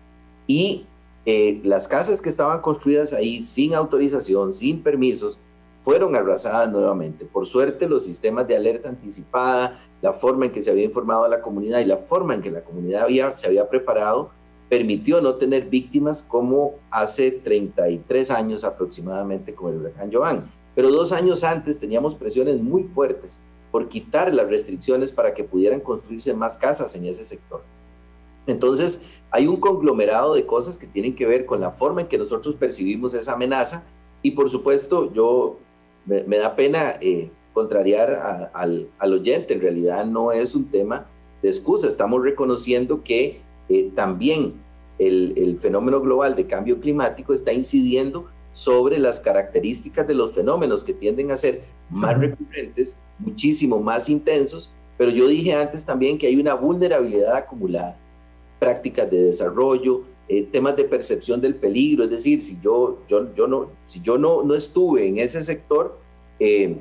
Y 0.47 0.87
eh, 1.25 1.61
las 1.63 1.87
casas 1.89 2.21
que 2.21 2.29
estaban 2.29 2.61
construidas 2.61 3.13
ahí 3.13 3.43
sin 3.43 3.75
autorización, 3.75 4.53
sin 4.53 4.83
permisos, 4.83 5.41
fueron 5.83 6.17
arrasadas 6.17 6.71
nuevamente. 6.71 7.25
Por 7.25 7.45
suerte, 7.47 7.89
los 7.89 8.05
sistemas 8.05 8.49
de 8.49 8.57
alerta 8.57 8.89
anticipada, 8.89 9.81
la 10.01 10.13
forma 10.13 10.47
en 10.47 10.53
que 10.53 10.63
se 10.63 10.71
había 10.71 10.85
informado 10.85 11.25
a 11.25 11.29
la 11.29 11.41
comunidad 11.41 11.81
y 11.81 11.85
la 11.85 11.99
forma 11.99 12.35
en 12.35 12.43
que 12.43 12.51
la 12.51 12.63
comunidad 12.63 13.03
había, 13.03 13.35
se 13.37 13.49
había 13.49 13.69
preparado, 13.69 14.31
permitió 14.69 15.21
no 15.21 15.35
tener 15.35 15.67
víctimas 15.67 16.23
como 16.23 16.77
hace 16.91 17.31
33 17.31 18.31
años 18.31 18.65
aproximadamente 18.65 19.55
con 19.55 19.73
el 19.73 19.81
huracán 19.81 20.11
Joan. 20.13 20.51
Pero 20.75 20.91
dos 20.91 21.13
años 21.13 21.45
antes 21.45 21.79
teníamos 21.79 22.15
presiones 22.15 22.59
muy 22.61 22.85
fuertes 22.85 23.43
por 23.71 23.89
quitar 23.89 24.33
las 24.35 24.49
restricciones 24.49 25.13
para 25.13 25.35
que 25.35 25.45
pudieran 25.45 25.81
construirse 25.81 26.33
más 26.35 26.57
casas 26.57 26.95
en 26.95 27.07
ese 27.07 27.25
sector. 27.25 27.63
Entonces, 28.47 29.21
hay 29.31 29.47
un 29.47 29.57
conglomerado 29.57 30.35
de 30.35 30.47
cosas 30.47 30.79
que 30.79 30.87
tienen 30.87 31.15
que 31.15 31.27
ver 31.27 31.47
con 31.47 31.61
la 31.61 31.71
forma 31.71 32.03
en 32.03 32.09
que 32.09 32.19
nosotros 32.19 32.55
percibimos 32.55 33.15
esa 33.15 33.35
amenaza 33.35 33.87
y 34.23 34.33
por 34.33 34.49
supuesto 34.49 35.13
yo 35.13 35.59
me, 36.07 36.39
da 36.39 36.57
pena 36.57 36.97
eh, 37.01 37.31
contrariar 37.53 38.51
al, 38.55 38.89
oyente, 39.01 39.55
en 39.55 39.61
realidad 39.61 40.07
no 40.07 40.33
es 40.33 40.55
un 40.55 40.71
tema 40.71 41.07
de 41.43 41.49
excusa, 41.49 41.89
estamos 41.89 42.23
reconociendo 42.23 43.03
que 43.03 43.41
eh, 43.69 43.91
también 43.95 44.55
el, 44.99 45.35
el, 45.37 45.59
fenómeno 45.59 46.01
global 46.01 46.37
de 46.37 46.47
cambio 46.47 46.81
climático 46.81 47.33
está 47.33 47.53
incidiendo 47.53 48.29
sobre 48.53 48.99
las 48.99 49.21
características 49.21 50.07
de 50.07 50.15
los 50.15 50.35
fenómenos 50.35 50.85
que 50.85 50.93
tienden 50.93 51.31
a 51.31 51.37
ser 51.37 51.63
más 51.91 52.19
recurrentes, 52.19 52.99
muchísimo 53.19 53.81
más 53.81 54.09
intensos, 54.09 54.73
pero 54.97 55.11
yo 55.11 55.27
dije 55.27 55.55
antes 55.55 55.85
también 55.85 56.19
que 56.19 56.27
hay 56.27 56.37
una 56.37 56.55
vulnerabilidad 56.55 57.37
acumulada, 57.37 57.99
prácticas 58.59 59.11
de 59.11 59.25
desarrollo, 59.25 60.05
eh, 60.33 60.49
temas 60.51 60.75
de 60.77 60.85
percepción 60.85 61.43
del 61.43 61.57
peligro, 61.57 62.05
es 62.05 62.11
decir, 62.11 62.43
si 62.43 62.59
yo, 62.63 63.01
yo, 63.07 63.35
yo, 63.35 63.47
no, 63.47 63.69
si 63.85 64.01
yo 64.01 64.17
no, 64.17 64.43
no 64.43 64.55
estuve 64.55 65.07
en 65.07 65.19
ese 65.19 65.43
sector, 65.43 65.99
eh, 66.41 66.75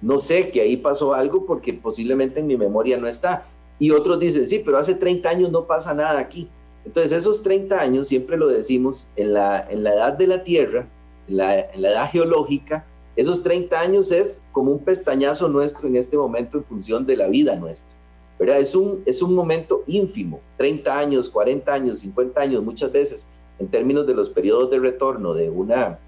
no 0.00 0.16
sé 0.16 0.48
que 0.48 0.62
ahí 0.62 0.78
pasó 0.78 1.12
algo 1.12 1.44
porque 1.44 1.74
posiblemente 1.74 2.40
en 2.40 2.46
mi 2.46 2.56
memoria 2.56 2.96
no 2.96 3.06
está. 3.06 3.48
Y 3.78 3.90
otros 3.90 4.18
dicen, 4.18 4.46
sí, 4.46 4.62
pero 4.64 4.78
hace 4.78 4.94
30 4.94 5.28
años 5.28 5.50
no 5.50 5.66
pasa 5.66 5.92
nada 5.92 6.18
aquí. 6.18 6.48
Entonces 6.86 7.12
esos 7.12 7.42
30 7.42 7.78
años, 7.78 8.08
siempre 8.08 8.38
lo 8.38 8.48
decimos, 8.48 9.10
en 9.16 9.34
la, 9.34 9.60
en 9.68 9.82
la 9.82 9.92
edad 9.92 10.14
de 10.14 10.26
la 10.28 10.42
Tierra, 10.42 10.88
en 11.28 11.36
la, 11.36 11.60
edad 11.60 12.10
geológica, 12.10 12.86
esos 13.14 13.42
30 13.42 13.78
años 13.78 14.10
es 14.10 14.44
como 14.52 14.72
un 14.72 14.78
pestañazo 14.78 15.48
nuestro 15.48 15.86
en 15.86 15.96
este 15.96 16.16
momento 16.16 16.56
en 16.56 16.64
función 16.64 17.04
de 17.04 17.18
la 17.18 17.28
vida 17.28 17.56
nuestra. 17.56 17.94
¿Verdad? 18.38 18.58
Es 18.60 18.74
un, 18.74 19.02
es 19.06 19.22
un 19.22 19.34
momento 19.34 19.82
ínfimo, 19.86 20.40
30 20.58 20.98
años, 20.98 21.30
40 21.30 21.72
años, 21.72 22.00
50 22.00 22.40
años, 22.40 22.62
muchas 22.62 22.92
veces 22.92 23.38
en 23.58 23.68
términos 23.68 24.06
de 24.06 24.14
los 24.14 24.30
periodos 24.30 24.70
de 24.70 24.78
retorno 24.78 25.34
de 25.34 25.48
una, 25.48 25.98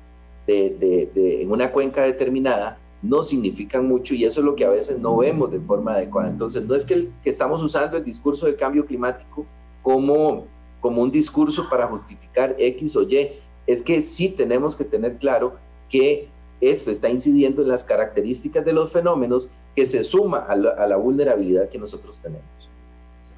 de, 0.47 1.11
de, 1.14 1.43
en 1.43 1.51
una 1.51 1.72
cuenca 1.72 2.03
determinada, 2.03 2.79
no 3.01 3.22
significan 3.22 3.87
mucho 3.87 4.14
y 4.14 4.24
eso 4.24 4.41
es 4.41 4.47
lo 4.47 4.57
que 4.57 4.64
a 4.64 4.70
veces 4.70 4.99
no 5.01 5.16
vemos 5.16 5.51
de 5.51 5.61
forma 5.61 5.93
adecuada. 5.93 6.29
Entonces, 6.29 6.66
no 6.66 6.74
es 6.74 6.85
que, 6.85 7.09
que 7.22 7.31
estamos 7.31 7.62
usando 7.62 7.97
el 7.97 8.05
discurso 8.05 8.47
del 8.47 8.57
cambio 8.57 8.85
climático 8.85 9.47
como, 9.83 10.47
como 10.81 11.03
un 11.03 11.11
discurso 11.11 11.68
para 11.70 11.87
justificar 11.87 12.57
X 12.59 12.97
o 12.97 13.03
Y, 13.03 13.31
es 13.66 13.83
que 13.83 14.01
sí 14.01 14.31
tenemos 14.31 14.74
que 14.74 14.85
tener 14.85 15.18
claro 15.18 15.55
que 15.89 16.29
esto 16.61 16.91
está 16.91 17.09
incidiendo 17.09 17.62
en 17.62 17.68
las 17.68 17.85
características 17.85 18.64
de 18.64 18.72
los 18.72 18.91
fenómenos 18.91 19.53
que 19.79 19.87
se 19.87 20.03
suma 20.03 20.39
a 20.39 20.57
la, 20.57 20.97
vulnerabilidad 20.97 21.68
que 21.68 21.79
nosotros 21.79 22.20
tenemos. 22.20 22.68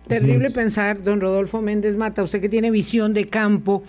Terrible 0.06 0.50
pensar, 0.50 1.02
don 1.02 1.20
Rodolfo 1.20 1.60
Méndez 1.60 1.96
Mata, 1.96 2.22
usted 2.22 2.40
que 2.40 2.48
tiene 2.48 2.70
visión 2.70 3.12
de 3.12 3.28
campo, 3.28 3.82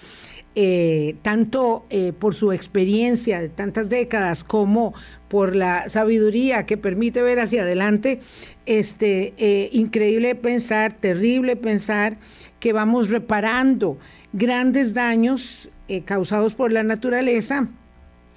eh, 0.53 1.15
tanto 1.21 1.85
eh, 1.89 2.11
por 2.11 2.35
su 2.35 2.51
experiencia 2.51 3.39
de 3.39 3.47
tantas 3.47 3.87
décadas 3.87 4.43
como 4.43 4.93
por 5.29 5.55
la 5.55 5.87
sabiduría 5.87 6.65
que 6.65 6.75
permite 6.75 7.21
ver 7.21 7.39
hacia 7.39 7.61
adelante, 7.61 8.19
este, 8.65 9.33
eh, 9.37 9.69
increíble 9.71 10.35
pensar, 10.35 10.91
terrible 10.91 11.55
pensar 11.55 12.17
que 12.59 12.73
vamos 12.73 13.09
reparando 13.09 13.97
grandes 14.33 14.93
daños 14.93 15.69
eh, 15.87 16.01
causados 16.01 16.53
por 16.53 16.73
la 16.73 16.83
naturaleza 16.83 17.69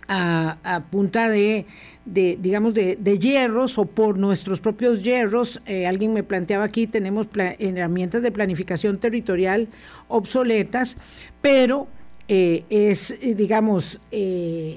a, 0.06 0.84
punta 0.90 1.28
de, 1.28 1.66
digamos, 2.04 2.74
de, 2.74 3.18
hierros 3.18 3.78
o 3.78 3.86
por 3.86 4.18
nuestros 4.18 4.60
propios 4.60 5.02
hierros. 5.02 5.60
Eh, 5.66 5.86
alguien 5.86 6.12
me 6.12 6.22
planteaba 6.22 6.64
aquí, 6.64 6.86
tenemos 6.86 7.28
herramientas 7.58 8.22
de 8.22 8.30
planificación 8.30 8.98
territorial 8.98 9.68
obsoletas, 10.08 10.96
pero 11.40 11.88
eh, 12.28 12.64
es, 12.68 13.18
digamos, 13.20 14.00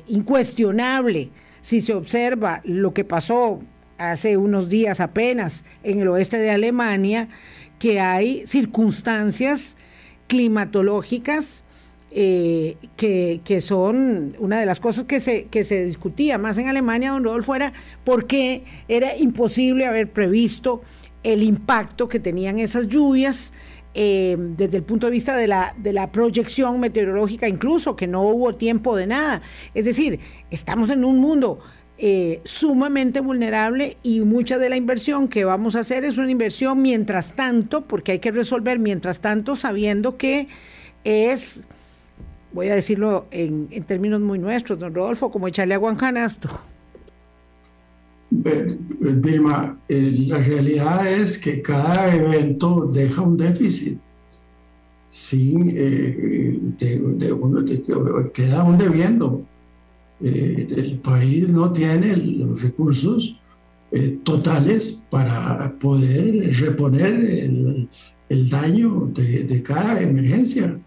incuestionable 0.07 1.30
si 1.61 1.82
se 1.82 1.93
observa 1.93 2.61
lo 2.63 2.93
que 2.93 3.03
pasó 3.03 3.61
hace 3.97 4.38
unos 4.38 4.69
días 4.69 4.99
apenas 4.99 5.65
en 5.84 5.99
el 5.99 6.07
oeste 6.07 6.38
de 6.38 6.51
Alemania, 6.51 7.28
que 7.80 7.99
hay 7.99 8.45
circunstancias 8.47 9.75
climatológicas 10.28 11.63
eh, 12.12 12.78
que, 12.95 13.62
son 13.62 14.36
una 14.39 14.60
de 14.60 14.66
las 14.66 14.80
cosas 14.80 15.05
que 15.05 15.20
se, 15.20 15.45
que 15.45 15.64
se 15.64 15.86
discutía 15.86 16.38
más 16.38 16.58
en 16.58 16.68
Alemania, 16.68 17.12
don 17.12 17.24
Rodolfo, 17.24 17.55
era 17.55 17.74
porque 18.03 18.64
era 18.88 19.16
imposible 19.18 19.86
haber 19.86 20.12
previsto 20.12 20.82
el 21.24 21.43
impacto 21.43 22.08
que 22.08 22.20
tenían 22.20 22.60
esas 22.60 22.88
lluvias 22.88 23.53
eh, 23.93 24.38
desde 24.39 24.78
el 24.78 24.84
punto 24.84 25.08
de 25.08 25.12
vista 25.12 25.36
de 25.36 25.47
la, 25.47 25.74
de 25.78 25.91
la 25.91 26.12
proyección 26.12 26.80
meteorológica, 26.80 27.47
incluso 27.47 27.95
que 27.95 28.08
no 28.08 28.22
hubo 28.22 28.53
tiempo 28.53 28.95
de 28.95 29.08
nada. 29.08 29.41
Es 29.74 29.86
decir, 29.86 30.20
estamos 30.51 30.89
en 30.91 31.03
un 31.03 31.20
mundo 31.20 31.60
eh, 31.99 32.41
sumamente 32.43 33.22
vulnerable 33.22 33.97
y 34.03 34.20
mucha 34.20 34.60
de 34.60 34.70
la 34.70 34.76
inversión 34.76 35.28
que 35.28 35.45
vamos 35.45 35.76
a 35.76 35.80
hacer 35.80 36.05
es 36.05 36.20
una 36.20 36.30
inversión 36.30 36.80
mientras 36.80 37.34
tanto, 37.34 37.88
porque 37.88 38.12
hay 38.12 38.20
que 38.20 38.30
resolver 38.30 38.78
mientras 38.78 39.20
tanto 39.20 39.55
sabiendo 39.55 40.16
que 40.16 40.47
es, 41.03 41.64
voy 42.53 42.69
a 42.69 42.75
decirlo 42.75 43.27
en, 43.31 43.67
términos 43.85 44.21
muy 44.21 44.39
nuestros, 44.39 44.79
don 44.79 44.93
Rodolfo, 44.93 45.31
como 45.31 45.47
echarle 45.47 45.73
agua 45.73 45.91
en 45.91 45.97
canasto. 45.97 46.49
Vilma, 48.29 49.79
eh, 49.87 50.25
la 50.27 50.39
realidad 50.39 51.07
es 51.07 51.37
que 51.37 51.61
cada 51.61 52.13
evento 52.13 52.89
deja 52.93 53.21
un 53.21 53.37
déficit. 53.37 53.99
Sin, 55.09 55.71
eh, 55.75 56.59
de, 56.77 58.31
queda 58.33 58.63
un 58.63 58.77
debiendo. 58.77 59.45
Eh, 60.21 60.67
el 60.69 60.99
país 60.99 61.47
no 61.49 61.71
tiene 61.71 62.17
los 62.17 62.61
recursos 62.61 63.39
totales 64.23 65.07
para 65.09 65.73
poder 65.79 66.53
reponer 66.57 67.87
el, 68.27 68.49
daño 68.49 69.09
de, 69.13 69.45
de, 69.45 69.63
cada 69.63 70.01
emergencia. 70.01 70.77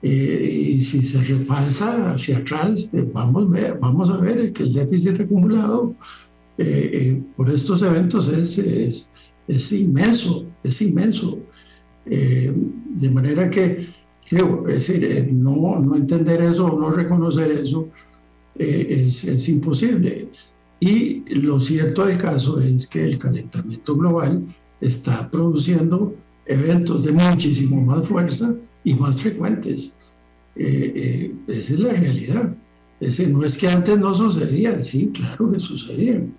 Y 0.00 0.80
si 0.82 1.04
se 1.04 1.22
repasa 1.24 2.12
hacia 2.12 2.38
atrás, 2.38 2.90
vamos, 3.12 3.48
vamos 3.80 4.10
a 4.10 4.16
ver 4.18 4.52
que 4.52 4.62
el 4.62 4.72
déficit 4.72 5.20
acumulado 5.20 5.96
eh, 6.56 6.90
eh, 6.92 7.22
por 7.36 7.50
estos 7.50 7.82
eventos 7.82 8.28
es, 8.28 8.58
es, 8.58 9.12
es 9.46 9.72
inmenso, 9.72 10.46
es 10.62 10.82
inmenso. 10.82 11.38
Eh, 12.06 12.52
de 12.90 13.10
manera 13.10 13.50
que, 13.50 13.88
digo, 14.30 14.64
es 14.68 14.88
decir, 14.88 15.28
no, 15.32 15.78
no 15.78 15.96
entender 15.96 16.42
eso 16.42 16.68
no 16.78 16.90
reconocer 16.90 17.50
eso 17.52 17.88
es, 18.54 19.24
es 19.24 19.48
imposible. 19.48 20.28
Y 20.80 21.24
lo 21.34 21.58
cierto 21.58 22.06
del 22.06 22.18
caso 22.18 22.60
es 22.60 22.86
que 22.86 23.04
el 23.04 23.18
calentamiento 23.18 23.96
global 23.96 24.44
está 24.80 25.28
produciendo 25.28 26.14
eventos 26.46 27.04
de 27.04 27.12
muchísimo 27.12 27.80
más 27.82 28.06
fuerza 28.06 28.56
y 28.88 28.94
más 28.94 29.20
frecuentes. 29.20 29.94
esa 30.54 31.72
es 31.74 31.78
la 31.78 31.92
realidad. 31.92 32.56
Es 33.00 33.16
decir, 33.16 33.28
no 33.28 33.44
es 33.44 33.56
que 33.56 33.68
antes 33.68 33.98
no 33.98 34.14
sucedía, 34.14 34.78
sí, 34.80 35.10
claro 35.14 35.52
que 35.52 35.60
sucedían, 35.60 36.34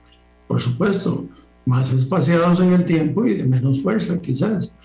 por 0.47 0.59
supuesto, 0.59 1.25
más 1.65 1.93
espaciados 1.93 2.59
en 2.59 2.73
el 2.73 2.83
tiempo 2.85 3.25
y 3.25 3.35
de 3.35 3.45
menos 3.45 3.81
fuerza 3.81 4.21
quizás. 4.21 4.77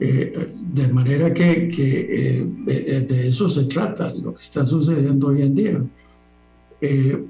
Eh, 0.00 0.52
de 0.72 0.88
manera 0.92 1.34
que, 1.34 1.68
que 1.68 2.44
eh, 2.68 3.00
de 3.00 3.28
eso 3.28 3.48
se 3.48 3.64
trata 3.64 4.14
lo 4.14 4.32
que 4.32 4.42
está 4.42 4.64
sucediendo 4.64 5.28
hoy 5.28 5.42
en 5.42 5.54
día. 5.54 5.84
Eh, 6.80 7.24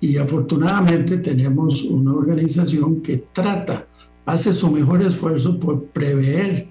y 0.00 0.16
afortunadamente 0.16 1.18
tenemos 1.18 1.82
una 1.82 2.14
organización 2.14 3.02
que 3.02 3.24
trata, 3.30 3.86
hace 4.24 4.54
su 4.54 4.70
mejor 4.70 5.02
esfuerzo 5.02 5.58
por 5.58 5.84
prever 5.86 6.68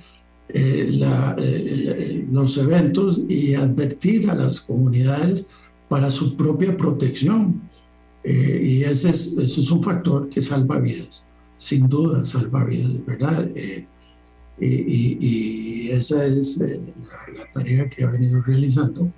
la, 0.49 1.35
los 2.31 2.57
eventos 2.57 3.23
y 3.27 3.53
advertir 3.53 4.29
a 4.29 4.35
las 4.35 4.61
comunidades 4.61 5.49
para 5.87 6.09
su 6.09 6.35
propia 6.35 6.75
protección. 6.75 7.61
Eh, 8.23 8.61
y 8.63 8.83
ese 8.83 9.09
es, 9.09 9.37
es 9.37 9.71
un 9.71 9.81
factor 9.81 10.29
que 10.29 10.41
salva 10.41 10.79
vidas, 10.79 11.29
sin 11.57 11.87
duda 11.87 12.23
salva 12.23 12.65
vidas, 12.65 13.05
¿verdad? 13.05 13.49
Eh, 13.55 13.87
y, 14.59 15.89
esa 15.91 16.25
es 16.25 16.59
eh, 16.61 16.81
la, 17.37 17.51
tarea 17.53 17.89
que 17.89 18.03
ha 18.03 18.09
venido 18.09 18.41
realizando 18.41 19.11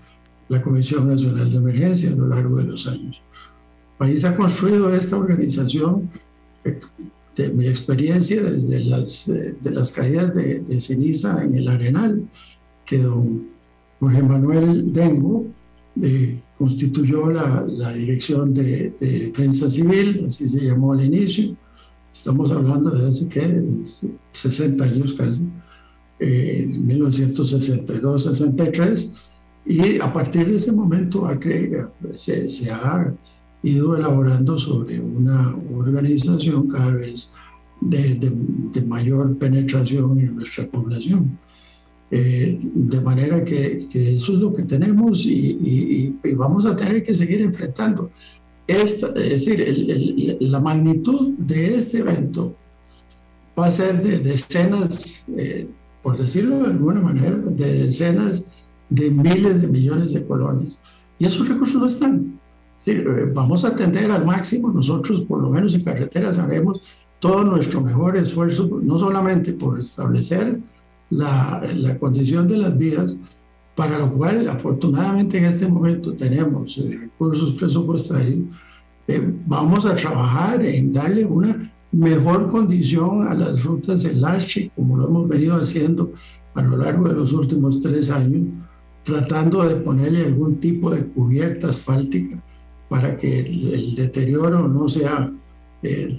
la 0.47 0.61
Comisión 0.61 1.07
Nacional 1.07 1.49
de 1.49 1.57
Emergencia 1.57 2.11
a 2.11 2.15
lo 2.15 2.27
largo 2.27 2.57
de 2.57 2.65
los 2.65 2.87
años. 2.87 3.21
El 3.93 3.97
país 3.97 4.23
ha 4.25 4.35
construido 4.35 4.93
esta 4.93 5.17
organización, 5.17 6.09
de 7.39 7.49
mi 7.51 7.67
experiencia, 7.67 8.41
desde 8.43 8.81
las, 8.81 9.27
de 9.27 9.71
las 9.71 9.91
caídas 9.91 10.35
de, 10.35 10.59
de, 10.59 10.81
ceniza 10.81 11.41
en 11.41 11.53
el 11.53 11.69
Arenal, 11.69 12.27
que 12.85 12.97
don 12.97 13.47
Jorge 13.99 14.23
Manuel 14.23 14.91
Dengo 14.91 15.45
constituyó 16.57 17.29
la, 17.29 17.63
la 17.65 17.93
Dirección 17.93 18.53
de, 18.53 18.93
Defensa 18.99 19.69
Civil, 19.69 20.25
así 20.25 20.49
se 20.49 20.65
llamó 20.65 20.91
al 20.91 21.05
inicio. 21.05 21.55
Estamos 22.13 22.51
hablando 22.51 22.89
de 22.89 23.07
hace 23.07 23.29
¿qué? 23.29 23.63
60 24.33 24.83
años 24.83 25.13
casi, 25.13 25.47
eh, 26.19 26.67
1962-63, 26.67 29.13
y 29.65 30.01
a 30.01 30.11
partir 30.11 30.45
de 30.45 30.57
ese 30.57 30.73
momento 30.73 31.25
se, 32.15 32.49
se 32.49 32.71
ha 32.71 33.13
ido 33.63 33.95
elaborando 33.97 34.57
sobre 34.57 34.99
una 34.99 35.55
organización 35.73 36.67
cada 36.67 36.95
vez 36.95 37.35
de, 37.81 38.15
de, 38.15 38.31
de 38.31 38.81
mayor 38.81 39.37
penetración 39.37 40.19
en 40.19 40.35
nuestra 40.35 40.67
población. 40.67 41.37
Eh, 42.11 42.57
de 42.59 43.01
manera 43.01 43.45
que, 43.45 43.87
eso 43.93 44.33
es 44.33 44.39
lo 44.39 44.51
que 44.51 44.63
tenemos 44.63 45.25
y, 45.25 46.15
vamos 46.35 46.65
a 46.65 46.75
tener 46.75 47.03
que 47.03 47.13
seguir 47.13 47.41
enfrentando. 47.41 48.09
Esta, 48.65 49.07
es 49.09 49.45
decir, 49.45 50.37
la 50.41 50.59
magnitud 50.59 51.33
de 51.37 51.75
este 51.75 51.99
evento 51.99 52.55
va 53.57 53.67
a 53.67 53.71
ser 53.71 54.01
de 54.01 54.19
decenas, 54.19 55.25
eh, 55.35 55.67
por 56.01 56.17
decirlo 56.17 56.59
de 56.59 56.67
alguna 56.67 57.01
manera, 57.01 57.35
de 57.35 57.85
decenas 57.85 58.45
de 58.89 59.11
miles 59.11 59.61
de 59.61 59.67
millones 59.67 60.13
de 60.13 60.25
colones. 60.25 60.79
Y 61.19 61.25
esos 61.25 61.47
recursos 61.47 61.79
no 61.79 61.87
están. 61.87 62.38
Eh, 62.85 63.31
vamos 63.33 63.65
a 63.65 63.69
atender 63.69 64.09
al 64.09 64.25
máximo, 64.25 64.71
nosotros 64.71 65.23
por 65.23 65.41
lo 65.41 65.49
menos 65.49 65.73
en 65.73 65.83
carreteras 65.83 66.39
haremos 66.39 66.81
todo 67.19 67.43
nuestro 67.43 67.81
mejor 67.81 68.15
esfuerzo, 68.15 68.69
no 68.81 68.97
solamente 68.97 69.53
por 69.53 69.79
establecer 69.79 70.59
la, 71.09 71.61
la 71.75 71.99
condición 71.99 72.47
de 72.47 72.57
las 72.57 72.77
vías, 72.77 73.19
para 73.75 73.97
lo 73.99 74.13
cual 74.13 74.47
afortunadamente 74.47 75.37
en 75.37 75.45
este 75.45 75.67
momento 75.67 76.13
tenemos 76.13 76.77
eh, 76.77 76.97
recursos 77.01 77.53
presupuestarios, 77.53 78.39
eh, 79.07 79.33
vamos 79.45 79.85
a 79.85 79.95
trabajar 79.95 80.65
en 80.65 80.93
darle 80.93 81.25
una 81.25 81.71
mejor 81.91 82.47
condición 82.49 83.27
a 83.27 83.33
las 83.33 83.63
rutas 83.63 84.03
de 84.03 84.13
Lache, 84.13 84.71
como 84.75 84.95
lo 84.95 85.07
hemos 85.07 85.27
venido 85.27 85.55
haciendo 85.55 86.13
a 86.53 86.61
lo 86.61 86.77
largo 86.77 87.09
de 87.09 87.15
los 87.15 87.33
últimos 87.33 87.81
tres 87.81 88.09
años, 88.11 88.47
tratando 89.03 89.63
de 89.63 89.75
ponerle 89.77 90.25
algún 90.25 90.59
tipo 90.59 90.91
de 90.91 91.05
cubierta 91.05 91.69
asfáltica 91.69 92.41
para 92.89 93.17
que 93.17 93.39
el, 93.39 93.95
deterioro 93.95 94.67
no 94.67 94.89
sea 94.89 95.31
eh, 95.83 96.17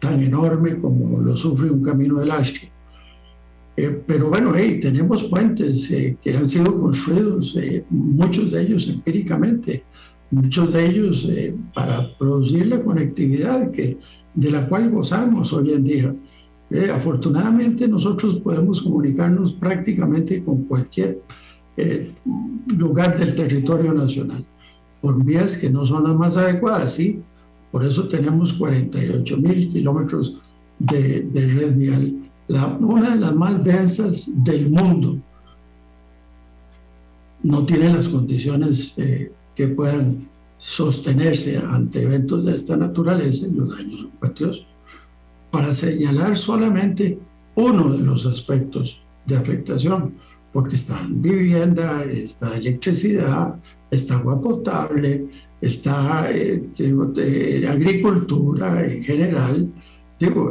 tan 0.00 0.22
enorme 0.22 0.80
como 0.80 1.20
lo 1.20 1.36
sufre 1.36 1.70
un 1.70 1.82
camino 1.82 2.18
de 2.18 2.26
Lache. 2.26 2.72
Eh, 3.76 4.02
pero 4.06 4.30
bueno, 4.30 4.52
tenemos 4.80 5.24
puentes 5.24 5.90
eh, 5.90 6.16
que 6.22 6.34
han 6.34 6.48
sido 6.48 6.80
construidos, 6.80 7.54
eh, 7.56 7.84
muchos 7.90 8.52
de 8.52 8.62
ellos 8.62 8.88
empíricamente, 8.88 9.84
muchos 10.30 10.72
de 10.72 10.86
ellos 10.86 11.28
para 11.74 12.16
producir 12.16 12.66
la 12.66 12.82
conectividad 12.82 13.70
que, 13.70 13.98
de 14.34 14.50
la 14.50 14.66
cual 14.66 14.90
gozamos 14.90 15.52
hoy 15.52 15.72
en 15.72 15.84
día. 15.84 16.14
afortunadamente 16.92 17.86
nosotros 17.86 18.40
podemos 18.40 18.82
comunicarnos 18.82 19.52
prácticamente 19.52 20.42
con 20.42 20.64
cualquier 20.64 21.20
lugar 22.66 23.16
del 23.16 23.34
territorio 23.36 23.92
nacional, 23.92 24.44
por 25.00 25.22
vías 25.24 25.56
que 25.56 25.70
no 25.70 25.86
son 25.86 26.04
las 26.04 26.14
más 26.14 26.36
adecuadas, 26.36 26.94
sí, 26.94 27.22
por 27.70 27.84
eso 27.84 28.08
tenemos 28.08 28.52
48 28.52 29.36
mil 29.36 29.72
kilómetros 29.72 30.40
de, 30.78 31.20
de 31.22 31.46
red 31.46 31.76
vial 31.76 32.26
una 32.80 33.10
de 33.10 33.20
las 33.20 33.34
más 33.34 33.64
densas 33.64 34.30
del 34.32 34.70
mundo, 34.70 35.18
no 37.42 37.64
tiene 37.64 37.92
las 37.92 38.08
condiciones 38.08 38.94
eh, 38.98 39.32
que 39.54 39.68
puedan 39.68 40.28
sostenerse 40.58 41.58
ante 41.58 42.02
eventos 42.02 42.44
de 42.44 42.54
esta 42.54 42.76
naturaleza, 42.76 43.46
los 43.52 43.76
daños 43.76 44.06
patiosos, 44.20 44.66
para 45.50 45.72
señalar 45.72 46.36
solamente 46.36 47.18
uno 47.54 47.92
de 47.92 48.02
los 48.02 48.26
aspectos 48.26 49.00
de 49.26 49.36
afectación, 49.36 50.14
porque 50.52 50.76
está 50.76 50.98
vivienda, 51.08 52.04
está 52.04 52.56
electricidad, 52.56 53.56
está 53.90 54.16
agua 54.16 54.40
potable, 54.40 55.28
está 55.60 56.30
eh, 56.30 57.66
agricultura 57.68 58.84
en 58.84 59.02
general, 59.02 59.72
digo, 60.18 60.50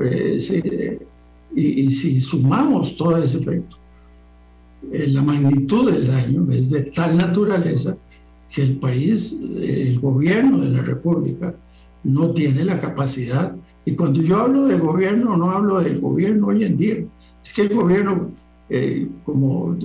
y, 1.55 1.91
si 1.91 2.21
sumamos 2.21 2.95
todo 2.95 3.17
ese 3.17 3.37
efecto, 3.37 3.77
eh, 4.91 5.07
la 5.07 5.21
magnitud 5.21 5.91
del 5.91 6.07
daño 6.07 6.47
es 6.51 6.69
de 6.69 6.83
tal 6.83 7.17
naturaleza 7.17 7.97
que 8.51 8.61
el 8.61 8.77
país, 8.77 9.41
el 9.59 9.99
gobierno 9.99 10.59
de 10.59 10.69
la 10.69 10.81
República, 10.81 11.55
no 12.03 12.31
tiene 12.31 12.63
la 12.63 12.79
capacidad. 12.79 13.55
Y 13.83 13.93
cuando 13.95 14.21
yo 14.21 14.41
hablo 14.41 14.65
del 14.65 14.79
gobierno, 14.79 15.35
no 15.35 15.51
hablo 15.51 15.81
del 15.81 15.99
gobierno 15.99 16.47
hoy 16.47 16.63
en 16.63 16.77
día. 16.77 16.97
Es 17.43 17.53
que 17.53 17.63
el 17.63 17.69
gobierno, 17.69 18.31
eh, 18.69 19.07
como 19.23 19.75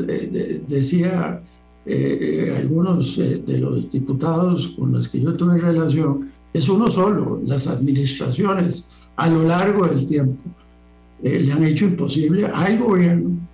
decía 0.68 1.42
eh, 1.86 2.54
algunos 2.56 3.16
de 3.16 3.58
los 3.58 3.90
diputados 3.90 4.68
con 4.68 4.92
los 4.92 5.08
que 5.08 5.20
yo 5.20 5.34
tuve 5.34 5.58
relación, 5.58 6.30
es 6.52 6.68
uno 6.68 6.90
solo. 6.90 7.40
Las 7.44 7.66
administraciones 7.66 8.88
a 9.16 9.28
lo 9.28 9.44
largo 9.44 9.86
del 9.86 10.06
tiempo 10.06 10.42
le 11.22 11.52
han 11.52 11.64
hecho 11.64 11.84
imposible 11.84 12.46
al 12.46 12.78
gobierno 12.78 13.50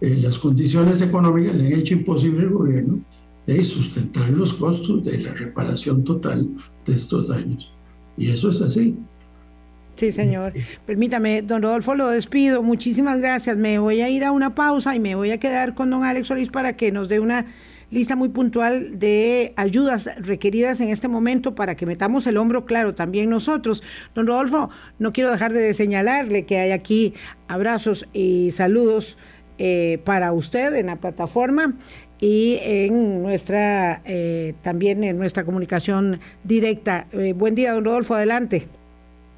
eh, 0.00 0.18
las 0.20 0.38
condiciones 0.38 1.00
económicas 1.00 1.54
le 1.54 1.66
han 1.66 1.80
hecho 1.80 1.94
imposible 1.94 2.42
al 2.42 2.50
gobierno 2.50 3.00
de 3.46 3.64
sustentar 3.64 4.28
los 4.30 4.54
costos 4.54 5.02
de 5.02 5.18
la 5.18 5.32
reparación 5.32 6.04
total 6.04 6.48
de 6.84 6.92
estos 6.92 7.28
daños. 7.28 7.70
Y 8.16 8.28
eso 8.28 8.50
es 8.50 8.60
así. 8.60 8.96
Sí, 9.96 10.12
señor. 10.12 10.52
Permítame, 10.84 11.40
don 11.42 11.62
Rodolfo, 11.62 11.94
lo 11.94 12.08
despido. 12.08 12.62
Muchísimas 12.62 13.18
gracias. 13.20 13.56
Me 13.56 13.78
voy 13.78 14.02
a 14.02 14.10
ir 14.10 14.24
a 14.24 14.32
una 14.32 14.54
pausa 14.54 14.94
y 14.94 15.00
me 15.00 15.14
voy 15.14 15.30
a 15.30 15.40
quedar 15.40 15.74
con 15.74 15.90
don 15.90 16.04
Alex 16.04 16.26
Solís 16.28 16.50
para 16.50 16.76
que 16.76 16.92
nos 16.92 17.08
dé 17.08 17.18
una 17.18 17.46
lista 17.90 18.14
muy 18.14 18.28
puntual 18.28 18.98
de 18.98 19.54
ayudas 19.56 20.10
requeridas 20.18 20.80
en 20.80 20.90
este 20.90 21.08
momento 21.08 21.54
para 21.54 21.76
que 21.76 21.86
metamos 21.86 22.26
el 22.26 22.36
hombro, 22.36 22.66
claro, 22.66 22.94
también 22.94 23.30
nosotros. 23.30 23.82
Don 24.14 24.26
Rodolfo, 24.26 24.70
no 24.98 25.12
quiero 25.12 25.30
dejar 25.30 25.52
de 25.52 25.72
señalarle 25.72 26.44
que 26.44 26.58
hay 26.58 26.72
aquí 26.72 27.14
abrazos 27.48 28.06
y 28.12 28.50
saludos 28.50 29.16
eh, 29.58 29.98
para 30.04 30.32
usted 30.32 30.74
en 30.74 30.86
la 30.86 30.96
plataforma 30.96 31.74
y 32.20 32.58
en 32.62 33.22
nuestra 33.22 34.02
eh, 34.04 34.54
también 34.60 35.04
en 35.04 35.16
nuestra 35.16 35.44
comunicación 35.44 36.20
directa. 36.44 37.06
Eh, 37.12 37.32
buen 37.32 37.54
día, 37.54 37.72
don 37.72 37.84
Rodolfo, 37.84 38.14
adelante. 38.14 38.68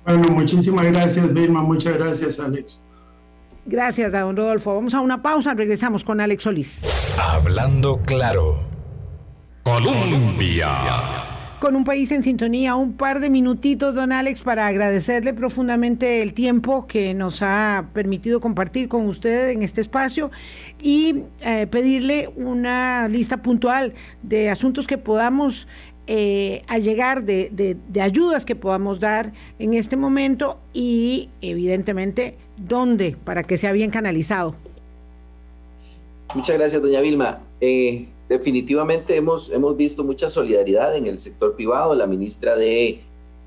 Bueno, 0.09 0.33
muchísimas 0.33 0.87
gracias, 0.87 1.35
Vilma, 1.35 1.61
muchas 1.61 1.93
gracias, 1.99 2.41
Alex. 2.41 2.83
Gracias 3.67 4.15
a 4.15 4.21
don 4.21 4.35
Rodolfo. 4.35 4.75
Vamos 4.75 4.95
a 4.95 5.01
una 5.01 5.21
pausa, 5.21 5.53
regresamos 5.53 6.03
con 6.03 6.19
Alex 6.19 6.45
Solís. 6.45 6.83
Hablando 7.19 8.01
claro. 8.01 8.67
Colombia 9.65 10.69
con 11.59 11.75
un 11.75 11.85
país 11.85 12.13
en 12.13 12.23
sintonía, 12.23 12.77
un 12.77 12.93
par 12.93 13.19
de 13.19 13.31
minutitos, 13.31 13.95
don 13.95 14.13
Alex, 14.13 14.43
para 14.43 14.67
agradecerle 14.67 15.35
profundamente 15.35 16.23
el 16.23 16.33
tiempo 16.33 16.87
que 16.87 17.15
nos 17.15 17.43
ha 17.43 17.87
permitido 17.93 18.41
compartir 18.41 18.89
con 18.89 19.07
usted 19.07 19.51
en 19.51 19.63
este 19.63 19.81
espacio 19.81 20.31
y 20.81 21.23
eh, 21.41 21.67
pedirle 21.67 22.31
una 22.37 23.09
lista 23.09 23.39
puntual 23.39 23.95
de 24.23 24.51
asuntos 24.51 24.87
que 24.87 24.99
podamos 24.99 25.67
eh, 26.09 26.63
allegar, 26.67 27.23
de, 27.23 27.51
de 27.51 28.01
ayudas 28.01 28.45
que 28.45 28.57
podamos 28.57 28.99
dar 28.99 29.33
en 29.59 29.75
este 29.75 29.97
momento 29.97 30.59
y 30.73 31.29
evidentemente 31.41 32.37
dónde 32.57 33.17
para 33.25 33.45
que 33.45 33.57
sea 33.57 33.73
bien 33.73 33.91
canalizado. 33.91 34.57
Muchas 36.35 36.59
gracias, 36.59 36.83
doña 36.83 37.01
Vilma. 37.01 37.41
Eh, 37.61 38.07
definitivamente 38.29 39.17
hemos, 39.17 39.51
hemos 39.51 39.77
visto 39.77 40.05
mucha 40.05 40.29
solidaridad 40.29 40.95
en 40.95 41.07
el 41.07 41.19
sector 41.19 41.57
privado. 41.57 41.95
La 41.95 42.07
ministra 42.07 42.55
de, 42.55 43.01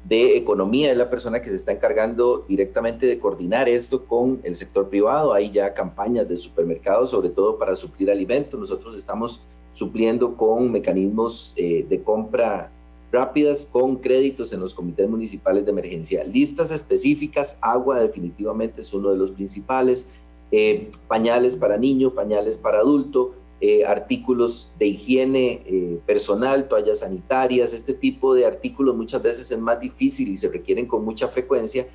de 0.04 0.38
Economía 0.38 0.92
es 0.92 0.98
la 0.98 1.10
persona 1.10 1.42
que 1.42 1.50
se 1.50 1.58
está 1.58 1.72
encargando 1.72 2.44
directamente 2.48 3.06
de 3.06 3.20
coordinar 3.20 3.70
esto 3.70 4.06
con 4.06 4.42
el 4.44 4.56
sector 4.56 4.90
privado. 4.90 5.34
Hay 5.34 5.52
ya 5.52 5.74
campañas 5.76 6.28
de 6.28 6.38
supermercados, 6.38 7.12
sobre 7.12 7.30
todo 7.30 7.60
para 7.60 7.76
suplir 7.76 8.10
alimentos. 8.10 8.60
Nosotros 8.60 8.98
estamos 8.98 9.42
supliendo 9.72 10.36
con 10.36 10.72
mecanismos 10.72 11.54
eh, 11.56 11.86
de 11.88 12.02
compra 12.02 12.72
rápidas 13.12 13.68
con 13.70 13.98
créditos 13.98 14.54
en 14.54 14.62
los 14.62 14.74
comités 14.74 15.10
municipales 15.10 15.66
de 15.66 15.72
emergencia. 15.72 16.24
Listas 16.24 16.72
específicas, 16.72 17.60
agua 17.62 18.00
definitivamente 18.00 18.82
es 18.82 18.94
uno 18.94 19.12
de 19.12 19.18
los 19.18 19.32
principales, 19.32 20.12
eh, 20.52 20.90
pañales 21.08 21.56
para 21.56 21.78
niño, 21.78 22.14
pañales 22.14 22.58
para 22.58 22.80
adulto, 22.80 23.34
eh, 23.60 23.86
artículos 23.86 24.74
de 24.80 24.88
higiene 24.88 26.00
personal, 26.06 26.68
toallas 26.68 27.00
sanitarias, 27.00 27.74
este 27.74 27.94
tipo 27.94 28.34
de 28.34 28.46
artículos 28.46 28.96
muchas 28.96 29.22
veces 29.22 29.52
es 29.52 29.60
más 29.60 29.80
difícil 29.80 30.30
y 30.30 30.38
se 30.38 30.50
requieren 30.50 30.88
con 30.88 31.06
mucha 31.06 31.28
frecuencia 31.28 31.86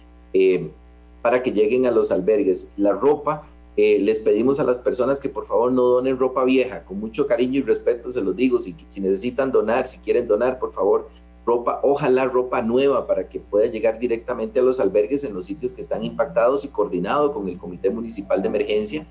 para 1.22 1.42
que 1.42 1.50
lleguen 1.50 1.86
a 1.86 1.90
los 1.90 2.12
albergues. 2.12 2.72
La 2.76 2.92
ropa, 2.92 3.48
les 3.76 4.20
pedimos 4.20 4.58
a 4.58 4.64
las 4.64 4.78
personas 4.78 5.20
que 5.20 5.28
por 5.28 5.46
favor 5.46 5.70
no 5.70 5.82
donen 5.82 6.18
ropa 6.18 6.44
vieja, 6.44 6.84
con 6.84 6.98
mucho 6.98 7.26
cariño 7.26 7.58
y 7.58 7.62
respeto 7.62 8.10
se 8.10 8.22
los 8.22 8.34
digo, 8.34 8.58
si, 8.58 8.74
si 8.88 9.00
necesitan 9.00 9.52
donar, 9.52 9.86
si 9.86 9.98
quieren 9.98 10.26
donar, 10.26 10.58
por 10.58 10.72
favor, 10.72 11.10
ropa, 11.44 11.80
ojalá 11.82 12.24
ropa 12.24 12.62
nueva 12.62 13.06
para 13.06 13.28
que 13.28 13.38
pueda 13.38 13.66
llegar 13.66 13.98
directamente 13.98 14.60
a 14.60 14.62
los 14.62 14.80
albergues 14.80 15.24
en 15.24 15.34
los 15.34 15.44
sitios 15.44 15.74
que 15.74 15.82
están 15.82 16.04
impactados 16.04 16.64
y 16.64 16.68
coordinado 16.68 17.34
con 17.34 17.48
el 17.48 17.58
Comité 17.58 17.90
Municipal 17.90 18.40
de 18.40 18.48
Emergencia, 18.48 19.06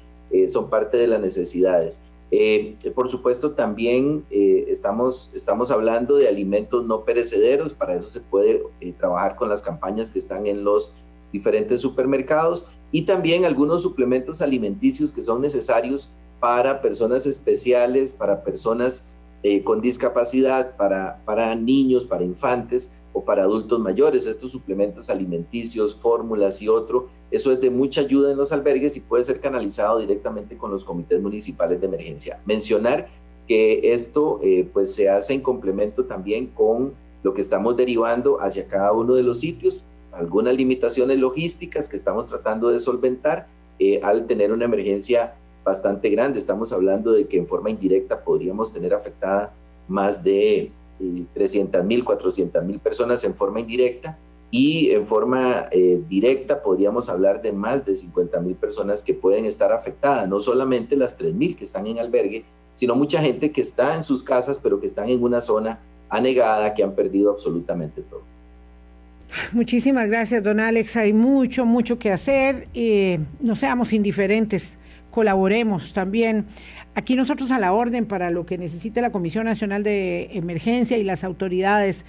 son 0.48 0.70
parte 0.70 0.98
de 0.98 1.08
las 1.08 1.22
necesidades. 1.22 2.02
Eh, 2.32 2.76
por 2.94 3.10
supuesto, 3.10 3.52
también 3.52 4.26
eh, 4.30 4.66
estamos, 4.68 5.34
estamos 5.36 5.72
hablando 5.72 6.18
de 6.18 6.28
alimentos 6.28 6.86
no 6.86 7.06
perecederos, 7.06 7.74
para 7.74 7.96
eso 7.96 8.10
se 8.10 8.22
puede 8.22 8.64
eh, 8.82 8.94
trabajar 8.94 9.36
con 9.36 9.48
las 9.48 9.62
campañas 9.62 10.12
que 10.12 10.20
están 10.20 10.48
en 10.48 10.64
los 10.64 10.96
diferentes 11.36 11.82
supermercados 11.82 12.68
y 12.92 13.02
también 13.02 13.44
algunos 13.44 13.82
suplementos 13.82 14.42
alimenticios 14.42 15.12
que 15.12 15.22
son 15.22 15.42
necesarios 15.42 16.12
para 16.40 16.82
personas 16.82 17.26
especiales, 17.26 18.14
para 18.14 18.42
personas 18.42 19.10
eh, 19.44 19.64
con 19.64 19.82
discapacidad 19.82 20.76
para, 20.78 21.22
para 21.26 21.54
niños, 21.56 22.06
para 22.06 22.24
infantes 22.24 23.04
o 23.14 23.24
para 23.26 23.44
adultos 23.44 23.80
mayores. 23.80 24.28
Estos 24.28 24.52
suplementos 24.52 25.10
alimenticios, 25.10 25.96
fórmulas 25.96 26.62
y 26.62 26.70
otro, 26.70 27.10
eso 27.30 27.52
es 27.52 27.60
de 27.60 27.70
mucha 27.70 28.02
ayuda 28.02 28.32
en 28.32 28.38
los 28.38 28.54
albergues 28.54 28.96
y 28.96 29.02
puede 29.02 29.24
ser 29.24 29.42
canalizado 29.42 30.00
directamente 30.00 30.58
con 30.58 30.72
los 30.72 30.86
comités 30.86 31.22
municipales 31.22 31.82
de 31.82 31.88
emergencia. 31.88 32.42
Mencionar 32.46 33.10
que 33.46 33.94
esto 33.94 34.40
eh, 34.42 34.68
pues 34.72 34.96
se 34.96 35.10
hace 35.10 35.34
en 35.34 35.42
complemento 35.42 36.06
también 36.06 36.48
con 36.48 36.94
lo 37.24 37.34
que 37.34 37.42
estamos 37.42 37.76
derivando 37.76 38.40
hacia 38.40 38.68
cada 38.68 38.94
uno 38.94 39.16
de 39.16 39.24
los 39.24 39.40
sitios, 39.40 39.84
algunas 40.16 40.56
limitaciones 40.56 41.20
logísticas 41.20 41.90
que 41.90 41.96
estamos 41.96 42.28
tratando 42.28 42.70
de 42.70 42.80
solventar 42.80 43.48
eh, 43.80 44.00
al 44.02 44.26
tener 44.26 44.52
una 44.52 44.66
emergencia 44.66 45.36
bastante 45.64 46.10
grande. 46.10 46.40
Estamos 46.40 46.72
hablando 46.72 47.12
de 47.12 47.28
que 47.28 47.38
en 47.38 47.48
forma 47.48 47.70
indirecta 47.70 48.24
podríamos 48.24 48.72
tener 48.72 48.94
afectada 48.94 49.54
más 49.88 50.24
de 50.24 50.72
300 51.34 51.82
eh, 51.82 51.84
mil, 51.84 52.04
400 52.04 52.64
mil 52.64 52.80
personas 52.80 53.24
en 53.24 53.34
forma 53.34 53.60
indirecta 53.60 54.18
y 54.52 54.92
en 54.92 55.06
forma 55.06 55.68
eh, 55.72 56.02
directa 56.08 56.62
podríamos 56.62 57.10
hablar 57.10 57.42
de 57.42 57.52
más 57.52 57.86
de 57.86 57.96
50 57.96 58.40
mil 58.40 58.56
personas 58.56 59.04
que 59.04 59.14
pueden 59.14 59.44
estar 59.46 59.74
afectadas, 59.74 60.30
no 60.30 60.40
solamente 60.40 60.96
las 60.96 61.18
3 61.18 61.34
mil 61.34 61.58
que 61.58 61.66
están 61.66 61.88
en 61.88 62.00
albergue, 62.00 62.46
sino 62.74 62.96
mucha 62.96 63.22
gente 63.22 63.52
que 63.52 63.62
está 63.62 63.96
en 63.96 64.04
sus 64.04 64.24
casas, 64.24 64.60
pero 64.64 64.80
que 64.80 64.86
están 64.86 65.10
en 65.10 65.22
una 65.22 65.42
zona 65.42 65.82
anegada, 66.10 66.74
que 66.74 66.84
han 66.84 66.94
perdido 66.94 67.32
absolutamente 67.32 68.02
todo. 68.02 68.35
Muchísimas 69.52 70.10
gracias, 70.10 70.44
don 70.44 70.60
Alex. 70.60 70.96
Hay 70.96 71.14
mucho, 71.14 71.66
mucho 71.66 72.00
que 72.00 72.12
hacer. 72.12 72.68
y 72.74 73.18
no 73.42 73.56
seamos 73.56 73.94
indiferentes 73.94 74.78
colaboremos 75.16 75.94
también. 75.94 76.46
Aquí 76.94 77.16
nosotros 77.16 77.50
a 77.50 77.58
la 77.58 77.72
orden 77.72 78.06
para 78.06 78.32
lo 78.32 78.46
que 78.46 78.58
necesite 78.58 79.00
la 79.00 79.14
Comisión 79.14 79.46
Nacional 79.46 79.82
de 79.82 80.30
Emergencia 80.34 80.98
y 80.98 81.06
las 81.06 81.24
autoridades 81.24 82.06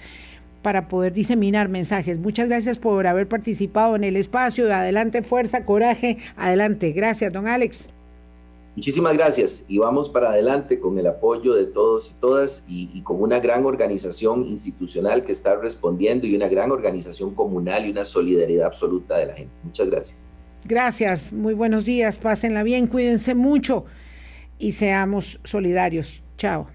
para 0.61 0.89
poder 0.89 1.13
diseminar 1.13 1.69
mensajes. 1.69 2.19
Muchas 2.19 2.49
gracias 2.49 2.77
por 2.77 3.07
haber 3.07 3.29
participado 3.29 3.95
en 3.95 4.03
el 4.03 4.17
espacio. 4.17 4.71
Adelante, 4.73 5.21
fuerza, 5.21 5.63
coraje. 5.63 6.17
Adelante. 6.35 6.91
Gracias, 6.91 7.31
don 7.31 7.47
Alex. 7.47 7.87
Muchísimas 8.77 9.17
gracias 9.17 9.65
y 9.69 9.79
vamos 9.79 10.07
para 10.07 10.29
adelante 10.29 10.79
con 10.79 10.99
el 10.99 11.07
apoyo 11.07 11.55
de 11.55 11.65
todos 11.65 12.11
y 12.11 12.21
todas 12.21 12.65
y, 12.69 12.91
y, 12.93 13.01
con 13.01 13.19
una 13.19 13.39
gran 13.39 13.65
organización 13.65 14.45
institucional 14.45 15.23
que 15.23 15.31
está 15.31 15.55
respondiendo 15.55 16.27
y 16.27 16.35
una 16.35 16.47
gran 16.47 16.69
organización 16.69 17.33
comunal 17.33 17.87
y 17.87 17.89
una 17.89 18.05
solidaridad 18.05 18.67
absoluta 18.67 19.17
de 19.17 19.25
la 19.25 19.33
gente. 19.33 19.51
Muchas 19.63 19.89
gracias. 19.89 20.27
Gracias, 20.63 21.33
muy 21.33 21.55
buenos 21.55 21.85
días, 21.85 22.19
pásenla 22.19 22.61
bien, 22.61 22.85
cuídense 22.85 23.33
mucho 23.33 23.85
y 24.59 24.73
seamos 24.73 25.39
solidarios. 25.43 26.21
Chao. 26.37 26.67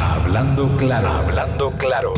Hablando 0.00 0.74
claro, 0.78 1.08
hablando 1.08 1.72
claro. 1.72 2.14